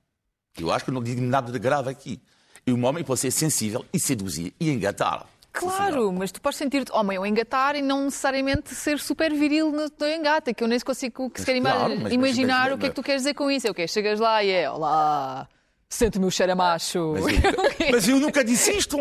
Eu 0.58 0.72
acho 0.72 0.86
que 0.86 0.92
não 0.92 1.04
digo 1.04 1.22
nada 1.22 1.52
de 1.52 1.60
grave 1.60 1.90
aqui. 1.90 2.22
E 2.66 2.72
um 2.72 2.86
homem 2.86 3.04
pode 3.04 3.20
ser 3.20 3.32
sensível 3.32 3.86
e 3.94 4.00
seduzir 4.00 4.54
e 4.60 4.72
engatar. 4.72 5.28
Claro, 5.56 6.12
mas 6.12 6.32
tu 6.32 6.42
podes 6.42 6.58
sentir-te 6.58 6.92
homem 6.92 7.18
ou 7.18 7.26
engatar 7.26 7.76
e 7.76 7.82
não 7.82 8.06
necessariamente 8.06 8.76
ser 8.76 9.00
super 9.00 9.34
viril 9.34 9.72
no 9.72 9.90
teu 9.90 10.10
engata, 10.10 10.54
que 10.54 10.64
eu 10.64 10.68
nem 10.68 10.80
consigo 10.80 11.32
sequer 11.36 11.62
claro, 11.62 11.98
mas, 12.02 12.14
imaginar 12.14 12.58
mas, 12.58 12.70
mas, 12.70 12.74
o 12.74 12.78
que 12.78 12.86
é 12.86 12.90
que 12.90 12.96
tu 12.96 13.04
queres 13.04 13.22
dizer 13.22 13.34
com 13.34 13.50
isso. 13.50 13.68
É 13.68 13.72
o 13.72 13.74
quê? 13.74 13.88
Chegas 13.88 14.20
lá 14.20 14.44
e 14.44 14.52
é, 14.52 14.70
olá, 14.70 15.48
sente-me 15.90 16.26
o 16.26 16.32
cheiro 16.32 16.52
a 16.52 16.56
macho. 16.56 17.14
Mas 17.14 17.26
eu, 17.44 17.92
mas 17.92 18.08
eu 18.10 18.20
nunca 18.20 18.44
disse 18.44 18.78
isto. 18.78 18.98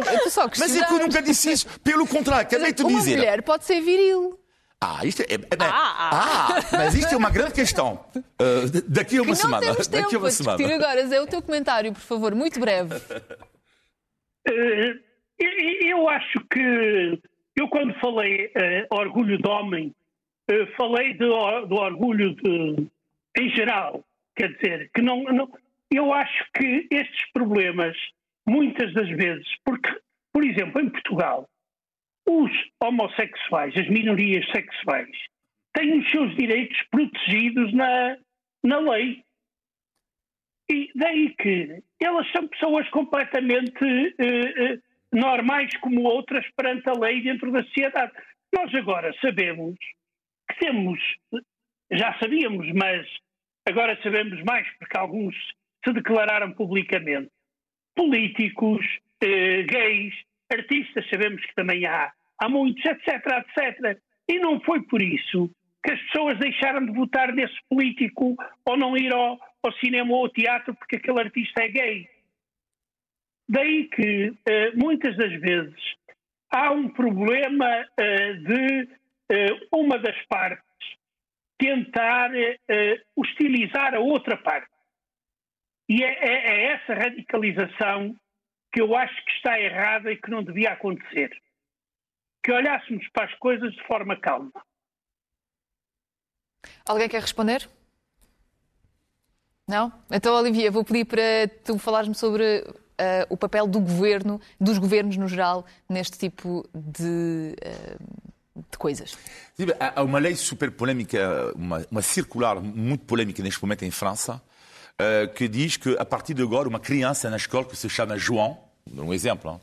mas 0.59 0.77
é 0.77 0.85
que 0.85 0.95
eu 0.95 0.99
nunca 0.99 1.21
disse 1.21 1.51
isso. 1.53 1.67
Pelo 1.81 2.07
contrário, 2.07 2.43
acabei 2.43 2.73
de 2.73 2.85
dizer. 2.85 3.15
Uma 3.15 3.17
mulher 3.17 3.43
pode 3.43 3.65
ser 3.65 3.81
viril. 3.81 4.39
Ah, 4.81 5.05
isto 5.05 5.23
é, 5.23 5.27
é, 5.31 5.35
é 5.35 5.39
ah, 5.61 6.11
ah. 6.11 6.49
ah, 6.49 6.63
mas 6.73 6.95
isto 6.95 7.13
é 7.13 7.17
uma 7.17 7.31
grande 7.31 7.53
questão. 7.53 8.05
Uh, 8.15 8.69
daqui 8.87 9.17
a 9.17 9.23
uma 9.23 9.33
que 9.33 9.41
semana. 9.41 9.67
Não 9.67 9.73
temos 9.73 9.87
tempo 9.87 10.03
daqui 10.03 10.15
a 10.15 10.19
uma 10.19 10.31
semana. 10.31 10.75
agora. 10.75 11.01
É 11.01 11.21
o 11.21 11.27
teu 11.27 11.41
comentário, 11.41 11.93
por 11.93 12.03
favor, 12.03 12.35
muito 12.35 12.61
breve. 12.61 12.95
Eu 15.39 16.09
acho 16.09 16.41
que 16.51 17.21
eu 17.57 17.69
quando 17.69 17.95
falei 18.01 18.47
uh, 18.47 18.95
orgulho 18.95 19.39
de 19.39 19.49
homem, 19.49 19.95
uh, 20.51 20.67
falei 20.77 21.13
de, 21.13 21.19
do 21.19 21.75
orgulho 21.75 22.35
de, 22.35 22.87
em 23.39 23.49
geral. 23.51 24.05
Quer 24.37 24.53
dizer, 24.55 24.91
que 24.95 25.01
não, 25.01 25.23
não, 25.25 25.49
eu 25.91 26.13
acho 26.13 26.45
que 26.55 26.87
estes 26.91 27.33
problemas, 27.33 27.97
muitas 28.47 28.93
das 28.95 29.09
vezes, 29.09 29.47
porque, 29.65 29.89
por 30.33 30.45
exemplo, 30.45 30.81
em 30.81 30.91
Portugal, 30.91 31.49
os 32.27 32.51
homossexuais, 32.83 33.77
as 33.77 33.89
minorias 33.89 34.45
sexuais, 34.51 35.17
têm 35.73 35.99
os 35.99 36.11
seus 36.11 36.35
direitos 36.37 36.81
protegidos 36.91 37.73
na, 37.73 38.17
na 38.63 38.79
lei. 38.79 39.23
E 40.71 40.91
daí 40.95 41.35
que 41.37 41.83
elas 42.01 42.31
são 42.33 42.49
pessoas 42.49 42.89
completamente 42.91 43.85
uh, 43.85 44.83
normais 45.15 45.71
como 45.79 46.03
outras 46.03 46.45
perante 46.57 46.89
a 46.89 46.93
lei 46.93 47.23
dentro 47.23 47.51
da 47.53 47.63
sociedade. 47.65 48.13
Nós 48.53 48.75
agora 48.75 49.15
sabemos 49.21 49.77
que 50.51 50.59
temos, 50.59 51.01
já 51.91 52.17
sabíamos, 52.19 52.71
mas 52.73 53.07
agora 53.67 53.99
sabemos 54.03 54.43
mais 54.43 54.67
porque 54.79 54.99
alguns 54.99 55.35
se 55.85 55.93
declararam 55.93 56.53
publicamente, 56.53 57.31
políticos, 57.95 58.85
eh, 59.23 59.63
gays, 59.63 60.15
artistas, 60.53 61.09
sabemos 61.09 61.45
que 61.45 61.55
também 61.55 61.87
há, 61.87 62.13
há 62.39 62.49
muitos, 62.49 62.85
etc, 62.85 63.09
etc. 63.09 63.99
E 64.29 64.39
não 64.39 64.61
foi 64.61 64.83
por 64.83 65.01
isso 65.03 65.51
que 65.85 65.93
as 65.93 66.01
pessoas 66.05 66.39
deixaram 66.39 66.85
de 66.87 66.93
votar 66.93 67.33
nesse 67.33 67.57
político 67.69 68.37
ou 68.65 68.77
não 68.77 68.97
ir 68.97 69.13
ao, 69.13 69.39
ao 69.63 69.73
cinema 69.75 70.15
ou 70.15 70.23
ao 70.23 70.31
teatro 70.31 70.75
porque 70.75 70.97
aquele 70.97 71.21
artista 71.21 71.63
é 71.63 71.69
gay. 71.69 72.09
Daí 73.49 73.89
que, 73.89 74.31
uh, 74.31 74.37
muitas 74.77 75.17
das 75.17 75.33
vezes, 75.41 75.81
há 76.51 76.71
um 76.73 76.89
problema 76.89 77.67
uh, 77.83 78.35
de 78.45 78.85
uh, 78.85 79.79
uma 79.79 79.99
das 79.99 80.17
partes 80.27 80.65
tentar 81.57 82.31
hostilizar 83.17 83.95
a 83.95 84.01
outra 84.01 84.37
parte. 84.37 84.69
E 85.89 86.03
é, 86.03 86.09
é, 86.09 86.33
é, 86.33 86.73
essa 86.73 86.95
radicalização 86.95 88.15
que 88.73 88.81
eu 88.81 88.95
acho 88.97 89.15
que 89.25 89.31
está 89.33 89.59
errada 89.61 90.11
e 90.11 90.17
que 90.17 90.31
não 90.31 90.43
devia 90.43 90.73
acontecer. 90.73 91.31
Que 92.43 92.51
olhássemos 92.53 93.07
para 93.13 93.27
as 93.27 93.35
coisas 93.39 93.73
de 93.73 93.83
forma 93.87 94.19
calma. 94.19 94.53
Alguém 96.87 97.09
quer 97.09 97.21
responder? 97.21 97.69
Não? 99.67 99.93
Então, 100.11 100.35
Olivia, 100.35 100.71
vou 100.71 100.85
pedir 100.85 101.07
para 101.07 101.49
tu 101.65 101.79
falares-me 101.79 102.15
sobre 102.15 102.65
uh, 103.01 103.27
o 103.29 103.37
papel 103.37 103.67
do 103.67 103.81
governo, 103.81 104.41
dos 104.61 104.79
governos 104.79 105.17
no 105.17 105.29
geral, 105.29 105.65
neste 105.89 106.19
tipo 106.19 106.69
de, 106.75 107.55
uh, 107.55 108.63
de 108.71 108.79
coisas. 108.79 109.17
Há 109.95 110.03
uma 110.03 110.19
lei 110.19 110.35
super 110.37 110.71
polémica, 110.71 111.53
uma, 111.55 111.87
uma 111.91 112.03
circular 112.03 112.61
muito 112.61 113.05
polémica 113.05 113.43
neste 113.43 113.63
momento 113.63 113.85
em 113.85 113.91
França, 113.91 114.41
uh, 115.01 115.33
que 115.35 115.49
diz 115.49 115.77
que 115.77 115.97
a 115.99 116.05
partir 116.05 116.35
de 116.35 116.43
agora 116.43 116.69
uma 116.69 116.81
criança 116.81 117.31
na 117.31 117.37
escola 117.37 117.65
que 117.65 117.77
se 117.77 117.89
chama 117.89 118.17
João, 118.17 118.59
um 118.87 119.15
exemplo, 119.15 119.61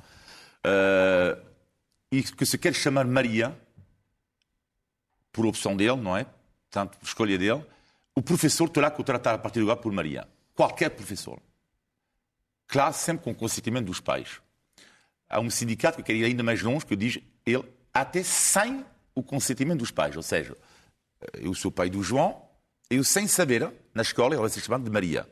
e 2.11 2.23
que 2.23 2.45
se 2.45 2.57
quer 2.57 2.73
chamar 2.73 3.05
Maria, 3.05 3.55
por 5.31 5.45
opção 5.45 5.77
dele, 5.77 5.97
não 5.97 6.17
é? 6.17 6.25
Portanto, 6.69 6.97
escolha 7.03 7.37
dele, 7.37 7.63
o 8.15 8.21
professor 8.21 8.67
terá 8.67 8.89
que 8.89 8.99
o 8.99 9.03
tratar 9.03 9.35
a 9.35 9.37
partir 9.37 9.59
de 9.59 9.63
agora 9.63 9.77
por 9.77 9.91
Maria. 9.91 10.27
Qualquer 10.55 10.89
professor. 10.89 11.39
Claro, 12.71 12.93
sempre 12.93 13.25
com 13.25 13.31
o 13.31 13.35
consentimento 13.35 13.87
dos 13.87 13.99
pais. 13.99 14.39
Há 15.29 15.41
um 15.41 15.49
sindicato 15.49 15.97
que 15.97 16.03
quer 16.03 16.13
ir 16.13 16.23
ainda 16.23 16.41
mais 16.41 16.61
longe, 16.61 16.85
que 16.85 16.95
diz 16.95 17.19
ele 17.45 17.65
até 17.93 18.23
sem 18.23 18.85
o 19.13 19.21
consentimento 19.21 19.79
dos 19.79 19.91
pais. 19.91 20.15
Ou 20.15 20.23
seja, 20.23 20.55
eu 21.33 21.53
sou 21.53 21.69
pai 21.69 21.89
do 21.89 22.01
João, 22.01 22.41
eu 22.89 23.03
sem 23.03 23.27
saber, 23.27 23.69
na 23.93 24.01
escola, 24.01 24.35
ele 24.35 24.39
vai 24.41 24.49
ser 24.49 24.61
chamado 24.61 24.85
de 24.85 24.89
Maria. 24.89 25.27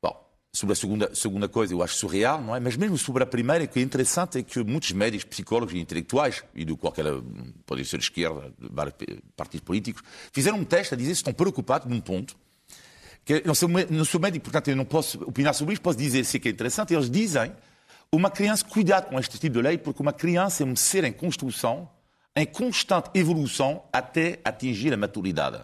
Bom, 0.00 0.24
sobre 0.52 0.74
a 0.74 0.76
segunda, 0.76 1.12
segunda 1.16 1.48
coisa, 1.48 1.74
eu 1.74 1.82
acho 1.82 1.96
surreal, 1.96 2.40
não 2.40 2.54
é? 2.54 2.60
Mas 2.60 2.76
mesmo 2.76 2.96
sobre 2.96 3.24
a 3.24 3.26
primeira, 3.26 3.64
o 3.64 3.68
que 3.68 3.80
é 3.80 3.82
interessante 3.82 4.38
é 4.38 4.42
que 4.44 4.62
muitos 4.62 4.92
médicos, 4.92 5.24
psicólogos 5.24 5.74
e 5.74 5.80
intelectuais, 5.80 6.44
e 6.54 6.64
de 6.64 6.76
qualquer, 6.76 7.06
pode 7.66 7.84
ser 7.84 7.98
de 7.98 8.04
esquerda, 8.04 8.54
de 8.56 8.68
vários 8.70 8.94
partidos 9.36 9.64
políticos, 9.64 10.04
fizeram 10.32 10.58
um 10.58 10.64
teste 10.64 10.94
a 10.94 10.96
dizer 10.96 11.10
que 11.10 11.16
estão 11.16 11.32
preocupados 11.32 11.88
num 11.88 12.00
ponto 12.00 12.36
que 13.28 13.42
não 13.46 13.54
sou, 13.54 13.68
não 13.68 14.04
sou 14.06 14.18
médico, 14.18 14.44
portanto 14.44 14.68
eu 14.68 14.76
não 14.76 14.86
posso 14.86 15.22
opinar 15.22 15.52
sobre 15.52 15.74
isto, 15.74 15.82
posso 15.82 15.98
dizer 15.98 16.24
se 16.24 16.38
é 16.38 16.40
que 16.40 16.48
é 16.48 16.50
interessante. 16.50 16.94
Eles 16.94 17.10
dizem 17.10 17.52
uma 18.10 18.30
criança, 18.30 18.64
cuidado 18.64 19.10
com 19.10 19.20
este 19.20 19.38
tipo 19.38 19.56
de 19.56 19.60
lei, 19.60 19.76
porque 19.76 20.00
uma 20.00 20.14
criança 20.14 20.62
é 20.62 20.66
um 20.66 20.74
ser 20.74 21.04
em 21.04 21.12
construção, 21.12 21.90
em 22.34 22.46
constante 22.46 23.10
evolução 23.12 23.82
até 23.92 24.38
atingir 24.42 24.94
a 24.94 24.96
maturidade. 24.96 25.60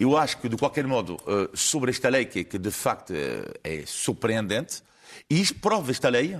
Eu 0.00 0.16
acho 0.16 0.38
que, 0.38 0.48
de 0.48 0.56
qualquer 0.56 0.84
modo, 0.84 1.16
eh, 1.28 1.48
sobre 1.54 1.92
esta 1.92 2.08
lei, 2.08 2.24
que, 2.24 2.42
que 2.42 2.58
de 2.58 2.72
facto 2.72 3.12
eh, 3.14 3.52
é 3.62 3.84
surpreendente, 3.86 4.82
e 5.30 5.40
isto 5.40 5.60
prova 5.60 5.92
esta 5.92 6.08
lei 6.08 6.36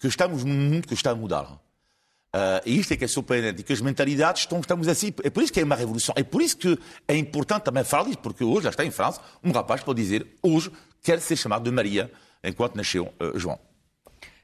que 0.00 0.08
estamos 0.08 0.42
num 0.42 0.54
mundo 0.54 0.88
que 0.88 0.94
está 0.94 1.12
a 1.12 1.14
mudar. 1.14 1.56
Uh, 2.34 2.62
e 2.64 2.78
isto 2.78 2.92
é 2.92 2.96
que 2.96 3.04
é 3.04 3.08
surpreendente, 3.08 3.60
e 3.60 3.64
que 3.64 3.72
as 3.72 3.80
mentalidades 3.80 4.42
estão, 4.42 4.60
estamos 4.60 4.86
assim. 4.86 5.12
É 5.24 5.30
por 5.30 5.42
isso 5.42 5.52
que 5.52 5.60
é 5.60 5.64
uma 5.64 5.74
revolução. 5.74 6.14
É 6.16 6.22
por 6.22 6.40
isso 6.40 6.56
que 6.56 6.78
é 7.08 7.16
importante 7.16 7.64
também 7.64 7.82
falar 7.82 8.04
disso, 8.04 8.18
porque 8.18 8.44
hoje 8.44 8.64
já 8.64 8.70
está 8.70 8.84
em 8.84 8.90
França 8.90 9.20
um 9.42 9.50
rapaz 9.50 9.82
pode 9.82 10.00
dizer 10.00 10.26
hoje 10.42 10.70
quer 11.02 11.20
ser 11.20 11.36
chamado 11.36 11.64
de 11.64 11.70
Maria 11.72 12.10
enquanto 12.44 12.76
nasceu 12.76 13.12
uh, 13.20 13.38
João. 13.38 13.58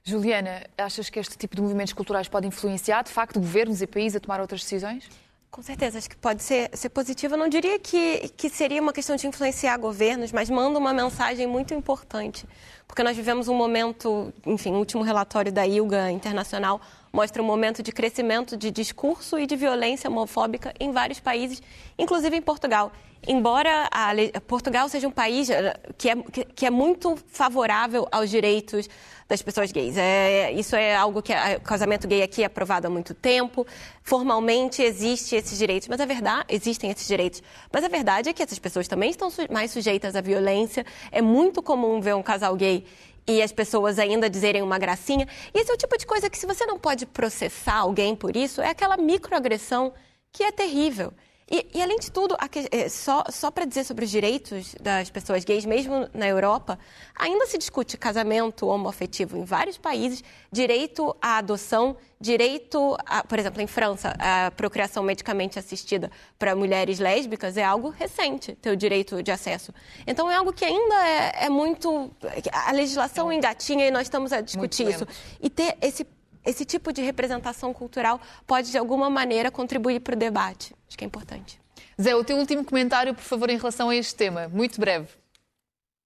Juliana, 0.02 0.62
achas 0.78 1.10
que 1.10 1.18
este 1.18 1.36
tipo 1.36 1.56
de 1.56 1.62
movimentos 1.62 1.92
culturais 1.92 2.28
pode 2.28 2.46
influenciar, 2.46 3.02
de 3.02 3.10
facto, 3.10 3.40
governos 3.40 3.82
e 3.82 3.86
países 3.86 4.16
a 4.16 4.20
tomar 4.20 4.40
outras 4.40 4.62
decisões? 4.62 5.08
Com 5.50 5.62
certeza, 5.62 5.98
acho 5.98 6.10
que 6.10 6.16
pode 6.16 6.42
ser, 6.42 6.70
ser 6.74 6.90
positivo. 6.90 7.34
Eu 7.34 7.38
não 7.38 7.48
diria 7.48 7.78
que, 7.78 8.28
que 8.36 8.48
seria 8.48 8.80
uma 8.82 8.92
questão 8.92 9.16
de 9.16 9.26
influenciar 9.26 9.76
governos, 9.78 10.30
mas 10.30 10.50
manda 10.50 10.78
uma 10.78 10.92
mensagem 10.92 11.46
muito 11.46 11.72
importante. 11.72 12.46
Porque 12.86 13.02
nós 13.02 13.16
vivemos 13.16 13.48
um 13.48 13.54
momento, 13.54 14.32
enfim, 14.44 14.72
o 14.72 14.76
último 14.76 15.02
relatório 15.02 15.50
da 15.50 15.66
ILGA 15.66 16.10
Internacional 16.10 16.80
mostra 17.16 17.42
um 17.42 17.46
momento 17.46 17.82
de 17.82 17.92
crescimento 17.92 18.58
de 18.58 18.70
discurso 18.70 19.38
e 19.38 19.46
de 19.46 19.56
violência 19.56 20.10
homofóbica 20.10 20.74
em 20.78 20.92
vários 20.92 21.18
países, 21.18 21.62
inclusive 21.98 22.36
em 22.36 22.42
Portugal. 22.42 22.92
Embora 23.26 23.88
a, 23.90 24.40
Portugal 24.42 24.86
seja 24.90 25.08
um 25.08 25.10
país 25.10 25.48
eh, 25.48 25.74
que 25.96 26.10
é, 26.10 26.16
que 26.54 26.66
é 26.66 26.70
muito 26.70 27.16
favorável 27.28 28.06
aos 28.12 28.28
direitos 28.28 28.86
das 29.26 29.40
pessoas 29.40 29.72
gays. 29.72 29.96
É, 29.96 30.52
isso 30.52 30.76
é 30.76 30.94
algo 30.94 31.22
que 31.22 31.32
o 31.32 31.60
casamento 31.62 32.06
gay 32.06 32.22
aqui 32.22 32.42
é 32.42 32.46
aprovado 32.46 32.86
há 32.86 32.90
muito 32.90 33.14
tempo. 33.14 33.66
Formalmente 34.02 34.82
existe 34.82 35.34
esses 35.36 35.56
direitos, 35.56 35.88
mas 35.88 35.98
a 36.02 36.04
verdade 36.04 36.44
existem 36.50 36.90
esses 36.90 37.06
direitos. 37.06 37.42
Mas 37.72 37.82
a 37.82 37.88
verdade 37.88 38.28
é 38.28 38.32
que 38.34 38.42
essas 38.42 38.58
pessoas 38.58 38.86
também 38.86 39.08
estão 39.08 39.28
mais 39.50 39.70
sujeitas 39.70 40.14
à 40.14 40.20
violência. 40.20 40.84
É 41.10 41.22
muito 41.22 41.62
comum 41.62 41.98
ver 41.98 42.14
um 42.14 42.22
casal 42.22 42.54
gay 42.54 42.84
e 43.26 43.42
as 43.42 43.52
pessoas 43.52 43.98
ainda 43.98 44.30
dizerem 44.30 44.62
uma 44.62 44.78
gracinha. 44.78 45.26
E 45.52 45.58
esse 45.58 45.70
é 45.70 45.74
o 45.74 45.76
tipo 45.76 45.96
de 45.98 46.06
coisa 46.06 46.30
que, 46.30 46.38
se 46.38 46.46
você 46.46 46.64
não 46.64 46.78
pode 46.78 47.06
processar 47.06 47.76
alguém 47.76 48.14
por 48.14 48.36
isso, 48.36 48.60
é 48.60 48.68
aquela 48.68 48.96
microagressão 48.96 49.92
que 50.32 50.44
é 50.44 50.52
terrível. 50.52 51.12
E, 51.48 51.64
e, 51.74 51.80
além 51.82 51.96
de 51.98 52.10
tudo, 52.10 52.36
é, 52.72 52.88
só, 52.88 53.22
só 53.30 53.52
para 53.52 53.64
dizer 53.64 53.84
sobre 53.84 54.04
os 54.04 54.10
direitos 54.10 54.74
das 54.80 55.10
pessoas 55.10 55.44
gays, 55.44 55.64
mesmo 55.64 56.08
na 56.12 56.26
Europa, 56.26 56.76
ainda 57.14 57.46
se 57.46 57.56
discute 57.56 57.96
casamento 57.96 58.66
homoafetivo 58.66 59.36
em 59.36 59.44
vários 59.44 59.78
países, 59.78 60.24
direito 60.50 61.14
à 61.22 61.38
adoção, 61.38 61.96
direito, 62.20 62.96
a, 63.06 63.22
por 63.22 63.38
exemplo, 63.38 63.62
em 63.62 63.66
França, 63.68 64.12
a 64.18 64.50
procriação 64.50 65.04
medicamente 65.04 65.56
assistida 65.56 66.10
para 66.36 66.56
mulheres 66.56 66.98
lésbicas 66.98 67.56
é 67.56 67.62
algo 67.62 67.90
recente, 67.90 68.56
ter 68.56 68.70
o 68.70 68.76
direito 68.76 69.22
de 69.22 69.30
acesso. 69.30 69.72
Então 70.04 70.28
é 70.28 70.34
algo 70.34 70.52
que 70.52 70.64
ainda 70.64 71.08
é, 71.08 71.44
é 71.44 71.48
muito. 71.48 72.10
A 72.52 72.72
legislação 72.72 73.32
engatinha 73.32 73.86
e 73.86 73.90
nós 73.92 74.02
estamos 74.02 74.32
a 74.32 74.40
discutir 74.40 74.88
isso. 74.88 75.06
E 75.40 75.48
ter 75.48 75.76
esse 75.80 76.04
esse 76.46 76.64
tipo 76.64 76.92
de 76.92 77.02
representação 77.02 77.74
cultural 77.74 78.20
pode, 78.46 78.70
de 78.70 78.78
alguma 78.78 79.10
maneira, 79.10 79.50
contribuir 79.50 80.00
para 80.00 80.14
o 80.14 80.18
debate. 80.18 80.74
Acho 80.86 80.96
que 80.96 81.04
é 81.04 81.06
importante. 81.06 81.60
Zé, 82.00 82.14
o 82.14 82.24
teu 82.24 82.36
último 82.36 82.64
comentário, 82.64 83.14
por 83.14 83.22
favor, 83.22 83.50
em 83.50 83.56
relação 83.56 83.90
a 83.90 83.96
este 83.96 84.14
tema. 84.14 84.48
Muito 84.48 84.80
breve. 84.80 85.08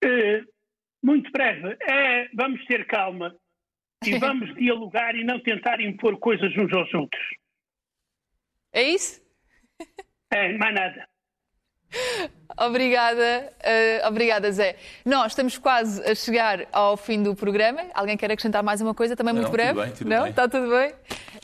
Uh, 0.05 0.47
muito 1.03 1.31
breve. 1.31 1.77
É, 1.83 2.29
vamos 2.35 2.65
ter 2.67 2.87
calma 2.87 3.37
e 4.05 4.17
vamos 4.19 4.55
dialogar 4.55 5.15
e 5.15 5.25
não 5.25 5.41
tentar 5.41 5.81
impor 5.81 6.19
coisas 6.19 6.57
uns 6.57 6.73
aos 6.73 6.93
outros. 6.95 7.23
É 8.73 8.83
isso? 8.83 9.21
É, 10.33 10.57
mais 10.57 10.75
nada. 10.75 11.10
Obrigada, 12.59 13.53
uh, 13.61 14.09
obrigada 14.09 14.51
Zé. 14.53 14.77
Nós 15.05 15.33
estamos 15.33 15.57
quase 15.57 16.03
a 16.05 16.15
chegar 16.15 16.67
ao 16.73 16.97
fim 16.97 17.23
do 17.23 17.35
programa. 17.35 17.83
Alguém 17.95 18.17
quer 18.17 18.31
acrescentar 18.31 18.63
mais 18.63 18.81
uma 18.81 18.93
coisa, 18.93 19.17
também 19.17 19.33
Não, 19.33 19.41
muito 19.41 19.53
breve? 19.53 19.73
Tudo 19.73 19.85
bem, 19.85 19.93
tudo 19.95 20.11
Não? 20.11 20.23
bem. 20.23 20.31
Está 20.31 20.49
tudo 20.49 20.69
bem? 20.69 20.93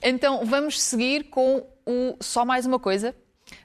Então 0.03 0.45
vamos 0.45 0.83
seguir 0.83 1.25
com 1.25 1.65
o 1.87 2.17
só 2.21 2.45
mais 2.45 2.67
uma 2.67 2.79
coisa. 2.79 3.15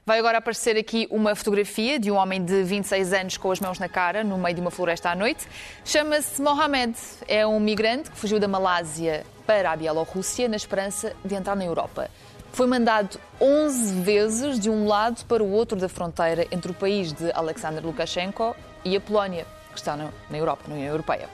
Vai 0.06 0.18
agora 0.18 0.38
aparecer 0.38 0.76
aqui 0.76 1.08
uma 1.10 1.34
fotografia 1.34 1.98
de 1.98 2.10
um 2.10 2.14
homem 2.14 2.42
de 2.42 2.62
26 2.62 3.12
anos 3.12 3.36
com 3.36 3.50
as 3.50 3.58
mãos 3.58 3.78
na 3.80 3.88
cara, 3.88 4.22
no 4.22 4.38
meio 4.38 4.54
de 4.54 4.60
uma 4.60 4.70
floresta 4.70 5.10
à 5.10 5.14
noite. 5.16 5.46
Chama-se 5.84 6.40
Mohamed. 6.40 6.96
É 7.26 7.44
um 7.46 7.58
migrante 7.58 8.10
que 8.10 8.16
fugiu 8.16 8.38
da 8.38 8.46
Malásia 8.46 9.26
para 9.44 9.72
a 9.72 9.76
Bielorrússia 9.76 10.48
na 10.48 10.56
esperança 10.56 11.14
de 11.24 11.34
entrar 11.34 11.56
na 11.56 11.64
Europa 11.64 12.08
foi 12.52 12.66
mandado 12.66 13.18
11 13.40 14.00
vezes 14.02 14.60
de 14.60 14.68
um 14.68 14.86
lado 14.86 15.24
para 15.24 15.42
o 15.42 15.50
outro 15.50 15.78
da 15.78 15.88
fronteira 15.88 16.46
entre 16.50 16.70
o 16.70 16.74
país 16.74 17.12
de 17.12 17.32
Alexander 17.32 17.84
Lukashenko 17.84 18.54
e 18.84 18.94
a 18.94 19.00
Polónia, 19.00 19.46
que 19.72 19.78
está 19.78 19.96
na 19.96 20.10
Europa, 20.36 20.64
na 20.68 20.74
União 20.74 20.88
Europeia. 20.88 21.28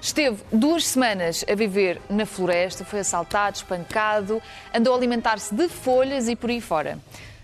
Esteve 0.00 0.42
duas 0.52 0.86
semanas 0.86 1.44
a 1.50 1.54
viver 1.54 2.00
na 2.08 2.26
floresta, 2.26 2.84
foi 2.84 3.00
assaltado, 3.00 3.56
espancado, 3.56 4.42
andou 4.74 4.94
a 4.94 4.96
alimentar-se 4.96 5.54
de 5.54 5.68
folhas 5.68 6.28
e 6.28 6.36
por 6.36 6.50
aí 6.50 6.60
fora. 6.60 6.98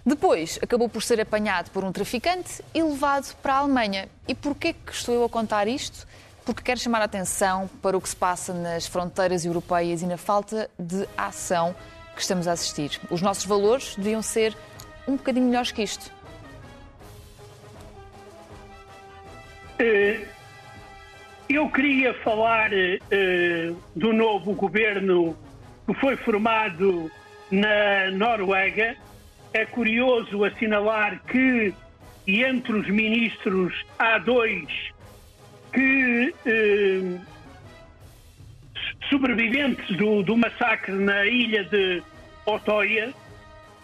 Depois 0.05 0.59
acabou 0.63 0.89
por 0.89 1.03
ser 1.03 1.21
apanhado 1.21 1.71
por 1.71 1.85
um 1.85 1.93
traficante 1.93 2.63
e 2.75 2.83
levado 2.83 3.35
para 3.37 3.55
a 3.55 3.59
Alemanha. 3.59 4.09
E 4.27 4.35
porquê 4.35 4.73
que 4.73 4.93
estou 4.93 5.15
eu 5.15 5.25
a 5.25 5.29
contar 5.29 5.69
isto? 5.69 6.07
Porque 6.45 6.63
quero 6.63 6.81
chamar 6.81 7.03
a 7.03 7.05
atenção 7.05 7.69
para 7.83 7.97
o 7.97 8.01
que 8.01 8.09
se 8.09 8.17
passa 8.17 8.53
nas 8.55 8.87
fronteiras 8.87 9.45
europeias 9.45 10.01
e 10.03 10.07
na 10.07 10.17
falta 10.17 10.71
de 10.79 11.07
ação 11.17 11.75
que 12.15 12.23
estamos 12.23 12.47
a 12.47 12.53
assistir. 12.53 13.01
Os 13.11 13.23
nossos 13.23 13.45
valores 13.45 13.95
deviam 13.97 14.23
ser 14.23 14.55
um 15.07 15.17
bocadinho 15.17 15.47
melhores 15.47 15.73
que 15.73 15.83
isto. 15.83 16.13
Eh, 19.79 20.21
eu 21.49 21.69
queria 21.69 22.15
falar 22.23 22.71
uh, 22.73 23.77
do 23.97 24.13
novo 24.13 24.53
governo 24.53 25.37
que 25.85 25.95
foi 25.95 26.17
formado 26.17 27.11
na 27.51 28.11
Noruega. 28.13 28.95
É 29.53 29.65
curioso 29.67 30.45
assinalar 30.45 31.21
que 31.25 31.75
entre 32.29 32.73
os 32.73 32.89
ministros 32.89 33.75
há 33.99 34.19
dois 34.19 34.69
que 35.73 36.33
uh, 36.47 37.21
sobreviventes 39.11 39.97
do, 39.97 40.23
do 40.23 40.37
massacre 40.37 40.93
na 40.93 41.27
ilha 41.27 41.65
de 41.65 42.03
Otoia, 42.47 43.13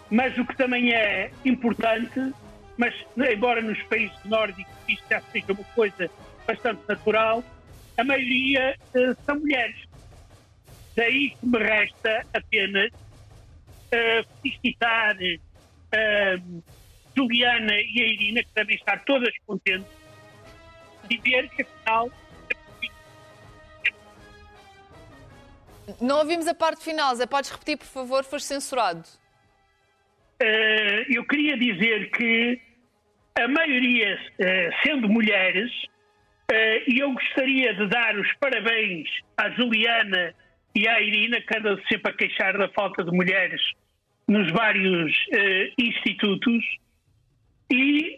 mas 0.09 0.35
o 0.37 0.45
que 0.45 0.55
também 0.55 0.93
é 0.93 1.29
importante, 1.45 2.33
mas 2.77 2.93
embora 3.17 3.61
nos 3.61 3.81
países 3.83 4.17
nórdicos 4.25 4.73
isto 4.87 5.03
já 5.09 5.21
seja 5.21 5.51
uma 5.51 5.63
coisa 5.75 6.09
bastante 6.47 6.81
natural, 6.87 7.43
a 7.97 8.03
maioria 8.03 8.75
uh, 8.95 9.17
são 9.25 9.39
mulheres. 9.39 9.75
Daí 10.95 11.31
que 11.31 11.45
me 11.45 11.59
resta 11.59 12.25
apenas 12.33 12.91
uh, 12.91 14.27
felicitar 14.41 15.15
uh, 15.17 16.63
Juliana 17.15 17.73
e 17.73 18.01
a 18.01 18.05
Irina, 18.05 18.43
que 18.43 18.49
devem 18.55 18.75
estar 18.75 19.03
todas 19.03 19.33
contentes, 19.45 19.91
e 21.09 21.17
ver 21.17 21.49
que 21.49 21.63
afinal 21.63 22.11
Não 26.01 26.19
ouvimos 26.19 26.47
a 26.47 26.53
parte 26.53 26.83
final, 26.83 27.15
Zé. 27.15 27.25
Podes 27.25 27.49
repetir, 27.49 27.77
por 27.77 27.87
favor? 27.87 28.23
Foste 28.23 28.47
censurado. 28.47 29.03
Uh, 30.41 31.01
eu 31.09 31.25
queria 31.25 31.57
dizer 31.57 32.11
que 32.11 32.61
a 33.35 33.47
maioria 33.47 34.15
uh, 34.15 34.85
sendo 34.85 35.07
mulheres, 35.07 35.71
uh, 36.51 36.83
e 36.87 36.99
eu 36.99 37.11
gostaria 37.13 37.73
de 37.73 37.87
dar 37.87 38.15
os 38.17 38.31
parabéns 38.33 39.07
à 39.37 39.49
Juliana 39.51 40.35
e 40.75 40.87
à 40.87 41.01
Irina, 41.01 41.41
que 41.41 41.57
andam 41.57 41.79
sempre 41.89 42.11
a 42.11 42.15
queixar 42.15 42.57
da 42.57 42.69
falta 42.69 43.03
de 43.03 43.11
mulheres 43.11 43.61
nos 44.27 44.51
vários 44.51 45.15
institutos, 45.79 46.63
e 47.71 48.17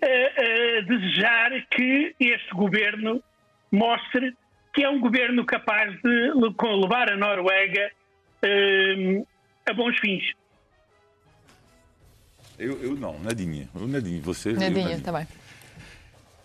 desejar 0.87 1.51
que 1.69 2.15
este 2.19 2.49
governo 2.49 3.23
mostre 3.71 4.35
que 4.79 4.85
é 4.85 4.89
um 4.89 5.01
governo 5.01 5.45
capaz 5.45 5.93
de 6.01 6.31
levar 6.81 7.11
a 7.11 7.17
Noruega 7.17 7.91
uh, 8.41 9.27
a 9.69 9.73
bons 9.73 9.99
fins. 9.99 10.23
Eu, 12.57 12.81
eu 12.81 12.95
não, 12.95 13.19
nadinha. 13.19 13.67
Eu 13.75 13.85
nadinha. 13.85 14.21
Você, 14.21 14.53
nadinha, 14.53 14.95
está 14.95 15.11
bem. 15.11 15.27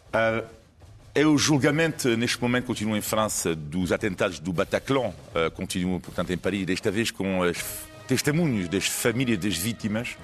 Uh, 0.09 0.45
é 1.15 1.25
o 1.25 1.39
julgamento, 1.39 2.09
neste 2.17 2.43
momento, 2.43 2.67
continua 2.67 2.99
em 2.99 3.01
França 3.01 3.55
dos 3.55 3.93
atentados 3.93 4.41
do 4.41 4.53
Bataclan, 4.53 5.11
uh, 5.11 5.49
continua, 5.53 6.01
portanto, 6.01 6.33
em 6.33 6.37
Paris, 6.37 6.67
desta 6.67 6.91
vez 6.91 7.13
com 7.13 7.39
os 7.39 7.87
testemunhos 8.09 8.69
das 8.69 8.89
famílias 8.89 9.39
das 9.39 9.57
vítimas. 9.57 10.19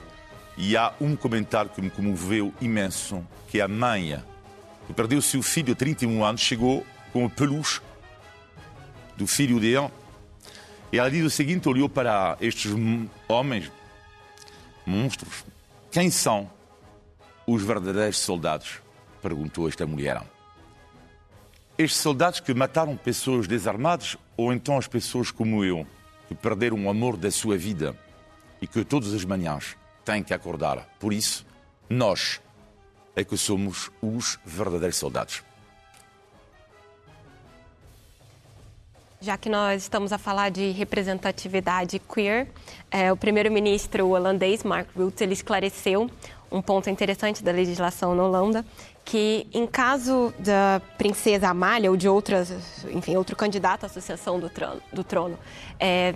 E 0.58 0.76
há 0.76 0.92
um 1.00 1.14
comentário 1.14 1.70
que 1.70 1.80
me 1.80 1.90
comoveu 1.90 2.52
imenso, 2.60 3.24
que 3.46 3.60
é 3.60 3.62
a 3.62 3.68
mãe, 3.68 4.20
que 4.88 4.92
perdeu 4.92 5.22
seu 5.22 5.42
filho 5.42 5.66
de 5.66 5.74
31 5.76 6.24
anos, 6.24 6.40
chegou 6.40 6.84
com 7.12 7.24
o 7.24 7.30
peluche 7.30 7.80
do 9.20 9.26
filho 9.26 9.60
dele. 9.60 9.90
E 10.90 10.98
ela 10.98 11.10
diz 11.10 11.24
o 11.24 11.30
seguinte: 11.30 11.68
olhou 11.68 11.88
para 11.88 12.36
estes 12.40 12.72
homens 13.28 13.70
monstros. 14.84 15.44
Quem 15.90 16.10
são 16.10 16.50
os 17.46 17.62
verdadeiros 17.62 18.18
soldados? 18.18 18.80
Perguntou 19.22 19.68
esta 19.68 19.86
mulher. 19.86 20.22
Estes 21.76 22.00
soldados 22.00 22.40
que 22.40 22.54
mataram 22.54 22.96
pessoas 22.96 23.46
desarmadas 23.46 24.16
ou 24.36 24.52
então 24.52 24.78
as 24.78 24.86
pessoas 24.86 25.30
como 25.30 25.64
eu, 25.64 25.86
que 26.28 26.34
perderam 26.34 26.84
o 26.84 26.90
amor 26.90 27.16
da 27.16 27.30
sua 27.30 27.56
vida 27.56 27.96
e 28.60 28.66
que 28.66 28.84
todas 28.84 29.12
as 29.12 29.24
manhãs 29.24 29.76
têm 30.04 30.22
que 30.22 30.34
acordar. 30.34 30.86
Por 30.98 31.12
isso, 31.12 31.46
nós 31.88 32.40
é 33.14 33.24
que 33.24 33.36
somos 33.36 33.90
os 34.00 34.38
verdadeiros 34.44 34.96
soldados. 34.96 35.42
Já 39.22 39.36
que 39.36 39.50
nós 39.50 39.82
estamos 39.82 40.14
a 40.14 40.18
falar 40.18 40.50
de 40.50 40.70
representatividade 40.70 41.98
queer, 41.98 42.48
é, 42.90 43.12
o 43.12 43.16
primeiro-ministro 43.18 44.08
holandês 44.08 44.64
Mark 44.64 44.88
Rutte 44.96 45.22
ele 45.22 45.34
esclareceu 45.34 46.10
um 46.50 46.62
ponto 46.62 46.88
interessante 46.88 47.44
da 47.44 47.52
legislação 47.52 48.14
na 48.14 48.24
Holanda, 48.24 48.64
que 49.04 49.46
em 49.52 49.66
caso 49.66 50.32
da 50.38 50.80
princesa 50.96 51.50
Amália 51.50 51.90
ou 51.90 51.98
de 51.98 52.08
outras, 52.08 52.50
enfim, 52.90 53.14
outro 53.14 53.36
candidato 53.36 53.84
à 53.84 53.90
sucessão 53.90 54.40
do 54.40 54.48
trono, 54.48 54.80
do 54.90 55.04
trono 55.04 55.38
é, 55.78 56.14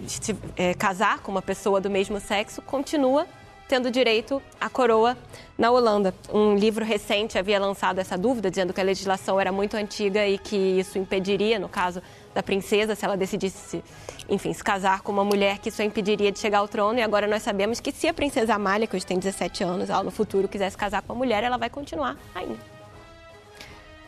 é, 0.56 0.72
casar 0.72 1.18
com 1.18 1.30
uma 1.30 1.42
pessoa 1.42 1.82
do 1.82 1.90
mesmo 1.90 2.18
sexo, 2.18 2.62
continua 2.62 3.26
tendo 3.68 3.90
direito 3.90 4.42
à 4.58 4.70
coroa 4.70 5.16
na 5.58 5.70
Holanda. 5.70 6.14
Um 6.32 6.54
livro 6.54 6.84
recente 6.84 7.38
havia 7.38 7.58
lançado 7.58 7.98
essa 7.98 8.16
dúvida, 8.16 8.50
dizendo 8.50 8.72
que 8.72 8.80
a 8.80 8.84
legislação 8.84 9.38
era 9.38 9.52
muito 9.52 9.76
antiga 9.76 10.26
e 10.26 10.38
que 10.38 10.56
isso 10.56 10.98
impediria, 10.98 11.58
no 11.58 11.68
caso 11.68 12.02
da 12.34 12.42
princesa, 12.42 12.94
se 12.94 13.04
ela 13.04 13.16
decidisse, 13.16 13.82
enfim, 14.28 14.52
se 14.52 14.62
casar 14.62 15.00
com 15.02 15.12
uma 15.12 15.24
mulher, 15.24 15.58
que 15.58 15.70
a 15.80 15.84
impediria 15.84 16.32
de 16.32 16.38
chegar 16.38 16.58
ao 16.58 16.68
trono. 16.68 16.98
E 16.98 17.02
agora 17.02 17.26
nós 17.26 17.42
sabemos 17.42 17.80
que 17.80 17.92
se 17.92 18.08
a 18.08 18.14
princesa 18.14 18.54
Amália, 18.54 18.86
que 18.86 18.96
hoje 18.96 19.06
tem 19.06 19.18
17 19.18 19.62
anos, 19.62 19.88
ela 19.88 20.02
no 20.02 20.10
futuro 20.10 20.48
quisesse 20.48 20.76
casar 20.76 21.02
com 21.02 21.12
uma 21.12 21.18
mulher, 21.18 21.44
ela 21.44 21.56
vai 21.56 21.70
continuar 21.70 22.16
ainda. 22.34 22.58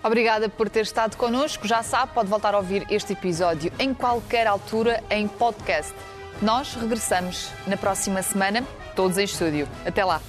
Obrigada 0.03 0.49
por 0.49 0.69
ter 0.69 0.83
estado 0.83 1.17
connosco. 1.17 1.67
Já 1.67 1.83
sabe, 1.83 2.13
pode 2.13 2.29
voltar 2.29 2.55
a 2.55 2.59
ouvir 2.59 2.87
este 2.91 3.13
episódio 3.13 3.73
em 3.79 3.93
qualquer 3.93 4.47
altura 4.47 5.03
em 5.11 5.27
podcast. 5.27 5.93
Nós 6.41 6.75
regressamos 6.75 7.51
na 7.67 7.77
próxima 7.77 8.23
semana, 8.23 8.63
todos 8.95 9.19
em 9.19 9.25
estúdio. 9.25 9.67
Até 9.85 10.05
lá! 10.05 10.21